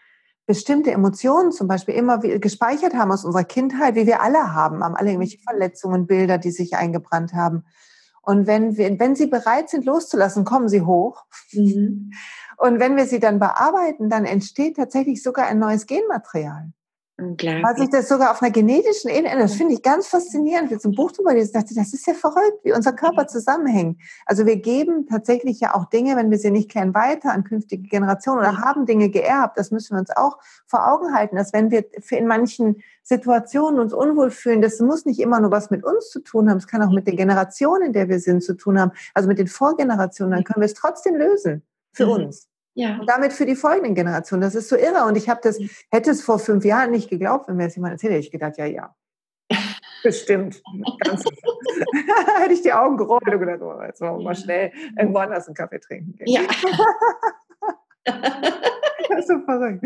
bestimmte 0.48 0.90
Emotionen 0.90 1.52
zum 1.52 1.68
Beispiel 1.68 1.94
immer 1.94 2.18
gespeichert 2.18 2.94
haben 2.94 3.12
aus 3.12 3.22
unserer 3.26 3.44
Kindheit, 3.44 3.94
wie 3.96 4.06
wir 4.06 4.22
alle 4.22 4.54
haben, 4.54 4.82
haben 4.82 4.96
alle 4.96 5.10
irgendwelche 5.10 5.36
mhm. 5.36 5.42
Verletzungen, 5.42 6.06
Bilder, 6.06 6.38
die 6.38 6.50
sich 6.50 6.74
eingebrannt 6.74 7.34
haben. 7.34 7.64
Und 8.22 8.46
wenn, 8.46 8.78
wir, 8.78 8.98
wenn 8.98 9.14
sie 9.14 9.26
bereit 9.26 9.68
sind, 9.68 9.84
loszulassen, 9.84 10.46
kommen 10.46 10.70
sie 10.70 10.80
hoch. 10.80 11.24
Mhm. 11.52 12.12
Und 12.56 12.80
wenn 12.80 12.96
wir 12.96 13.04
sie 13.04 13.20
dann 13.20 13.38
bearbeiten, 13.38 14.08
dann 14.08 14.24
entsteht 14.24 14.78
tatsächlich 14.78 15.22
sogar 15.22 15.46
ein 15.46 15.58
neues 15.58 15.84
Genmaterial. 15.84 16.72
Was 17.64 17.80
ich 17.80 17.90
das 17.90 18.08
sogar 18.08 18.30
auf 18.30 18.42
einer 18.42 18.52
genetischen 18.52 19.10
Ebene, 19.10 19.36
das 19.38 19.54
finde 19.54 19.74
ich 19.74 19.82
ganz 19.82 20.06
faszinierend. 20.06 20.70
Jetzt 20.70 20.86
ein 20.86 20.94
Buch 20.94 21.10
drüber 21.10 21.32
gelesen, 21.32 21.52
dachte, 21.52 21.74
das 21.74 21.92
ist 21.92 22.06
ja 22.06 22.14
verrückt, 22.14 22.60
wie 22.62 22.72
unser 22.72 22.92
Körper 22.92 23.26
zusammenhängt. 23.26 24.00
Also 24.24 24.46
wir 24.46 24.56
geben 24.56 25.08
tatsächlich 25.08 25.58
ja 25.58 25.74
auch 25.74 25.86
Dinge, 25.86 26.14
wenn 26.14 26.30
wir 26.30 26.38
sie 26.38 26.52
nicht 26.52 26.70
kennen, 26.70 26.94
weiter 26.94 27.32
an 27.32 27.42
künftige 27.42 27.88
Generationen 27.88 28.38
oder 28.38 28.58
haben 28.58 28.86
Dinge 28.86 29.10
geerbt. 29.10 29.58
Das 29.58 29.72
müssen 29.72 29.96
wir 29.96 29.98
uns 30.00 30.16
auch 30.16 30.38
vor 30.68 30.86
Augen 30.86 31.12
halten, 31.12 31.34
dass 31.34 31.52
wenn 31.52 31.72
wir 31.72 31.86
in 32.10 32.28
manchen 32.28 32.82
Situationen 33.02 33.80
uns 33.80 33.92
unwohl 33.92 34.30
fühlen, 34.30 34.62
das 34.62 34.78
muss 34.78 35.04
nicht 35.04 35.18
immer 35.18 35.40
nur 35.40 35.50
was 35.50 35.70
mit 35.70 35.82
uns 35.82 36.10
zu 36.10 36.20
tun 36.20 36.48
haben. 36.48 36.58
Es 36.58 36.68
kann 36.68 36.82
auch 36.82 36.92
mit 36.92 37.08
der 37.08 37.16
Generation, 37.16 37.82
in 37.82 37.92
der 37.92 38.08
wir 38.08 38.20
sind, 38.20 38.44
zu 38.44 38.54
tun 38.54 38.78
haben. 38.78 38.92
Also 39.14 39.28
mit 39.28 39.40
den 39.40 39.48
Vorgenerationen. 39.48 40.34
Dann 40.34 40.44
können 40.44 40.60
wir 40.60 40.66
es 40.66 40.74
trotzdem 40.74 41.16
lösen 41.16 41.62
für 41.92 42.06
mhm. 42.06 42.12
uns. 42.12 42.47
Ja. 42.78 42.96
Und 43.00 43.10
damit 43.10 43.32
für 43.32 43.44
die 43.44 43.56
folgenden 43.56 43.96
Generationen. 43.96 44.40
Das 44.40 44.54
ist 44.54 44.68
so 44.68 44.76
irre. 44.76 45.04
Und 45.04 45.16
ich 45.16 45.28
habe 45.28 45.40
das, 45.42 45.58
mhm. 45.58 45.68
hätte 45.90 46.12
es 46.12 46.22
vor 46.22 46.38
fünf 46.38 46.64
Jahren 46.64 46.92
nicht 46.92 47.10
geglaubt, 47.10 47.48
wenn 47.48 47.56
mir 47.56 47.64
das 47.64 47.74
jemand 47.74 47.94
erzählt 47.94 48.12
hätte. 48.12 48.20
Ich 48.20 48.30
gedacht, 48.30 48.56
ja, 48.56 48.66
ja. 48.66 48.94
Bestimmt. 50.04 50.62
Hätte 52.40 52.52
ich 52.52 52.62
die 52.62 52.72
Augen 52.72 52.96
gerollt 52.96 53.26
und 53.26 53.40
gedacht, 53.40 53.62
oh, 53.62 53.82
jetzt 53.82 54.00
wollen 54.00 54.18
wir 54.18 54.24
mal 54.26 54.36
schnell 54.36 54.70
irgendwo 54.96 55.18
anders 55.18 55.48
einen 55.48 55.56
Kaffee 55.56 55.80
trinken. 55.80 56.14
Ja. 56.24 56.42
das 58.04 59.18
ist 59.18 59.28
so 59.28 59.40
verrückt. 59.40 59.84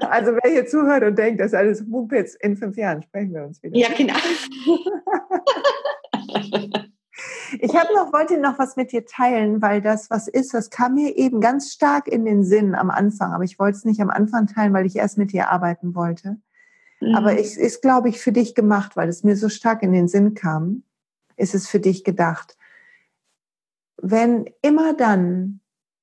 Also 0.00 0.32
wer 0.42 0.50
hier 0.50 0.66
zuhört 0.66 1.04
und 1.04 1.16
denkt, 1.16 1.40
das 1.40 1.48
ist 1.48 1.54
alles 1.54 1.86
Mumpitz, 1.86 2.34
in 2.34 2.56
fünf 2.56 2.76
Jahren 2.76 3.02
sprechen 3.02 3.32
wir 3.34 3.44
uns 3.44 3.62
wieder. 3.62 3.76
Ja, 3.76 3.90
genau. 3.96 4.14
Ich 7.60 7.76
habe 7.76 7.94
noch, 7.94 8.12
wollte 8.12 8.38
noch 8.38 8.58
was 8.58 8.76
mit 8.76 8.92
dir 8.92 9.04
teilen, 9.04 9.60
weil 9.60 9.80
das 9.80 10.10
was 10.10 10.28
ist, 10.28 10.54
das 10.54 10.70
kam 10.70 10.94
mir 10.94 11.16
eben 11.16 11.40
ganz 11.40 11.72
stark 11.72 12.08
in 12.08 12.24
den 12.24 12.44
Sinn 12.44 12.74
am 12.74 12.90
Anfang. 12.90 13.32
Aber 13.32 13.44
ich 13.44 13.58
wollte 13.58 13.78
es 13.78 13.84
nicht 13.84 14.00
am 14.00 14.10
Anfang 14.10 14.46
teilen, 14.46 14.72
weil 14.72 14.86
ich 14.86 14.96
erst 14.96 15.18
mit 15.18 15.32
dir 15.32 15.50
arbeiten 15.50 15.94
wollte. 15.94 16.38
Mhm. 17.00 17.14
Aber 17.14 17.38
es 17.38 17.56
ist, 17.56 17.82
glaube 17.82 18.08
ich, 18.08 18.20
für 18.20 18.32
dich 18.32 18.54
gemacht, 18.54 18.96
weil 18.96 19.08
es 19.08 19.24
mir 19.24 19.36
so 19.36 19.48
stark 19.48 19.82
in 19.82 19.92
den 19.92 20.08
Sinn 20.08 20.34
kam. 20.34 20.84
Ist 21.36 21.54
es 21.54 21.68
für 21.68 21.80
dich 21.80 22.04
gedacht. 22.04 22.56
Wenn 24.00 24.46
immer 24.62 24.94
dann, 24.94 25.60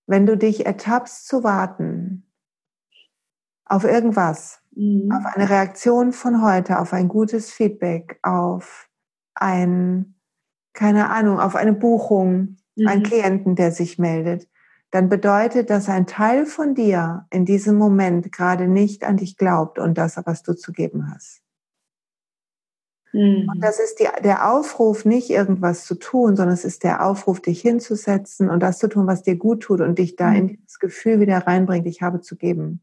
wenn 0.08 0.26
du 0.26 0.38
dich 0.38 0.66
ertappst 0.66 1.28
zu 1.28 1.44
warten 1.44 2.26
auf 3.66 3.84
irgendwas, 3.84 4.62
mhm. 4.76 5.12
auf 5.12 5.26
eine 5.36 5.50
Reaktion 5.50 6.12
von 6.12 6.42
heute, 6.42 6.80
auf 6.80 6.94
ein 6.94 7.08
gutes 7.08 7.52
Feedback, 7.52 8.20
auf 8.24 8.90
ein, 9.36 10.16
keine 10.74 11.10
Ahnung, 11.10 11.40
auf 11.40 11.56
eine 11.56 11.74
Buchung, 11.74 12.58
mhm. 12.76 12.88
einen 12.88 13.04
Klienten, 13.04 13.56
der 13.56 13.72
sich 13.72 14.00
meldet, 14.00 14.48
dann 14.92 15.10
bedeutet 15.10 15.70
das, 15.70 15.88
ein 15.88 16.08
Teil 16.08 16.46
von 16.46 16.74
dir 16.74 17.28
in 17.30 17.46
diesem 17.46 17.78
Moment 17.78 18.32
gerade 18.32 18.68
nicht 18.68 19.04
an 19.04 19.18
dich 19.18 19.38
glaubt 19.38 19.78
und 19.78 19.98
das, 19.98 20.20
was 20.26 20.42
du 20.42 20.54
zu 20.54 20.72
geben 20.72 21.12
hast. 21.14 21.42
Mhm. 23.14 23.50
Und 23.52 23.64
das 23.64 23.80
ist 23.80 24.00
die, 24.00 24.08
der 24.24 24.52
Aufruf, 24.52 25.06
nicht 25.06 25.30
irgendwas 25.30 25.86
zu 25.86 25.96
tun, 25.96 26.36
sondern 26.36 26.54
es 26.54 26.66
ist 26.66 26.84
der 26.84 27.06
Aufruf, 27.06 27.40
dich 27.40 27.62
hinzusetzen 27.62 28.50
und 28.50 28.62
das 28.62 28.80
zu 28.80 28.88
tun, 28.88 29.08
was 29.08 29.24
dir 29.24 29.36
gut 29.36 29.62
tut 29.62 29.82
und 29.82 30.00
dich 30.00 30.16
da 30.16 30.30
mhm. 30.30 30.36
in 30.36 30.48
dieses 30.48 30.80
Gefühl 30.80 31.20
wieder 31.20 31.40
reinbringt, 31.40 31.88
ich 31.88 32.02
habe 32.02 32.22
zu 32.22 32.36
geben. 32.36 32.82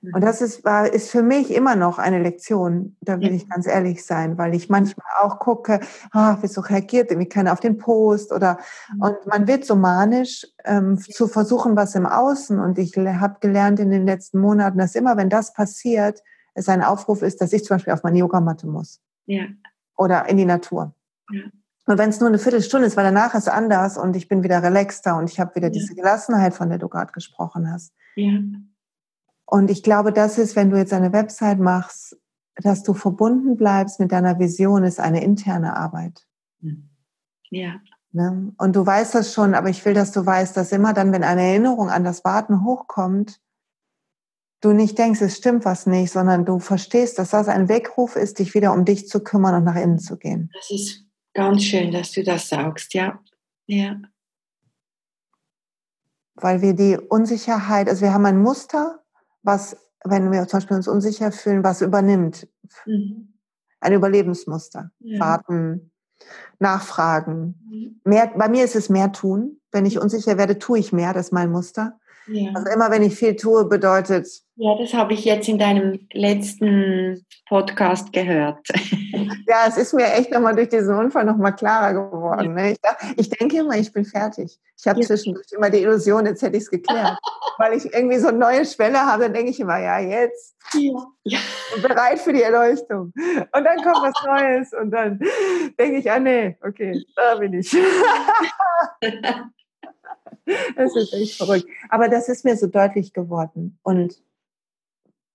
Und 0.00 0.22
das 0.22 0.40
ist, 0.40 0.64
war, 0.64 0.92
ist 0.92 1.10
für 1.10 1.22
mich 1.22 1.52
immer 1.52 1.74
noch 1.74 1.98
eine 1.98 2.22
Lektion, 2.22 2.96
da 3.00 3.20
will 3.20 3.34
ich 3.34 3.48
ganz 3.48 3.66
ehrlich 3.66 4.06
sein, 4.06 4.38
weil 4.38 4.54
ich 4.54 4.68
manchmal 4.68 5.06
auch 5.20 5.40
gucke, 5.40 5.80
ah, 6.12 6.38
wieso 6.40 6.60
reagiert 6.60 7.10
irgendwie 7.10 7.28
keiner 7.28 7.52
auf 7.52 7.58
den 7.58 7.78
Post 7.78 8.32
oder, 8.32 8.58
mhm. 8.94 9.02
und 9.02 9.26
man 9.26 9.48
wird 9.48 9.64
so 9.64 9.74
manisch, 9.74 10.46
ähm, 10.64 10.98
zu 10.98 11.26
versuchen, 11.26 11.74
was 11.74 11.96
im 11.96 12.06
Außen. 12.06 12.60
Und 12.60 12.78
ich 12.78 12.96
habe 12.96 13.38
gelernt 13.40 13.80
in 13.80 13.90
den 13.90 14.06
letzten 14.06 14.38
Monaten, 14.38 14.78
dass 14.78 14.94
immer, 14.94 15.16
wenn 15.16 15.30
das 15.30 15.52
passiert, 15.52 16.22
es 16.54 16.68
ein 16.68 16.82
Aufruf 16.82 17.22
ist, 17.22 17.40
dass 17.40 17.52
ich 17.52 17.64
zum 17.64 17.76
Beispiel 17.76 17.92
auf 17.92 18.04
meine 18.04 18.18
Yogamatte 18.18 18.68
muss. 18.68 19.00
Ja. 19.26 19.46
Oder 19.96 20.28
in 20.28 20.36
die 20.36 20.44
Natur. 20.44 20.94
Ja. 21.30 21.42
Und 21.86 21.98
wenn 21.98 22.10
es 22.10 22.20
nur 22.20 22.28
eine 22.28 22.38
Viertelstunde 22.38 22.86
ist, 22.86 22.96
weil 22.96 23.04
danach 23.04 23.34
ist 23.34 23.48
anders 23.48 23.96
und 23.96 24.14
ich 24.14 24.28
bin 24.28 24.44
wieder 24.44 24.62
relaxter 24.62 25.16
und 25.16 25.30
ich 25.30 25.40
habe 25.40 25.54
wieder 25.54 25.70
diese 25.70 25.94
Gelassenheit, 25.94 26.54
von 26.54 26.68
der 26.68 26.78
du 26.78 26.88
gerade 26.88 27.12
gesprochen 27.12 27.72
hast. 27.72 27.94
Ja. 28.14 28.38
Und 29.50 29.70
ich 29.70 29.82
glaube, 29.82 30.12
das 30.12 30.36
ist, 30.36 30.56
wenn 30.56 30.68
du 30.68 30.76
jetzt 30.76 30.92
eine 30.92 31.14
Website 31.14 31.58
machst, 31.58 32.18
dass 32.56 32.82
du 32.82 32.92
verbunden 32.92 33.56
bleibst 33.56 33.98
mit 33.98 34.12
deiner 34.12 34.38
Vision, 34.38 34.84
ist 34.84 35.00
eine 35.00 35.24
interne 35.24 35.74
Arbeit. 35.74 36.26
Hm. 36.60 36.90
Ja. 37.48 37.80
Ne? 38.12 38.52
Und 38.58 38.76
du 38.76 38.84
weißt 38.84 39.14
das 39.14 39.32
schon, 39.32 39.54
aber 39.54 39.70
ich 39.70 39.82
will, 39.86 39.94
dass 39.94 40.12
du 40.12 40.24
weißt, 40.24 40.54
dass 40.54 40.70
immer 40.70 40.92
dann, 40.92 41.12
wenn 41.12 41.24
eine 41.24 41.42
Erinnerung 41.42 41.88
an 41.88 42.04
das 42.04 42.26
Warten 42.26 42.62
hochkommt, 42.62 43.40
du 44.60 44.72
nicht 44.72 44.98
denkst, 44.98 45.22
es 45.22 45.38
stimmt 45.38 45.64
was 45.64 45.86
nicht, 45.86 46.12
sondern 46.12 46.44
du 46.44 46.58
verstehst, 46.58 47.18
dass 47.18 47.30
das 47.30 47.48
ein 47.48 47.70
Weckruf 47.70 48.16
ist, 48.16 48.40
dich 48.40 48.52
wieder 48.52 48.74
um 48.74 48.84
dich 48.84 49.08
zu 49.08 49.24
kümmern 49.24 49.54
und 49.54 49.64
nach 49.64 49.76
innen 49.76 49.98
zu 49.98 50.18
gehen. 50.18 50.50
Das 50.52 50.70
ist 50.70 51.06
ganz 51.32 51.62
schön, 51.62 51.90
dass 51.90 52.12
du 52.12 52.22
das 52.22 52.50
sagst, 52.50 52.92
ja. 52.92 53.18
Ja. 53.64 53.96
Weil 56.34 56.60
wir 56.60 56.74
die 56.74 56.98
Unsicherheit, 56.98 57.88
also 57.88 58.02
wir 58.02 58.12
haben 58.12 58.26
ein 58.26 58.42
Muster, 58.42 59.04
was, 59.48 59.76
wenn 60.04 60.30
wir 60.30 60.46
zum 60.46 60.58
Beispiel 60.58 60.76
uns 60.76 60.86
unsicher 60.86 61.32
fühlen, 61.32 61.64
was 61.64 61.80
übernimmt. 61.80 62.46
Mhm. 62.86 63.32
Ein 63.80 63.92
Überlebensmuster. 63.94 64.92
Ja. 65.00 65.20
Warten, 65.20 65.90
nachfragen. 66.58 67.58
Mhm. 67.68 68.00
Mehr, 68.04 68.32
bei 68.36 68.48
mir 68.48 68.64
ist 68.64 68.76
es 68.76 68.88
mehr 68.90 69.10
tun. 69.10 69.60
Wenn 69.72 69.86
ich 69.86 69.98
unsicher 69.98 70.38
werde, 70.38 70.58
tue 70.58 70.78
ich 70.78 70.92
mehr, 70.92 71.12
das 71.12 71.26
ist 71.26 71.32
mein 71.32 71.50
Muster. 71.50 71.98
Ja. 72.30 72.52
Also 72.54 72.70
immer 72.72 72.90
wenn 72.90 73.02
ich 73.02 73.14
viel 73.14 73.36
tue, 73.36 73.64
bedeutet. 73.64 74.28
Ja, 74.56 74.76
das 74.76 74.92
habe 74.92 75.14
ich 75.14 75.24
jetzt 75.24 75.48
in 75.48 75.58
deinem 75.58 76.00
letzten 76.12 77.24
Podcast 77.48 78.12
gehört. 78.12 78.58
Ja, 79.48 79.64
es 79.66 79.78
ist 79.78 79.94
mir 79.94 80.12
echt 80.12 80.30
nochmal 80.30 80.54
durch 80.54 80.68
diesen 80.68 80.94
Unfall 80.94 81.24
nochmal 81.24 81.56
klarer 81.56 81.94
geworden. 81.94 82.54
Ne? 82.54 82.72
Ich, 82.72 82.78
ich, 83.16 83.30
denke 83.30 83.58
immer, 83.58 83.76
ich 83.76 83.90
bin 83.92 84.04
fertig. 84.04 84.58
Ich 84.78 84.86
habe 84.86 85.00
ja. 85.00 85.06
zwischendurch 85.06 85.46
immer 85.52 85.70
die 85.70 85.78
Illusion, 85.78 86.26
jetzt 86.26 86.42
hätte 86.42 86.58
ich 86.58 86.64
es 86.64 86.70
geklärt. 86.70 87.16
Weil 87.58 87.72
ich 87.72 87.86
irgendwie 87.92 88.18
so 88.18 88.28
eine 88.28 88.38
neue 88.38 88.66
Schwelle 88.66 88.98
habe, 88.98 89.24
dann 89.24 89.32
denke 89.32 89.50
ich 89.50 89.58
immer, 89.58 89.78
ja, 89.78 89.98
jetzt. 89.98 90.54
Ja. 90.74 91.38
Bereit 91.80 92.18
für 92.18 92.34
die 92.34 92.42
Erleuchtung. 92.42 93.12
Und 93.14 93.64
dann 93.64 93.76
kommt 93.82 94.02
was 94.02 94.14
Neues 94.26 94.72
und 94.74 94.90
dann 94.90 95.18
denke 95.78 95.98
ich, 95.98 96.10
ah 96.10 96.18
nee, 96.18 96.56
okay, 96.62 97.02
da 97.16 97.36
bin 97.36 97.54
ich. 97.54 97.74
Das 100.76 100.96
ist 100.96 101.12
echt 101.12 101.36
verrückt. 101.36 101.66
Aber 101.88 102.08
das 102.08 102.28
ist 102.28 102.44
mir 102.44 102.56
so 102.56 102.66
deutlich 102.66 103.12
geworden. 103.12 103.78
Und 103.82 104.22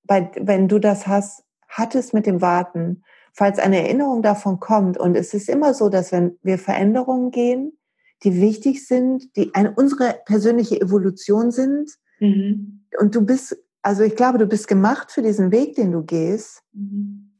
bei, 0.03 0.32
wenn 0.39 0.68
du 0.68 0.80
das 0.80 1.07
hast, 1.07 1.43
hattest 1.68 2.14
mit 2.14 2.26
dem 2.26 2.41
Warten, 2.41 3.03
falls 3.34 3.59
eine 3.59 3.82
Erinnerung 3.82 4.22
davon 4.22 4.59
kommt, 4.59 4.97
und 4.97 5.16
es 5.16 5.34
ist 5.34 5.49
immer 5.49 5.74
so, 5.74 5.89
dass 5.89 6.11
wenn 6.11 6.38
wir 6.43 6.57
Veränderungen 6.57 7.32
gehen, 7.32 7.78
die 8.24 8.39
wichtig 8.39 8.88
sind, 8.88 9.36
die 9.36 9.53
eine, 9.53 9.74
unsere 9.76 10.20
persönliche 10.26 10.80
Evolution 10.80 11.51
sind, 11.51 11.91
mhm. 12.20 12.86
und 12.99 13.16
du 13.16 13.22
bist, 13.26 13.57
also 13.82 14.03
ich 14.03 14.16
glaube, 14.16 14.38
du 14.38 14.45
bist 14.45 14.68
gemacht 14.68 15.11
für 15.11 15.22
diesen 15.22 15.51
Weg, 15.51 15.76
den 15.76 15.91
du 15.91 16.03
gehst, 16.03 16.61
mhm. 16.74 17.39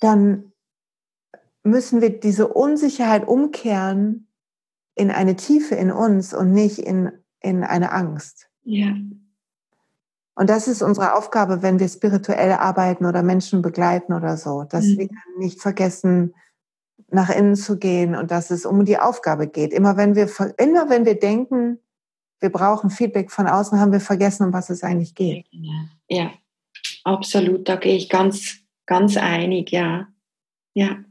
dann 0.00 0.52
müssen 1.62 2.00
wir 2.00 2.18
diese 2.18 2.48
Unsicherheit 2.48 3.28
umkehren 3.28 4.26
in 4.94 5.10
eine 5.10 5.36
Tiefe 5.36 5.74
in 5.74 5.90
uns 5.90 6.34
und 6.34 6.52
nicht 6.52 6.78
in, 6.78 7.12
in 7.40 7.64
eine 7.64 7.92
Angst. 7.92 8.48
Ja. 8.64 8.94
Und 10.34 10.48
das 10.48 10.68
ist 10.68 10.82
unsere 10.82 11.14
Aufgabe, 11.14 11.62
wenn 11.62 11.78
wir 11.78 11.88
spirituell 11.88 12.52
arbeiten 12.52 13.04
oder 13.04 13.22
Menschen 13.22 13.62
begleiten 13.62 14.12
oder 14.12 14.36
so, 14.36 14.64
dass 14.64 14.84
mhm. 14.84 14.98
wir 14.98 15.08
nicht 15.38 15.60
vergessen, 15.60 16.34
nach 17.08 17.28
innen 17.28 17.56
zu 17.56 17.78
gehen 17.78 18.14
und 18.16 18.30
dass 18.30 18.50
es 18.50 18.64
um 18.64 18.84
die 18.84 18.98
Aufgabe 18.98 19.46
geht. 19.46 19.72
Immer 19.72 19.96
wenn 19.96 20.14
wir, 20.14 20.30
immer 20.56 20.88
wenn 20.88 21.04
wir 21.04 21.18
denken, 21.18 21.78
wir 22.40 22.50
brauchen 22.50 22.90
Feedback 22.90 23.30
von 23.30 23.46
außen, 23.46 23.78
haben 23.78 23.92
wir 23.92 24.00
vergessen, 24.00 24.46
um 24.46 24.52
was 24.52 24.70
es 24.70 24.82
eigentlich 24.82 25.14
geht. 25.14 25.46
Ja, 26.08 26.32
absolut. 27.04 27.68
Da 27.68 27.76
gehe 27.76 27.96
ich 27.96 28.08
ganz, 28.08 28.56
ganz 28.86 29.16
einig, 29.16 29.70
ja. 29.70 30.08
Ja. 30.74 31.04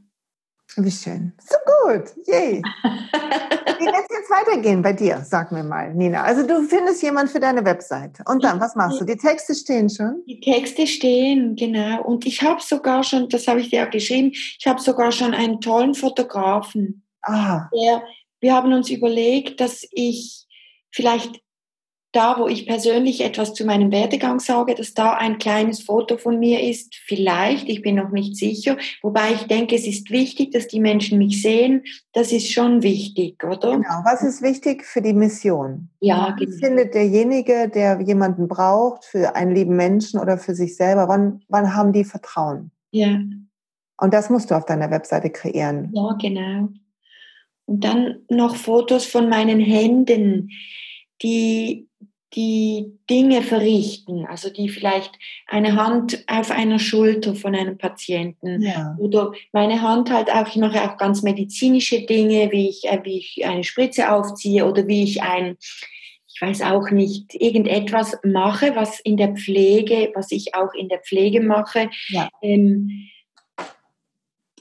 Wie 0.76 0.90
schön. 0.90 1.32
So 1.38 1.56
gut. 1.66 2.04
Yay. 2.26 2.62
Wie 2.82 3.86
wird 3.86 4.06
es 4.08 4.16
jetzt 4.16 4.30
weitergehen 4.30 4.80
bei 4.80 4.92
dir? 4.92 5.22
Sag 5.24 5.52
mir 5.52 5.64
mal, 5.64 5.92
Nina. 5.92 6.22
Also 6.22 6.46
du 6.46 6.62
findest 6.62 7.02
jemand 7.02 7.30
für 7.30 7.40
deine 7.40 7.64
Website. 7.64 8.18
Und 8.26 8.42
dann, 8.42 8.60
was 8.60 8.74
machst 8.74 9.00
du? 9.00 9.04
Die 9.04 9.16
Texte 9.16 9.54
stehen 9.54 9.90
schon? 9.90 10.22
Die 10.26 10.40
Texte 10.40 10.86
stehen, 10.86 11.56
genau. 11.56 12.02
Und 12.02 12.26
ich 12.26 12.42
habe 12.42 12.62
sogar 12.62 13.04
schon, 13.04 13.28
das 13.28 13.48
habe 13.48 13.60
ich 13.60 13.70
dir 13.70 13.86
auch 13.86 13.90
geschrieben, 13.90 14.30
ich 14.32 14.66
habe 14.66 14.80
sogar 14.80 15.12
schon 15.12 15.34
einen 15.34 15.60
tollen 15.60 15.94
Fotografen. 15.94 17.04
Ah. 17.22 17.68
Der, 17.74 18.02
wir 18.40 18.54
haben 18.54 18.72
uns 18.72 18.88
überlegt, 18.88 19.60
dass 19.60 19.86
ich 19.90 20.46
vielleicht 20.90 21.42
da, 22.12 22.36
wo 22.38 22.46
ich 22.46 22.66
persönlich 22.66 23.22
etwas 23.22 23.54
zu 23.54 23.64
meinem 23.64 23.90
Werdegang 23.90 24.38
sage, 24.38 24.74
dass 24.74 24.92
da 24.92 25.14
ein 25.14 25.38
kleines 25.38 25.82
Foto 25.82 26.18
von 26.18 26.38
mir 26.38 26.62
ist, 26.62 26.94
vielleicht, 26.94 27.68
ich 27.68 27.80
bin 27.80 27.94
noch 27.94 28.10
nicht 28.10 28.36
sicher, 28.36 28.76
wobei 29.00 29.32
ich 29.32 29.44
denke, 29.44 29.74
es 29.74 29.86
ist 29.86 30.10
wichtig, 30.10 30.52
dass 30.52 30.68
die 30.68 30.80
Menschen 30.80 31.18
mich 31.18 31.40
sehen, 31.40 31.84
das 32.12 32.30
ist 32.30 32.52
schon 32.52 32.82
wichtig, 32.82 33.42
oder? 33.42 33.72
Genau, 33.72 34.02
was 34.04 34.22
ist 34.22 34.42
wichtig 34.42 34.84
für 34.84 35.00
die 35.00 35.14
Mission? 35.14 35.88
Ja, 36.00 36.36
genau. 36.38 36.56
Findet 36.58 36.94
derjenige, 36.94 37.70
der 37.74 38.00
jemanden 38.02 38.46
braucht, 38.46 39.06
für 39.06 39.34
einen 39.34 39.54
lieben 39.54 39.76
Menschen 39.76 40.20
oder 40.20 40.36
für 40.36 40.54
sich 40.54 40.76
selber, 40.76 41.08
wann, 41.08 41.42
wann 41.48 41.74
haben 41.74 41.94
die 41.94 42.04
Vertrauen? 42.04 42.70
Ja. 42.90 43.18
Und 43.96 44.12
das 44.12 44.28
musst 44.28 44.50
du 44.50 44.54
auf 44.54 44.66
deiner 44.66 44.90
Webseite 44.90 45.30
kreieren. 45.30 45.90
Ja, 45.94 46.16
genau. 46.20 46.68
Und 47.64 47.84
dann 47.84 48.16
noch 48.28 48.56
Fotos 48.56 49.06
von 49.06 49.30
meinen 49.30 49.60
Händen, 49.60 50.50
die 51.22 51.88
die 52.34 52.98
Dinge 53.10 53.42
verrichten, 53.42 54.26
also 54.26 54.50
die 54.50 54.68
vielleicht 54.68 55.18
eine 55.46 55.76
Hand 55.76 56.24
auf 56.26 56.50
einer 56.50 56.78
Schulter 56.78 57.34
von 57.34 57.54
einem 57.54 57.76
Patienten 57.76 58.62
ja. 58.62 58.96
oder 58.98 59.32
meine 59.52 59.82
Hand 59.82 60.10
halt 60.10 60.30
auch, 60.30 60.48
ich 60.48 60.56
mache 60.56 60.82
auch 60.82 60.96
ganz 60.96 61.22
medizinische 61.22 62.02
Dinge, 62.06 62.50
wie 62.50 62.68
ich, 62.68 62.84
äh, 62.84 63.00
wie 63.02 63.18
ich 63.18 63.44
eine 63.44 63.64
Spritze 63.64 64.10
aufziehe 64.12 64.66
oder 64.66 64.86
wie 64.88 65.02
ich 65.02 65.22
ein, 65.22 65.56
ich 66.34 66.40
weiß 66.40 66.62
auch 66.62 66.90
nicht, 66.90 67.34
irgendetwas 67.34 68.18
mache, 68.24 68.74
was 68.74 69.00
in 69.00 69.16
der 69.16 69.34
Pflege, 69.34 70.10
was 70.14 70.32
ich 70.32 70.54
auch 70.54 70.72
in 70.74 70.88
der 70.88 71.00
Pflege 71.00 71.40
mache. 71.40 71.90
Ja. 72.08 72.28
Ähm, 72.40 73.08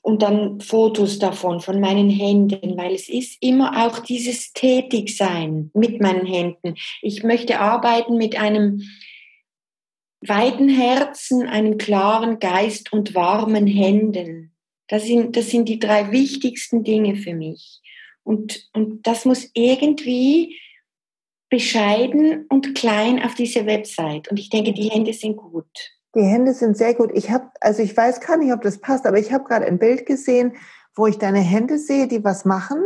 und 0.01 0.21
dann 0.23 0.59
Fotos 0.59 1.19
davon, 1.19 1.59
von 1.59 1.79
meinen 1.79 2.09
Händen, 2.09 2.75
weil 2.77 2.93
es 2.93 3.07
ist 3.07 3.37
immer 3.41 3.85
auch 3.85 3.99
dieses 3.99 4.51
Tätigsein 4.53 5.71
mit 5.73 6.01
meinen 6.01 6.25
Händen. 6.25 6.75
Ich 7.01 7.23
möchte 7.23 7.59
arbeiten 7.59 8.17
mit 8.17 8.37
einem 8.37 8.81
weiten 10.21 10.69
Herzen, 10.69 11.47
einem 11.47 11.77
klaren 11.77 12.39
Geist 12.39 12.91
und 12.93 13.15
warmen 13.15 13.67
Händen. 13.67 14.55
Das 14.87 15.05
sind, 15.05 15.35
das 15.35 15.49
sind 15.49 15.69
die 15.69 15.79
drei 15.79 16.11
wichtigsten 16.11 16.83
Dinge 16.83 17.15
für 17.15 17.33
mich. 17.33 17.81
Und, 18.23 18.69
und 18.73 19.07
das 19.07 19.25
muss 19.25 19.49
irgendwie 19.53 20.59
bescheiden 21.49 22.45
und 22.49 22.75
klein 22.75 23.21
auf 23.23 23.35
diese 23.35 23.65
Website. 23.65 24.29
Und 24.29 24.39
ich 24.39 24.49
denke, 24.49 24.73
die 24.73 24.89
Hände 24.89 25.13
sind 25.13 25.37
gut. 25.37 25.65
Die 26.15 26.23
Hände 26.23 26.53
sind 26.53 26.77
sehr 26.77 26.93
gut. 26.93 27.11
Ich 27.13 27.31
habe, 27.31 27.49
also 27.61 27.81
ich 27.81 27.95
weiß 27.95 28.19
gar 28.21 28.37
nicht, 28.37 28.51
ob 28.53 28.61
das 28.61 28.79
passt, 28.79 29.05
aber 29.05 29.17
ich 29.17 29.31
habe 29.31 29.45
gerade 29.45 29.65
ein 29.65 29.79
Bild 29.79 30.05
gesehen, 30.05 30.53
wo 30.95 31.07
ich 31.07 31.17
deine 31.17 31.39
Hände 31.39 31.77
sehe, 31.77 32.07
die 32.07 32.23
was 32.23 32.43
machen. 32.45 32.83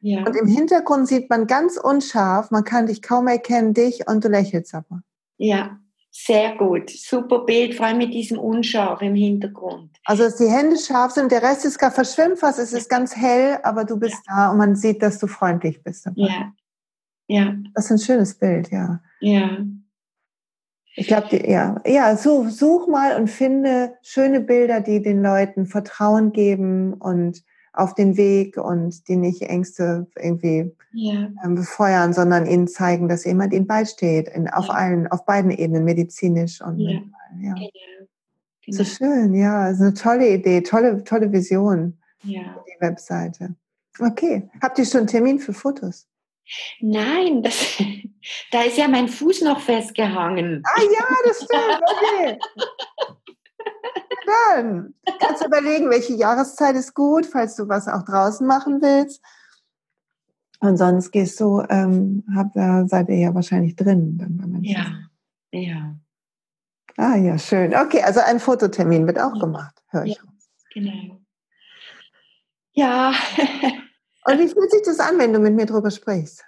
Ja. 0.00 0.24
Und 0.24 0.36
im 0.36 0.46
Hintergrund 0.46 1.08
sieht 1.08 1.30
man 1.30 1.46
ganz 1.46 1.78
unscharf, 1.78 2.50
man 2.50 2.64
kann 2.64 2.86
dich 2.86 3.00
kaum 3.00 3.28
erkennen, 3.28 3.72
dich 3.72 4.06
und 4.06 4.24
du 4.24 4.28
lächelst 4.28 4.74
aber. 4.74 5.02
Ja, 5.38 5.78
Sehr 6.18 6.56
gut, 6.56 6.88
super 6.88 7.44
Bild, 7.44 7.74
vor 7.74 7.86
allem 7.86 7.98
mit 7.98 8.14
diesem 8.14 8.38
Unscharf 8.38 9.02
im 9.02 9.14
Hintergrund. 9.14 9.90
Also, 10.04 10.24
dass 10.24 10.36
die 10.36 10.48
Hände 10.48 10.78
scharf 10.78 11.12
sind, 11.12 11.30
der 11.30 11.42
Rest 11.42 11.66
ist 11.66 11.78
gar 11.78 11.90
verschwimmt 11.90 12.38
fast, 12.38 12.58
es 12.58 12.72
ist 12.72 12.88
ganz 12.88 13.14
hell, 13.14 13.58
aber 13.62 13.84
du 13.84 13.98
bist 13.98 14.22
ja. 14.26 14.46
da 14.46 14.50
und 14.50 14.56
man 14.56 14.76
sieht, 14.76 15.02
dass 15.02 15.18
du 15.18 15.26
freundlich 15.26 15.82
bist. 15.82 16.06
Dabei. 16.06 16.22
Ja. 16.22 16.52
Ja. 17.28 17.54
Das 17.74 17.86
ist 17.86 17.90
ein 17.90 17.98
schönes 17.98 18.34
Bild, 18.34 18.70
ja. 18.70 19.00
Ja. 19.20 19.58
Ich 20.96 21.08
glaube, 21.08 21.46
ja, 21.46 21.80
ja, 21.86 22.16
such, 22.16 22.48
such 22.48 22.88
mal 22.88 23.16
und 23.16 23.28
finde 23.28 23.94
schöne 24.02 24.40
Bilder, 24.40 24.80
die 24.80 25.02
den 25.02 25.22
Leuten 25.22 25.66
Vertrauen 25.66 26.32
geben 26.32 26.94
und 26.94 27.44
auf 27.74 27.94
den 27.94 28.16
Weg 28.16 28.56
und 28.56 29.06
die 29.06 29.16
nicht 29.16 29.42
Ängste 29.42 30.06
irgendwie 30.16 30.74
ja. 30.92 31.28
Ähm, 31.44 31.54
befeuern, 31.54 32.14
sondern 32.14 32.46
ihnen 32.46 32.66
zeigen, 32.66 33.08
dass 33.08 33.26
jemand 33.26 33.52
ihnen 33.52 33.66
beisteht, 33.66 34.28
in, 34.28 34.48
auf 34.48 34.68
ja. 34.68 34.72
allen, 34.72 35.06
auf 35.08 35.26
beiden 35.26 35.50
Ebenen, 35.50 35.84
medizinisch 35.84 36.62
und 36.62 36.78
ja. 36.78 36.92
mental. 36.92 37.10
Ja. 37.40 37.54
Genau. 38.64 38.78
So 38.78 38.84
schön, 38.84 39.34
ja, 39.34 39.68
ist 39.68 39.82
eine 39.82 39.92
tolle 39.92 40.28
Idee, 40.28 40.62
tolle, 40.62 41.04
tolle 41.04 41.30
Vision. 41.30 41.98
Ja. 42.22 42.64
Die 42.66 42.80
Webseite. 42.80 43.54
Okay, 44.00 44.48
habt 44.62 44.78
ihr 44.78 44.86
schon 44.86 45.00
einen 45.00 45.06
Termin 45.06 45.38
für 45.38 45.52
Fotos? 45.52 46.08
Nein, 46.80 47.42
das, 47.42 47.82
da 48.50 48.62
ist 48.62 48.78
ja 48.78 48.88
mein 48.88 49.08
Fuß 49.08 49.42
noch 49.42 49.60
festgehangen. 49.60 50.62
Ah 50.64 50.82
ja, 50.82 51.06
das 51.24 51.36
stimmt, 51.36 51.82
okay. 51.82 52.38
Dann 54.26 54.94
kannst 55.20 55.42
du 55.42 55.46
überlegen, 55.46 55.90
welche 55.90 56.14
Jahreszeit 56.14 56.74
ist 56.74 56.94
gut, 56.94 57.26
falls 57.26 57.56
du 57.56 57.68
was 57.68 57.88
auch 57.88 58.02
draußen 58.04 58.46
machen 58.46 58.82
willst. 58.82 59.22
Und 60.60 60.78
sonst 60.78 61.10
gehst 61.12 61.38
du, 61.40 61.62
ähm, 61.68 62.24
hab, 62.34 62.52
da 62.54 62.86
seid 62.86 63.08
ihr 63.08 63.18
ja 63.18 63.34
wahrscheinlich 63.34 63.76
drin. 63.76 64.18
Dann 64.18 64.62
ja, 64.62 64.86
ja. 65.52 65.94
Ah 66.96 67.16
ja, 67.16 67.38
schön. 67.38 67.74
Okay, 67.74 68.02
also 68.02 68.20
ein 68.20 68.40
Fototermin 68.40 69.06
wird 69.06 69.20
auch 69.20 69.38
gemacht, 69.38 69.82
höre 69.90 70.04
ich. 70.06 70.16
Ja, 70.16 70.22
genau. 70.72 71.20
Ja. 72.72 73.12
Und 74.26 74.40
wie 74.40 74.48
fühlt 74.48 74.70
sich 74.70 74.82
das 74.84 74.98
an, 74.98 75.18
wenn 75.18 75.32
du 75.32 75.38
mit 75.38 75.54
mir 75.54 75.66
drüber 75.66 75.90
sprichst? 75.90 76.44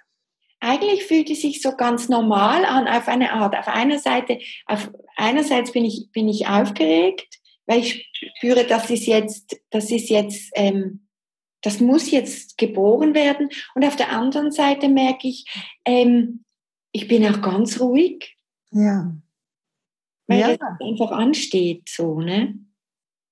Eigentlich 0.59 1.05
fühlt 1.05 1.29
es 1.29 1.41
sich 1.41 1.61
so 1.61 1.77
ganz 1.77 2.09
normal 2.09 2.65
an, 2.65 2.87
auf 2.87 3.07
eine 3.07 3.31
Art. 3.31 3.55
Auf 3.57 3.69
einer 3.69 3.99
Seite, 3.99 4.39
auf 4.65 4.91
einerseits 5.15 5.71
bin 5.71 5.85
ich, 5.85 6.09
bin 6.11 6.27
ich 6.27 6.47
aufgeregt, 6.47 7.39
weil 7.65 7.79
ich 7.79 8.11
spüre, 8.35 8.65
das 8.65 8.89
ist 8.89 9.05
jetzt, 9.05 9.61
das 9.69 9.89
ist 9.91 10.09
jetzt, 10.09 10.51
ähm, 10.55 11.07
das 11.61 11.79
muss 11.79 12.11
jetzt 12.11 12.57
geboren 12.57 13.13
werden. 13.13 13.49
Und 13.75 13.85
auf 13.85 13.95
der 13.95 14.11
anderen 14.11 14.51
Seite 14.51 14.89
merke 14.89 15.29
ich, 15.29 15.45
ähm, 15.85 16.43
ich 16.91 17.07
bin 17.07 17.25
auch 17.25 17.41
ganz 17.41 17.79
ruhig. 17.79 18.35
Ja. 18.71 19.15
Weil 20.27 20.39
ja. 20.41 20.57
das 20.57 20.59
einfach 20.81 21.11
ansteht, 21.11 21.87
so, 21.87 22.19
ne? 22.19 22.59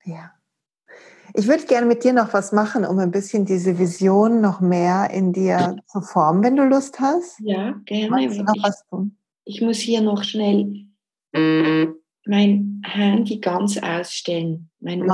Ja. 0.06 0.37
Ich 1.34 1.48
würde 1.48 1.66
gerne 1.66 1.86
mit 1.86 2.04
dir 2.04 2.14
noch 2.14 2.34
was 2.34 2.52
machen, 2.52 2.86
um 2.86 3.00
ein 3.00 3.12
bisschen 3.12 3.46
diese 3.46 3.78
Vision 3.78 4.42
noch 4.42 4.62
mehr 4.62 5.10
in 5.12 5.34
dir 5.34 5.76
zu 5.88 6.02
formen, 6.02 6.44
wenn 6.44 6.56
du 6.56 6.64
Lust 6.64 7.00
hast. 7.00 7.40
Ja, 7.40 7.74
gerne. 7.86 8.26
Ich, 8.26 8.42
ich 9.46 9.62
muss 9.62 9.78
hier 9.78 10.02
noch 10.02 10.24
schnell 10.24 10.88
mein 12.26 12.82
Handy 12.86 13.40
ganz 13.40 13.78
ausstellen. 13.78 14.70
Mein. 14.80 15.06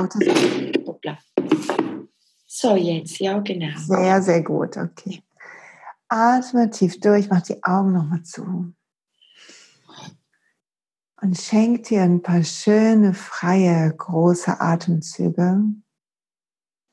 So, 2.55 2.75
jetzt, 2.75 3.19
ja, 3.19 3.39
genau. 3.39 3.75
Sehr, 3.79 4.21
sehr 4.21 4.43
gut, 4.43 4.77
okay. 4.77 5.23
Atme 6.07 6.69
tief 6.69 6.99
durch, 6.99 7.27
mach 7.27 7.41
die 7.41 7.61
Augen 7.63 7.93
nochmal 7.93 8.21
zu. 8.21 8.71
Und 11.19 11.35
schenk 11.35 11.85
dir 11.85 12.03
ein 12.03 12.21
paar 12.21 12.43
schöne, 12.43 13.15
freie, 13.15 13.91
große 13.97 14.61
Atemzüge, 14.61 15.63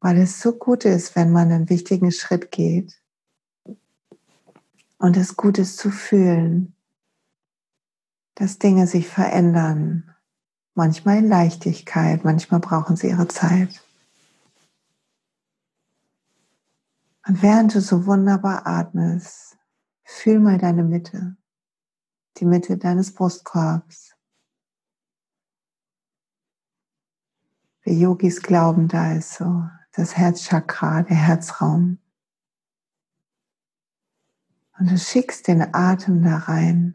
weil 0.00 0.16
es 0.18 0.40
so 0.40 0.52
gut 0.52 0.84
ist, 0.84 1.14
wenn 1.14 1.30
man 1.30 1.52
einen 1.52 1.68
wichtigen 1.68 2.10
Schritt 2.10 2.50
geht 2.50 3.00
und 4.98 5.16
es 5.16 5.36
gut 5.36 5.58
ist 5.58 5.76
zu 5.76 5.90
fühlen, 5.90 6.74
dass 8.34 8.58
Dinge 8.58 8.86
sich 8.86 9.08
verändern. 9.08 10.14
Manchmal 10.74 11.18
in 11.18 11.28
Leichtigkeit, 11.28 12.24
manchmal 12.24 12.60
brauchen 12.60 12.96
sie 12.96 13.08
ihre 13.08 13.28
Zeit. 13.28 13.82
Und 17.26 17.42
während 17.42 17.74
du 17.74 17.80
so 17.80 18.06
wunderbar 18.06 18.66
atmest, 18.66 19.58
fühl 20.04 20.40
mal 20.40 20.56
deine 20.56 20.82
Mitte, 20.82 21.36
die 22.38 22.46
Mitte 22.46 22.78
deines 22.78 23.12
Brustkorbs. 23.12 24.16
Wie 27.82 28.00
Yogis 28.00 28.40
glauben, 28.42 28.88
da 28.88 29.12
ist 29.12 29.34
so 29.34 29.68
das 30.00 30.16
Herzchakra, 30.16 31.02
der 31.02 31.16
Herzraum. 31.16 31.98
Und 34.78 34.90
du 34.90 34.96
schickst 34.96 35.46
den 35.46 35.74
Atem 35.74 36.24
da 36.24 36.38
rein 36.38 36.94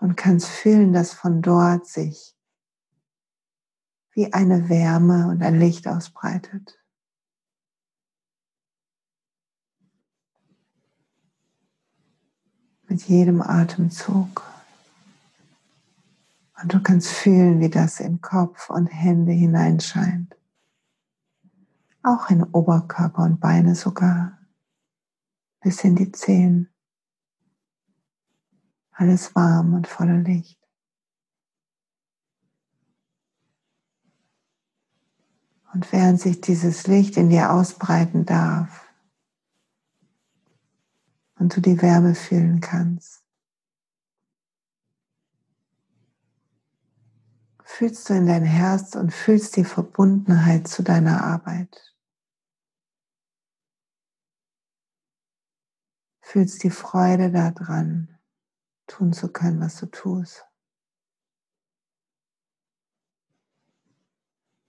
und 0.00 0.16
kannst 0.16 0.48
fühlen, 0.48 0.94
dass 0.94 1.12
von 1.12 1.42
dort 1.42 1.86
sich 1.86 2.34
wie 4.12 4.32
eine 4.32 4.70
Wärme 4.70 5.28
und 5.28 5.42
ein 5.42 5.58
Licht 5.58 5.86
ausbreitet. 5.86 6.82
Mit 12.88 13.02
jedem 13.02 13.42
Atemzug. 13.42 14.51
Und 16.62 16.72
du 16.72 16.80
kannst 16.80 17.08
fühlen, 17.08 17.60
wie 17.60 17.70
das 17.70 18.00
in 18.00 18.20
Kopf 18.20 18.70
und 18.70 18.86
Hände 18.86 19.32
hineinscheint. 19.32 20.36
Auch 22.02 22.30
in 22.30 22.42
Oberkörper 22.42 23.22
und 23.22 23.40
Beine 23.40 23.74
sogar. 23.74 24.38
Bis 25.60 25.82
in 25.84 25.96
die 25.96 26.12
Zehen 26.12 26.72
alles 29.02 29.34
warm 29.34 29.74
und 29.74 29.88
voller 29.88 30.18
Licht. 30.18 30.58
Und 35.72 35.90
während 35.90 36.20
sich 36.20 36.40
dieses 36.40 36.86
Licht 36.86 37.16
in 37.16 37.30
dir 37.30 37.50
ausbreiten 37.50 38.26
darf 38.26 38.86
und 41.38 41.56
du 41.56 41.60
die 41.60 41.80
Wärme 41.80 42.14
fühlen 42.14 42.60
kannst, 42.60 43.21
fühlst 47.72 48.10
du 48.10 48.14
in 48.14 48.26
dein 48.26 48.44
Herz 48.44 48.94
und 48.96 49.14
fühlst 49.14 49.56
die 49.56 49.64
Verbundenheit 49.64 50.68
zu 50.68 50.82
deiner 50.82 51.24
Arbeit. 51.24 51.96
Fühlst 56.20 56.62
die 56.64 56.70
Freude 56.70 57.30
daran, 57.30 58.18
tun 58.86 59.14
zu 59.14 59.32
können, 59.32 59.60
was 59.60 59.78
du 59.80 59.86
tust. 59.86 60.44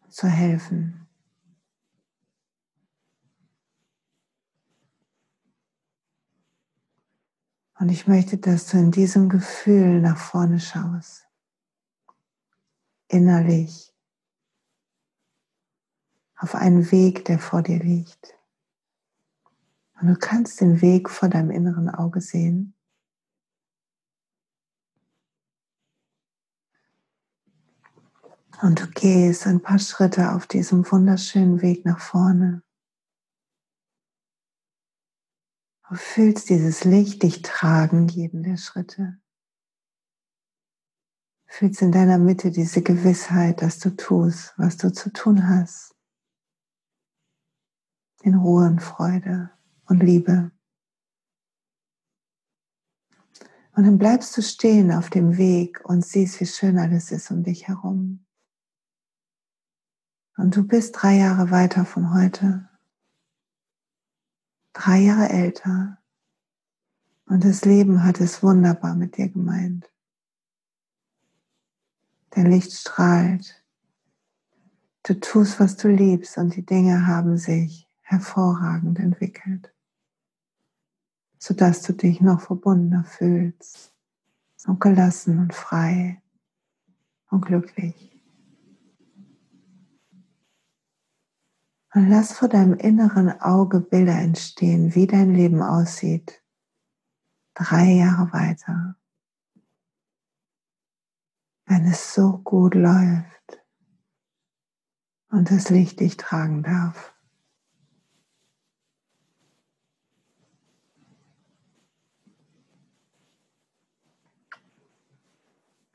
Zu 0.08 0.28
helfen. 0.28 1.10
Und 7.80 7.90
ich 7.90 8.08
möchte, 8.08 8.38
dass 8.38 8.68
du 8.68 8.78
in 8.78 8.92
diesem 8.92 9.28
Gefühl 9.28 10.00
nach 10.00 10.18
vorne 10.18 10.62
schaust. 10.62 11.28
Innerlich. 13.14 13.94
Auf 16.36 16.56
einen 16.56 16.92
Weg, 16.92 17.26
der 17.26 17.38
vor 17.38 17.62
dir 17.62 17.78
liegt. 17.78 18.36
Und 20.02 20.08
du 20.08 20.16
kannst 20.16 20.60
den 20.62 20.82
Weg 20.82 21.12
vor 21.12 21.30
deinem 21.30 21.52
inneren 21.52 21.90
Auge 21.90 22.22
sehen. 22.22 22.76
Und 28.64 28.82
du 28.82 28.88
gehst 28.88 29.46
ein 29.46 29.62
paar 29.62 29.78
Schritte 29.78 30.32
auf 30.32 30.48
diesem 30.48 30.90
wunderschönen 30.92 31.62
Weg 31.62 31.86
nach 31.86 32.00
vorne. 32.00 32.64
Du 35.88 35.94
fühlst 35.94 36.50
dieses 36.50 36.84
Licht 36.84 37.22
dich 37.22 37.44
tragen, 37.44 38.08
jeden 38.08 38.42
der 38.42 38.58
Schritte. 38.58 39.23
Fühlst 41.56 41.84
in 41.84 41.92
deiner 41.92 42.18
Mitte 42.18 42.50
diese 42.50 42.82
Gewissheit, 42.82 43.62
dass 43.62 43.78
du 43.78 43.96
tust, 43.96 44.56
was 44.58 44.76
du 44.76 44.92
zu 44.92 45.14
tun 45.14 45.48
hast. 45.48 45.96
In 48.24 48.34
Ruhe 48.34 48.66
und 48.66 48.82
Freude 48.82 49.52
und 49.86 50.02
Liebe. 50.02 50.50
Und 53.76 53.84
dann 53.84 54.00
bleibst 54.00 54.36
du 54.36 54.42
stehen 54.42 54.92
auf 54.92 55.12
dem 55.12 55.38
Weg 55.38 55.80
und 55.86 56.04
siehst, 56.04 56.40
wie 56.40 56.48
schön 56.48 56.80
alles 56.80 57.12
ist 57.12 57.30
um 57.30 57.44
dich 57.44 57.68
herum. 57.68 58.26
Und 60.38 60.56
du 60.56 60.64
bist 60.64 60.96
drei 61.00 61.18
Jahre 61.18 61.52
weiter 61.52 61.86
von 61.86 62.16
heute. 62.16 62.68
Drei 64.74 65.02
Jahre 65.02 65.30
älter. 65.30 66.00
Und 67.28 67.44
das 67.44 67.64
Leben 67.64 68.04
hat 68.04 68.20
es 68.20 68.42
wunderbar 68.42 68.96
mit 68.96 69.18
dir 69.18 69.30
gemeint. 69.30 69.93
Der 72.36 72.46
Licht 72.46 72.74
strahlt. 72.74 73.64
Du 75.04 75.20
tust, 75.20 75.60
was 75.60 75.76
du 75.78 75.90
liebst 75.90 76.38
und 76.38 76.56
die 76.56 76.66
Dinge 76.66 77.06
haben 77.06 77.38
sich 77.38 77.88
hervorragend 78.02 79.00
entwickelt, 79.00 79.74
sodass 81.38 81.82
du 81.82 81.94
dich 81.94 82.22
noch 82.22 82.42
verbundener 82.42 83.04
fühlst 83.04 83.94
und 84.66 84.80
gelassen 84.80 85.40
und 85.40 85.54
frei 85.54 86.22
und 87.30 87.46
glücklich. 87.46 88.12
Und 91.94 92.10
lass 92.10 92.34
vor 92.34 92.48
deinem 92.48 92.74
inneren 92.74 93.30
Auge 93.42 93.80
Bilder 93.80 94.18
entstehen, 94.18 94.96
wie 94.96 95.06
dein 95.06 95.36
Leben 95.36 95.62
aussieht. 95.62 96.42
Drei 97.54 97.92
Jahre 97.92 98.34
weiter. 98.34 98.96
Wenn 101.74 101.88
es 101.88 102.14
so 102.14 102.38
gut 102.38 102.76
läuft 102.76 103.64
und 105.32 105.50
das 105.50 105.72
Licht 105.72 106.02
dich 106.02 106.18
tragen 106.18 106.62
darf. 106.62 107.16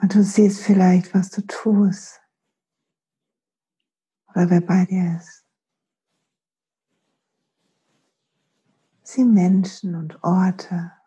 Und 0.00 0.16
du 0.16 0.24
siehst 0.24 0.62
vielleicht, 0.62 1.14
was 1.14 1.30
du 1.30 1.42
tust 1.46 2.20
oder 4.30 4.50
wer 4.50 4.60
bei 4.60 4.84
dir 4.84 5.16
ist. 5.16 5.44
Sieh 9.04 9.24
Menschen 9.24 9.94
und 9.94 10.24
Orte. 10.24 10.97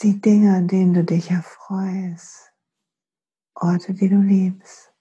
Sieh 0.00 0.20
Dinge, 0.20 0.54
an 0.54 0.68
denen 0.68 0.94
du 0.94 1.02
dich 1.02 1.28
erfreust. 1.32 2.52
Orte, 3.56 3.94
die 3.94 4.08
du 4.08 4.20
liebst. 4.20 4.92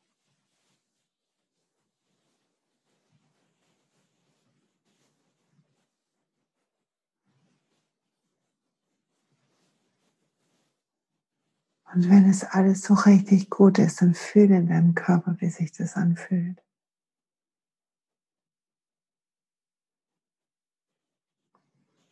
Und 11.94 12.10
wenn 12.10 12.28
es 12.28 12.44
alles 12.44 12.82
so 12.82 12.96
richtig 12.96 13.52
gut 13.52 13.78
ist, 13.78 14.02
dann 14.02 14.16
fühle 14.16 14.58
in 14.58 14.68
deinem 14.68 14.96
Körper, 14.96 15.36
wie 15.38 15.52
sich 15.52 15.72
das 15.74 15.96
anfühlt. 15.96 16.60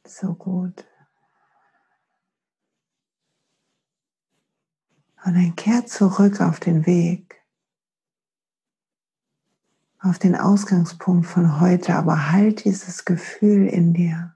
So 0.05 0.36
gut. 0.36 0.86
Und 5.26 5.34
dann 5.34 5.55
kehr 5.55 5.88
zurück 5.88 6.39
auf 6.39 6.59
den 6.59 6.86
Weg, 6.86 7.43
auf 9.99 10.19
den 10.19 10.36
Ausgangspunkt 10.36 11.26
von 11.26 11.59
heute, 11.59 11.95
aber 11.95 12.32
halt 12.32 12.63
dieses 12.63 13.05
Gefühl 13.05 13.65
in 13.65 13.93
dir. 13.93 14.36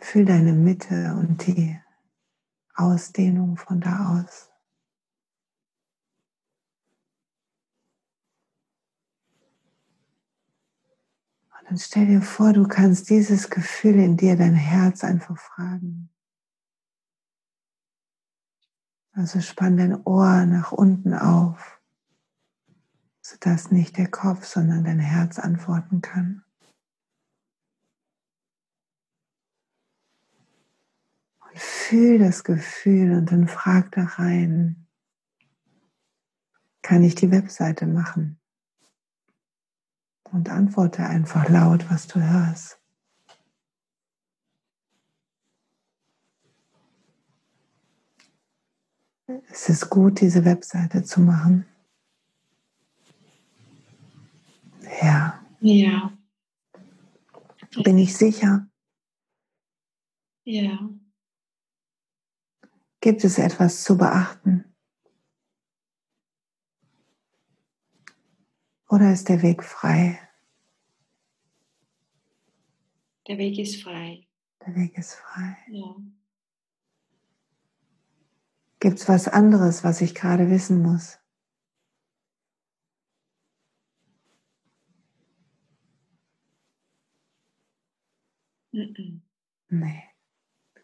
Fühl 0.00 0.26
deine 0.26 0.52
Mitte 0.52 1.16
und 1.18 1.46
die 1.46 1.80
Ausdehnung 2.74 3.56
von 3.56 3.80
da 3.80 4.20
aus. 4.20 4.50
Und 11.58 11.59
dann 11.70 11.78
stell 11.78 12.06
dir 12.06 12.20
vor, 12.20 12.52
du 12.52 12.66
kannst 12.66 13.10
dieses 13.10 13.48
Gefühl 13.48 13.94
in 14.00 14.16
dir, 14.16 14.36
dein 14.36 14.54
Herz 14.54 15.04
einfach 15.04 15.38
fragen. 15.38 16.10
Also 19.12 19.40
spann 19.40 19.76
dein 19.76 20.02
Ohr 20.04 20.46
nach 20.46 20.72
unten 20.72 21.14
auf, 21.14 21.80
sodass 23.20 23.70
nicht 23.70 23.98
der 23.98 24.10
Kopf, 24.10 24.46
sondern 24.46 24.82
dein 24.82 24.98
Herz 24.98 25.38
antworten 25.38 26.00
kann. 26.00 26.42
fühl 31.54 32.18
das 32.18 32.42
Gefühl 32.44 33.12
und 33.12 33.30
dann 33.30 33.46
frag 33.48 33.90
da 33.92 34.04
rein, 34.04 34.86
kann 36.82 37.02
ich 37.02 37.14
die 37.14 37.30
Webseite 37.30 37.86
machen? 37.86 38.39
Und 40.32 40.48
antworte 40.48 41.04
einfach 41.04 41.48
laut, 41.48 41.90
was 41.90 42.06
du 42.06 42.20
hörst. 42.20 42.80
Es 49.50 49.68
ist 49.68 49.90
gut, 49.90 50.20
diese 50.20 50.44
Webseite 50.44 51.02
zu 51.02 51.20
machen. 51.20 51.66
Ja. 55.02 55.44
Ja. 55.60 56.12
Bin 57.84 57.98
ich 57.98 58.16
sicher? 58.16 58.68
Ja. 60.44 60.90
Gibt 63.00 63.24
es 63.24 63.38
etwas 63.38 63.84
zu 63.84 63.96
beachten? 63.96 64.69
Oder 68.90 69.12
ist 69.12 69.28
der 69.28 69.40
Weg 69.42 69.62
frei? 69.62 70.18
Der 73.28 73.38
Weg 73.38 73.56
ist 73.60 73.80
frei. 73.80 74.26
Der 74.66 74.74
Weg 74.74 74.98
ist 74.98 75.14
frei. 75.14 75.56
Ja. 75.68 75.94
Gibt 78.80 78.98
es 78.98 79.08
was 79.08 79.28
anderes, 79.28 79.84
was 79.84 80.00
ich 80.00 80.16
gerade 80.16 80.50
wissen 80.50 80.82
muss? 80.82 81.20
Mm 88.72 89.20
Nee. 89.68 90.02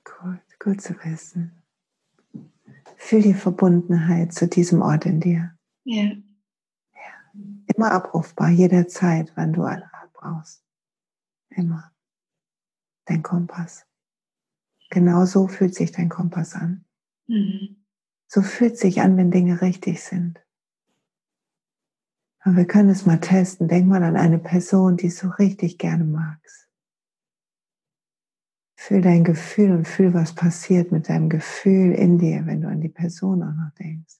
Gut, 0.04 0.40
gut 0.60 0.80
zu 0.80 0.94
wissen. 1.02 1.60
Fühl 2.96 3.22
die 3.22 3.34
Verbundenheit 3.34 4.32
zu 4.32 4.46
diesem 4.46 4.80
Ort 4.80 5.06
in 5.06 5.18
dir. 5.18 5.58
Ja. 5.82 6.12
Immer 7.66 7.92
abrufbar, 7.92 8.50
jederzeit, 8.50 9.32
wann 9.34 9.52
du 9.52 9.64
einen 9.64 9.82
Rat 9.82 10.12
brauchst. 10.12 10.64
Immer. 11.50 11.92
Dein 13.06 13.22
Kompass. 13.22 13.86
Genau 14.90 15.24
so 15.24 15.48
fühlt 15.48 15.74
sich 15.74 15.92
dein 15.92 16.08
Kompass 16.08 16.54
an. 16.54 16.84
Mhm. 17.26 17.84
So 18.28 18.42
fühlt 18.42 18.78
sich 18.78 19.00
an, 19.00 19.16
wenn 19.16 19.30
Dinge 19.30 19.60
richtig 19.60 20.02
sind. 20.02 20.40
Aber 22.40 22.56
wir 22.56 22.66
können 22.66 22.90
es 22.90 23.06
mal 23.06 23.20
testen. 23.20 23.66
Denk 23.66 23.88
mal 23.88 24.04
an 24.04 24.16
eine 24.16 24.38
Person, 24.38 24.96
die 24.96 25.08
du 25.08 25.14
so 25.14 25.28
richtig 25.30 25.78
gerne 25.78 26.04
magst. 26.04 26.68
Fühl 28.76 29.00
dein 29.00 29.24
Gefühl 29.24 29.72
und 29.72 29.88
fühl, 29.88 30.14
was 30.14 30.34
passiert 30.34 30.92
mit 30.92 31.08
deinem 31.08 31.28
Gefühl 31.28 31.92
in 31.92 32.18
dir, 32.18 32.46
wenn 32.46 32.60
du 32.60 32.68
an 32.68 32.80
die 32.80 32.88
Person 32.88 33.42
auch 33.42 33.54
noch 33.54 33.72
denkst. 33.78 34.14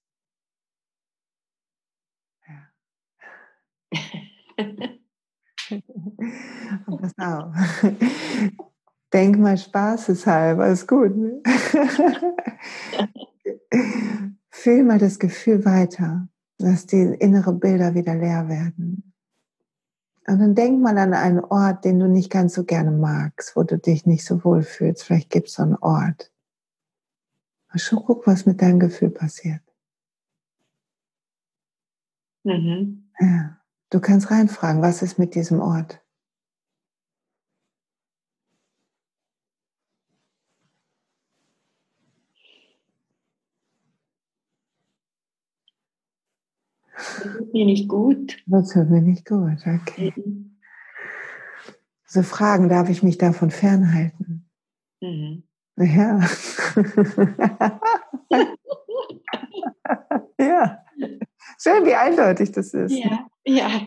Pass 6.87 7.15
auf. 7.19 7.55
Denk 9.13 9.39
mal 9.39 9.57
spaßeshalber, 9.57 10.69
ist 10.69 10.87
gut. 10.89 11.17
Ne? 11.17 11.43
Fühl 14.51 14.83
mal 14.85 14.99
das 14.99 15.19
Gefühl 15.19 15.65
weiter, 15.65 16.29
dass 16.59 16.87
die 16.87 17.03
innere 17.03 17.53
Bilder 17.53 17.95
wieder 17.95 18.15
leer 18.15 18.49
werden. 18.49 19.13
Und 20.29 20.41
dann 20.41 20.57
denk 20.57 20.81
mal 20.81 20.99
an 20.99 21.15
einen 21.15 21.41
Ort, 21.41 21.85
den 21.85 22.01
du 22.01 22.09
nicht 22.09 22.31
ganz 22.31 22.55
so 22.55 22.65
gerne 22.65 22.91
magst, 22.91 23.55
wo 23.55 23.63
du 23.63 23.79
dich 23.79 24.07
nicht 24.07 24.25
so 24.25 24.43
wohl 24.45 24.63
fühlst. 24.63 25.05
Vielleicht 25.05 25.31
gibt 25.31 25.49
es 25.49 25.55
so 25.55 25.63
einen 25.63 25.77
Ort. 25.77 26.33
Mal 27.69 27.79
schon 27.79 28.03
guck, 28.05 28.27
was 28.27 28.45
mit 28.45 28.61
deinem 28.61 28.81
Gefühl 28.81 29.11
passiert. 29.11 29.63
Mhm. 32.43 33.09
Ja. 33.21 33.56
Du 33.91 34.01
kannst 34.01 34.31
reinfragen, 34.31 34.83
was 34.83 35.03
ist 35.03 35.19
mit 35.19 35.35
diesem 35.35 35.61
Ort? 35.61 36.01
Das 46.97 47.23
tut 47.23 47.53
mir 47.53 47.67
nicht 47.67 47.89
gut. 47.89 48.37
Das 48.47 48.71
tut 48.71 48.91
mir 48.91 49.03
nicht 49.03 49.27
gut, 49.27 49.59
okay. 49.67 50.13
So 52.07 52.23
Fragen, 52.23 52.69
darf 52.69 52.89
ich 52.89 53.03
mich 53.03 53.19
davon 53.19 53.51
fernhalten? 53.51 54.49
Mhm. 55.01 55.43
Ja. 55.77 56.21
ja. 60.39 60.86
Schön, 61.59 61.85
wie 61.87 61.95
eindeutig 61.95 62.53
das 62.53 62.75
ist. 62.75 62.93
Ja, 62.93 63.27
ja. 63.45 63.83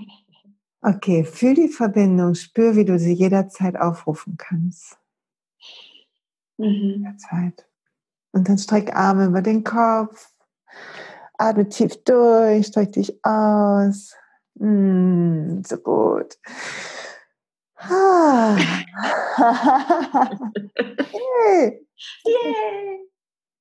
Okay, 0.81 1.25
fühl 1.25 1.55
die 1.55 1.67
Verbindung, 1.67 2.35
spür, 2.35 2.75
wie 2.75 2.85
du 2.85 2.97
sie 2.97 3.13
jederzeit 3.13 3.75
aufrufen 3.75 4.37
kannst. 4.37 4.97
Mhm. 6.57 7.03
Jederzeit. 7.03 7.67
Und 8.31 8.47
dann 8.47 8.57
streck 8.57 8.95
Arme 8.95 9.25
über 9.25 9.41
den 9.41 9.63
Kopf. 9.63 10.29
Atme 11.37 11.67
tief 11.67 12.03
durch, 12.03 12.67
streck 12.67 12.93
dich 12.93 13.23
aus. 13.25 14.15
Mm, 14.55 15.61
so 15.65 15.77
gut. 15.77 16.37
Ah. 17.77 18.57
hey. 21.45 21.85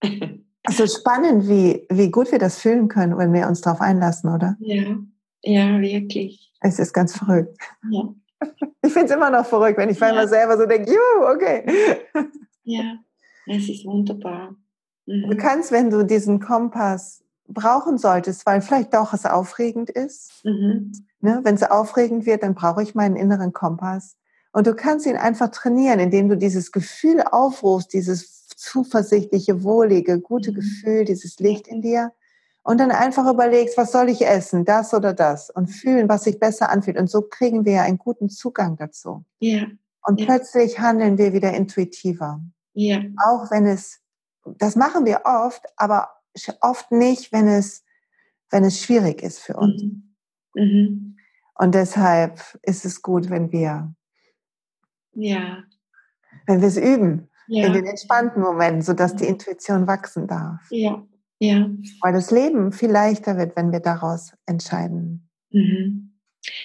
Yay. 0.02 0.38
So 0.70 0.86
spannend, 0.86 1.48
wie, 1.48 1.86
wie 1.90 2.10
gut 2.10 2.30
wir 2.32 2.38
das 2.38 2.58
fühlen 2.58 2.88
können, 2.88 3.16
wenn 3.18 3.32
wir 3.32 3.46
uns 3.48 3.60
darauf 3.60 3.80
einlassen, 3.80 4.30
oder? 4.32 4.56
Ja, 4.60 4.96
ja, 5.42 5.80
wirklich. 5.80 6.52
Es 6.60 6.78
ist 6.78 6.92
ganz 6.92 7.16
verrückt. 7.16 7.56
Ja, 7.90 8.12
Ich 8.82 8.92
finde 8.92 9.06
es 9.08 9.10
immer 9.16 9.30
noch 9.30 9.46
verrückt, 9.46 9.78
wenn 9.78 9.88
ich 9.88 9.98
Ja. 9.98 10.12
mir 10.12 10.28
selber 10.28 10.56
so 10.58 10.66
denke, 10.66 10.90
juhu, 10.90 11.26
okay. 11.34 11.64
ja. 12.64 12.98
Es 13.46 13.68
ist 13.68 13.84
wunderbar. 13.86 14.54
Du 15.06 15.14
Mhm. 15.14 15.36
kannst, 15.38 15.72
wenn 15.72 15.88
du 15.90 16.04
diesen 16.04 16.38
Kompass 16.38 17.24
brauchen 17.46 17.96
solltest, 17.96 18.44
weil 18.44 18.60
vielleicht 18.60 18.92
doch 18.92 19.14
es 19.14 19.24
aufregend 19.24 19.88
ist, 19.88 20.44
Mhm. 20.44 20.92
ne? 21.20 21.40
wenn 21.44 21.54
es 21.54 21.62
aufregend 21.62 22.26
wird, 22.26 22.42
dann 22.42 22.54
brauche 22.54 22.82
ich 22.82 22.94
meinen 22.94 23.16
inneren 23.16 23.52
Kompass. 23.54 24.16
Und 24.52 24.66
du 24.66 24.74
kannst 24.74 25.06
ihn 25.06 25.16
einfach 25.16 25.48
trainieren, 25.48 25.98
indem 25.98 26.28
du 26.28 26.36
dieses 26.36 26.72
Gefühl 26.72 27.22
aufrufst, 27.22 27.92
dieses 27.94 28.37
zuversichtliche, 28.58 29.62
wohlige, 29.62 30.20
gute 30.20 30.50
Mhm. 30.50 30.56
Gefühl, 30.56 31.04
dieses 31.04 31.38
Licht 31.38 31.68
in 31.68 31.80
dir. 31.82 32.12
Und 32.62 32.78
dann 32.80 32.90
einfach 32.90 33.26
überlegst, 33.32 33.78
was 33.78 33.92
soll 33.92 34.10
ich 34.10 34.26
essen, 34.26 34.64
das 34.66 34.92
oder 34.92 35.14
das? 35.14 35.48
Und 35.48 35.68
fühlen, 35.68 36.08
was 36.08 36.24
sich 36.24 36.38
besser 36.38 36.68
anfühlt. 36.68 36.98
Und 36.98 37.08
so 37.08 37.22
kriegen 37.22 37.64
wir 37.64 37.72
ja 37.72 37.82
einen 37.82 37.96
guten 37.98 38.28
Zugang 38.28 38.76
dazu. 38.76 39.24
Ja, 39.40 39.66
Und 40.06 40.20
Ja. 40.20 40.26
plötzlich 40.26 40.78
handeln 40.78 41.16
wir 41.18 41.32
wieder 41.32 41.52
intuitiver. 41.54 42.40
ja, 42.74 43.00
Auch 43.26 43.50
wenn 43.50 43.66
es, 43.66 44.00
das 44.58 44.76
machen 44.76 45.06
wir 45.06 45.22
oft, 45.24 45.64
aber 45.76 46.08
oft 46.60 46.90
nicht, 46.92 47.32
wenn 47.32 47.48
es, 47.48 47.84
wenn 48.50 48.64
es 48.64 48.80
schwierig 48.80 49.22
ist 49.22 49.38
für 49.38 49.56
uns. 49.56 49.82
Mhm. 49.82 50.14
Mhm. 50.54 51.16
Und 51.54 51.74
deshalb 51.74 52.40
ist 52.62 52.84
es 52.84 53.02
gut, 53.02 53.30
wenn 53.30 53.50
wir, 53.52 53.94
Ja, 55.12 55.62
wenn 56.46 56.60
wir 56.60 56.68
es 56.68 56.76
üben, 56.76 57.27
in 57.48 57.56
ja, 57.56 57.68
den 57.72 57.86
entspannten 57.86 58.42
Momenten, 58.42 58.82
sodass 58.82 59.16
die 59.16 59.24
Intuition 59.24 59.86
wachsen 59.86 60.26
darf. 60.26 60.60
ja, 60.70 61.02
ja. 61.40 61.70
Weil 62.00 62.12
das 62.12 62.30
Leben 62.30 62.72
viel 62.72 62.90
leichter 62.90 63.36
wird, 63.36 63.56
wenn 63.56 63.70
wir 63.70 63.80
daraus 63.80 64.32
entscheiden. 64.46 65.28
Mhm. 65.50 66.12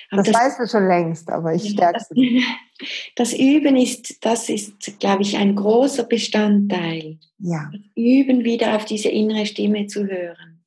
Aber 0.10 0.24
Das, 0.24 0.34
weißt 0.34 0.60
du 0.60 0.68
schon 0.68 0.88
längst, 0.88 1.30
aber 1.30 1.54
ich 1.54 1.70
stärke 1.70 2.00
das, 2.00 2.12
es. 2.12 2.18
das 3.16 3.34
Üben 3.34 3.76
ist, 3.76 4.24
das 4.26 4.50
ist, 4.50 5.00
glaube 5.00 5.22
ich, 5.24 5.38
ein 5.38 5.56
großer 5.56 6.04
Bestandteil. 6.04 7.20
Ja, 7.38 7.70
Üben 7.96 8.44
wieder 8.44 8.76
auf 8.76 8.86
diese 8.86 9.10
innere 9.10 9.46
Stimme 9.46 9.88
zu 9.88 10.06
hören. 10.08 10.64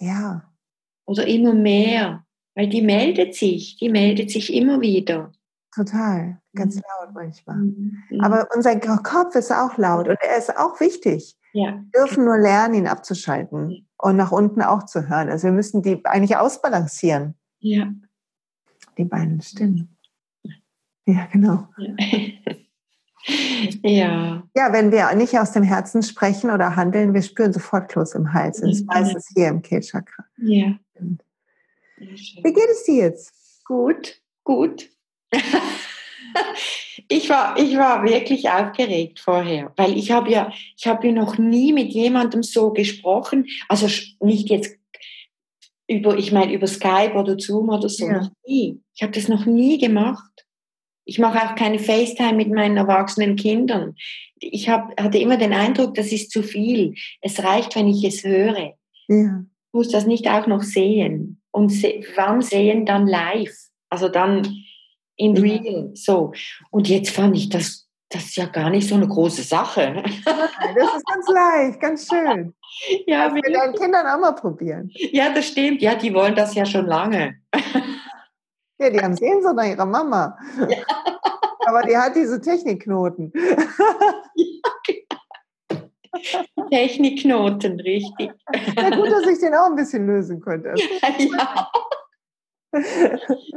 ja, 0.00 0.52
Oder 1.06 1.26
immer 1.26 1.54
mehr. 1.54 2.24
Weil 2.54 2.68
die 2.68 2.80
meldet 2.82 3.34
sich, 3.34 3.76
die 3.76 3.90
meldet 3.90 4.30
sich 4.30 4.52
immer 4.52 4.80
wieder. 4.80 5.32
total. 5.74 6.40
Ganz 6.56 6.74
Mhm. 6.76 6.82
laut 7.00 7.14
manchmal. 7.14 7.56
Mhm. 7.56 8.02
Aber 8.20 8.48
unser 8.54 8.78
Kopf 8.80 9.34
ist 9.36 9.52
auch 9.52 9.76
laut 9.78 10.08
und 10.08 10.18
er 10.20 10.38
ist 10.38 10.56
auch 10.56 10.80
wichtig. 10.80 11.36
ja, 11.52 11.80
Wir 11.92 12.00
dürfen 12.00 12.24
nur 12.24 12.36
lernen, 12.38 12.74
ihn 12.74 12.86
abzuschalten 12.88 13.86
und 13.98 14.16
nach 14.16 14.32
unten 14.32 14.60
auch 14.62 14.84
zu 14.86 15.08
hören. 15.08 15.28
Also 15.30 15.44
wir 15.44 15.52
müssen 15.52 15.82
die 15.82 16.04
eigentlich 16.04 16.36
ausbalancieren, 16.36 17.34
ja, 17.60 17.86
die 18.98 19.04
beiden 19.04 19.40
Stimmen. 19.40 19.96
Ja, 21.06 21.26
genau. 21.32 21.68
ja. 23.82 24.42
ja, 24.56 24.72
wenn 24.72 24.92
wir 24.92 25.12
nicht 25.14 25.38
aus 25.38 25.52
dem 25.52 25.62
Herzen 25.62 26.02
sprechen 26.02 26.50
oder 26.50 26.76
handeln, 26.76 27.14
wir 27.14 27.22
spüren 27.22 27.52
sofort 27.52 27.88
Kloß 27.90 28.14
im 28.14 28.32
Hals. 28.32 28.60
Und 28.60 28.70
das 28.70 28.80
Mhm. 28.80 28.86
meistens 28.86 29.28
hier 29.34 29.48
im 29.48 29.62
Kehlchakra. 29.62 30.24
ja. 30.38 30.74
Wie 31.98 32.52
geht 32.52 32.68
es 32.70 32.84
dir 32.84 33.04
jetzt? 33.04 33.64
Gut, 33.64 34.20
gut. 34.44 34.88
ich, 37.08 37.28
war, 37.28 37.58
ich 37.58 37.76
war 37.76 38.02
wirklich 38.04 38.48
aufgeregt 38.48 39.20
vorher, 39.20 39.72
weil 39.76 39.96
ich 39.96 40.10
habe 40.10 40.30
ja, 40.30 40.52
ich 40.76 40.86
habe 40.86 41.06
ja 41.08 41.12
noch 41.12 41.38
nie 41.38 41.72
mit 41.72 41.92
jemandem 41.92 42.42
so 42.42 42.72
gesprochen, 42.72 43.46
also 43.68 43.86
nicht 44.20 44.50
jetzt 44.50 44.76
über, 45.88 46.16
ich 46.18 46.32
meine 46.32 46.52
über 46.52 46.66
Skype 46.66 47.14
oder 47.14 47.38
Zoom 47.38 47.68
oder 47.68 47.88
so, 47.88 48.06
Ja. 48.06 48.20
noch 48.22 48.30
nie. 48.46 48.80
Ich 48.94 49.02
habe 49.02 49.12
das 49.12 49.28
noch 49.28 49.46
nie 49.46 49.78
gemacht. 49.78 50.32
Ich 51.04 51.18
mache 51.20 51.38
auch 51.40 51.54
keine 51.54 51.78
FaceTime 51.78 52.32
mit 52.34 52.50
meinen 52.50 52.76
erwachsenen 52.76 53.36
Kindern. 53.36 53.94
Ich 54.40 54.68
hab, 54.68 55.00
hatte 55.00 55.18
immer 55.18 55.36
den 55.36 55.52
Eindruck, 55.52 55.94
das 55.94 56.10
ist 56.10 56.32
zu 56.32 56.42
viel. 56.42 56.94
Es 57.20 57.42
reicht, 57.44 57.76
wenn 57.76 57.86
ich 57.86 58.02
es 58.04 58.24
höre. 58.24 58.74
Ja, 59.08 59.44
Ich 59.68 59.72
muss 59.72 59.90
das 59.90 60.06
nicht 60.06 60.28
auch 60.28 60.48
noch 60.48 60.62
sehen. 60.62 61.40
Und 61.52 61.68
se 61.70 62.02
wann 62.16 62.42
sehen 62.42 62.84
dann 62.84 63.06
live? 63.06 63.54
Also 63.88 64.08
dann 64.08 64.64
in 65.16 65.36
Ja. 65.36 65.42
real. 65.42 65.90
So. 65.94 66.32
Und 66.70 66.88
jetzt 66.88 67.10
fand 67.10 67.36
ich 67.36 67.48
das, 67.48 67.88
das 68.10 68.24
ist 68.26 68.36
ja 68.36 68.46
gar 68.46 68.70
nicht 68.70 68.88
so 68.88 68.94
eine 68.94 69.08
große 69.08 69.42
Sache. 69.42 70.02
das 70.04 70.94
ist 70.96 71.06
ganz 71.06 71.28
leicht, 71.28 71.80
ganz 71.80 72.08
schön. 72.08 72.54
ja, 73.06 73.28
Mit 73.30 73.44
deinen 73.54 73.74
Kindern 73.74 74.06
auch 74.06 74.20
mal 74.20 74.32
probieren. 74.32 74.90
ja, 75.12 75.32
das 75.32 75.46
stimmt. 75.48 75.82
Ja, 75.82 75.94
die 75.94 76.12
wollen 76.14 76.34
das 76.34 76.54
ja 76.54 76.64
schon 76.64 76.86
lange. 76.86 77.36
Ja, 78.78 78.90
die 78.90 79.00
haben 79.00 79.16
Sehnsucht 79.16 79.54
nach 79.56 79.64
ihrer 79.64 79.86
Mama. 79.86 80.36
Aber 81.66 81.80
die 81.82 81.96
hat 81.96 82.14
diese 82.14 82.38
Technikknoten. 82.38 83.32
Technikknoten, 86.70 87.80
richtig. 87.80 88.32
Ja, 88.76 88.90
gut, 88.90 89.10
dass 89.10 89.26
ich 89.26 89.38
den 89.40 89.54
auch 89.54 89.66
ein 89.66 89.76
bisschen 89.76 90.06
lösen 90.06 90.40
konnte. 90.40 90.74
ja. 90.76 91.08
ja, 91.18 91.70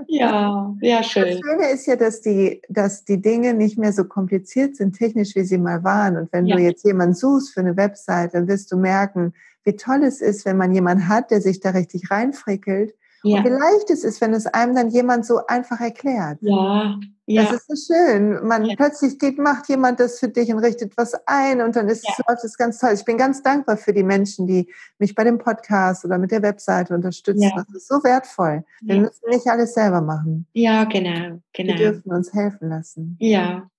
ja, 0.07 0.76
Das 0.97 1.07
schön. 1.07 1.39
Schöne 1.43 1.70
ist 1.74 1.86
ja, 1.88 1.95
dass 1.95 2.22
die, 2.22 2.61
dass 2.70 3.05
die 3.05 3.22
Dinge 3.22 3.53
nicht 3.53 3.78
mehr 3.78 3.93
so 3.93 4.03
kompliziert 4.05 4.76
sind, 4.76 4.97
technisch, 4.97 5.36
wie 5.36 5.43
sie 5.43 5.57
mal 5.57 5.84
waren. 5.84 6.17
Und 6.17 6.34
wenn 6.34 6.45
Ja. 6.45 6.55
du 6.55 6.61
jetzt 6.61 6.86
jemanden 6.86 7.15
suchst 7.15 7.53
für 7.53 7.59
eine 7.61 7.78
Website, 7.78 8.34
dann 8.34 8.47
wirst 8.47 8.72
du 8.72 8.78
merken, 8.78 9.34
wie 9.63 9.76
toll 9.76 10.03
es 10.03 10.22
ist, 10.22 10.45
wenn 10.45 10.57
man 10.57 10.74
jemanden 10.74 11.07
hat, 11.07 11.32
der 11.32 11.41
sich 11.41 11.59
da 11.59 11.72
richtig 11.72 12.09
reinfrickelt. 12.11 12.93
Und 13.24 13.32
Ja, 13.32 13.43
wie 13.43 13.49
leicht 13.49 13.89
es 13.89 14.03
ist, 14.03 14.22
wenn 14.22 14.34
es 14.34 14.45
einem 14.47 14.76
dann 14.76 14.89
jemand 14.89 15.26
so 15.26 15.45
einfach 15.47 15.80
erklärt. 15.82 16.38
ja, 16.41 16.95
Das 17.28 17.36
ja, 17.49 17.53
ist 17.53 17.67
so 17.67 17.93
schön. 17.93 18.45
Man 18.47 18.65
Ja. 18.65 18.76
plötzlich 18.76 19.20
geht, 19.20 19.38
macht 19.38 19.67
jemand 19.70 19.99
das 19.99 20.20
für 20.20 20.30
dich 20.30 20.51
und 20.51 20.59
richtet 20.59 20.97
was 20.97 21.13
ein 21.28 21.61
und 21.61 21.76
dann 21.76 21.88
ist 21.89 22.03
Ja. 22.07 22.13
läuft 22.28 22.43
es 22.43 22.57
ganz 22.57 22.80
toll. 22.80 22.91
Ich 22.93 23.05
bin 23.05 23.17
ganz 23.17 23.43
dankbar 23.43 23.78
für 23.78 23.93
die 23.93 24.03
Menschen, 24.03 24.47
die 24.47 24.72
mich 24.97 25.13
bei 25.15 25.24
dem 25.24 25.38
Podcast 25.38 26.05
oder 26.05 26.17
mit 26.17 26.32
der 26.32 26.41
Webseite 26.41 26.93
unterstützen. 26.95 27.43
Ja. 27.43 27.51
Das 27.55 27.67
ist 27.76 27.88
so 27.88 28.03
wertvoll. 28.03 28.63
Wir 28.82 29.01
müssen 29.01 29.30
nicht 29.30 29.45
alles 29.47 29.74
selber 29.74 30.01
machen. 30.01 30.47
ja, 30.53 30.86
genau, 30.86 31.09
Wir 31.11 31.41
genau. 31.53 31.76
dürfen 31.76 32.11
uns 32.13 32.34
helfen 32.34 32.70
lassen. 32.70 33.15
Ja, 33.20 33.70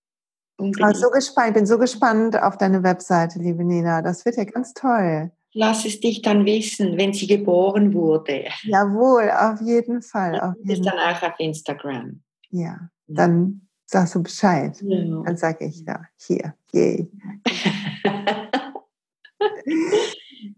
Aber 0.58 0.66
unbedingt. 0.66 0.96
so 0.98 1.10
gespannt, 1.10 1.48
ich 1.48 1.54
bin 1.54 1.66
so 1.66 1.78
gespannt 1.78 2.40
auf 2.40 2.56
deine 2.58 2.82
Webseite, 2.84 3.38
liebe 3.40 3.64
Nina. 3.64 4.00
Das 4.02 4.24
wird 4.26 4.36
ja 4.36 4.44
ganz 4.44 4.74
toll. 4.74 5.30
Lass 5.52 5.84
es 5.84 6.00
dich 6.00 6.22
dann 6.22 6.46
wissen, 6.46 6.96
wenn 6.96 7.12
sie 7.12 7.26
geboren 7.26 7.92
wurde. 7.92 8.44
Jawohl, 8.62 9.30
auf 9.30 9.60
jeden 9.60 10.00
Fall. 10.00 10.38
Auf 10.40 10.54
Das 10.62 10.78
ist 10.78 10.78
jeden 10.78 10.84
dann 10.84 10.98
auch 10.98 11.22
auf 11.22 11.34
Instagram. 11.38 12.22
Ja, 12.50 12.88
dann 13.08 13.62
sagst 13.86 14.14
du 14.14 14.22
Bescheid. 14.22 14.76
Ja. 14.80 15.22
Dann 15.24 15.36
sage 15.36 15.66
ich 15.66 15.80
ja, 15.86 16.00
hier, 16.16 16.54
yay. 16.72 17.10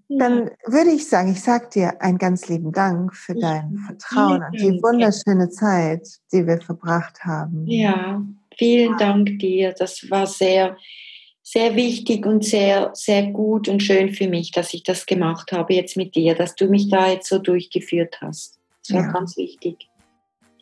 Dann 0.08 0.50
würde 0.66 0.90
ich 0.90 1.08
sagen, 1.08 1.32
ich 1.32 1.40
sage 1.40 1.68
dir 1.72 2.02
einen 2.02 2.18
ganz 2.18 2.48
lieben 2.48 2.72
Dank 2.72 3.14
für 3.14 3.34
dein 3.34 3.78
Vertrauen 3.78 4.42
und 4.42 4.60
die 4.60 4.82
wunderschöne 4.82 5.48
Zeit, 5.48 6.06
die 6.32 6.46
wir 6.46 6.60
verbracht 6.60 7.24
haben. 7.24 7.66
ja, 7.66 8.22
vielen 8.58 8.96
Dank 8.98 9.38
dir. 9.38 9.72
Das 9.72 10.10
war 10.10 10.26
sehr, 10.26 10.76
sehr 11.52 11.76
wichtig 11.76 12.24
und 12.24 12.42
sehr, 12.44 12.90
sehr 12.94 13.26
gut 13.30 13.68
und 13.68 13.82
schön 13.82 14.14
für 14.14 14.26
mich, 14.26 14.52
dass 14.52 14.72
ich 14.72 14.84
das 14.84 15.04
gemacht 15.04 15.52
habe 15.52 15.74
jetzt 15.74 15.98
mit 15.98 16.14
dir, 16.14 16.34
dass 16.34 16.54
du 16.54 16.66
mich 16.66 16.88
da 16.88 17.08
jetzt 17.08 17.28
so 17.28 17.38
durchgeführt 17.38 18.18
hast. 18.22 18.58
Das 18.88 18.96
war 18.96 19.04
Ja. 19.04 19.12
ganz 19.12 19.36
wichtig. 19.36 19.86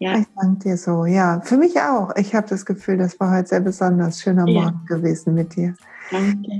Ja, 0.00 0.18
Ich 0.18 0.26
danke 0.34 0.70
dir 0.70 0.76
so. 0.76 1.04
Ja, 1.04 1.40
für 1.44 1.58
mich 1.58 1.78
auch. 1.80 2.10
Ich 2.16 2.34
habe 2.34 2.48
das 2.48 2.66
Gefühl, 2.66 2.96
das 2.98 3.20
war 3.20 3.36
heute 3.36 3.48
sehr 3.50 3.60
besonders 3.60 4.20
schöner 4.20 4.48
Ja. 4.48 4.62
Morgen 4.62 4.84
gewesen 4.88 5.34
mit 5.34 5.54
dir. 5.54 5.74
danke. 6.10 6.50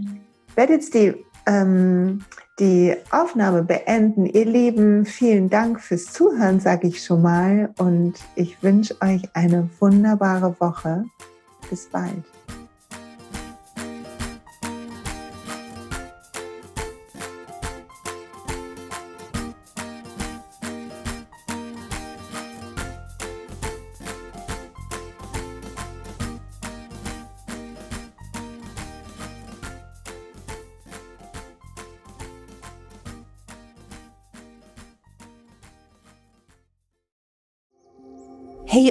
Ich 0.48 0.56
werde 0.56 0.74
jetzt 0.74 0.94
die, 0.94 1.12
ähm, 1.46 2.20
die 2.60 2.94
Aufnahme 3.10 3.64
beenden. 3.64 4.26
Ihr 4.26 4.44
Lieben, 4.44 5.06
vielen 5.06 5.48
Dank 5.50 5.80
fürs 5.80 6.12
Zuhören, 6.12 6.60
sage 6.60 6.86
ich 6.86 7.02
schon 7.02 7.22
mal. 7.22 7.70
Und 7.78 8.14
ich 8.36 8.62
wünsche 8.62 8.94
euch 9.00 9.22
eine 9.34 9.68
wunderbare 9.80 10.54
Woche. 10.60 11.04
Bis 11.68 11.88
bald. 11.88 12.22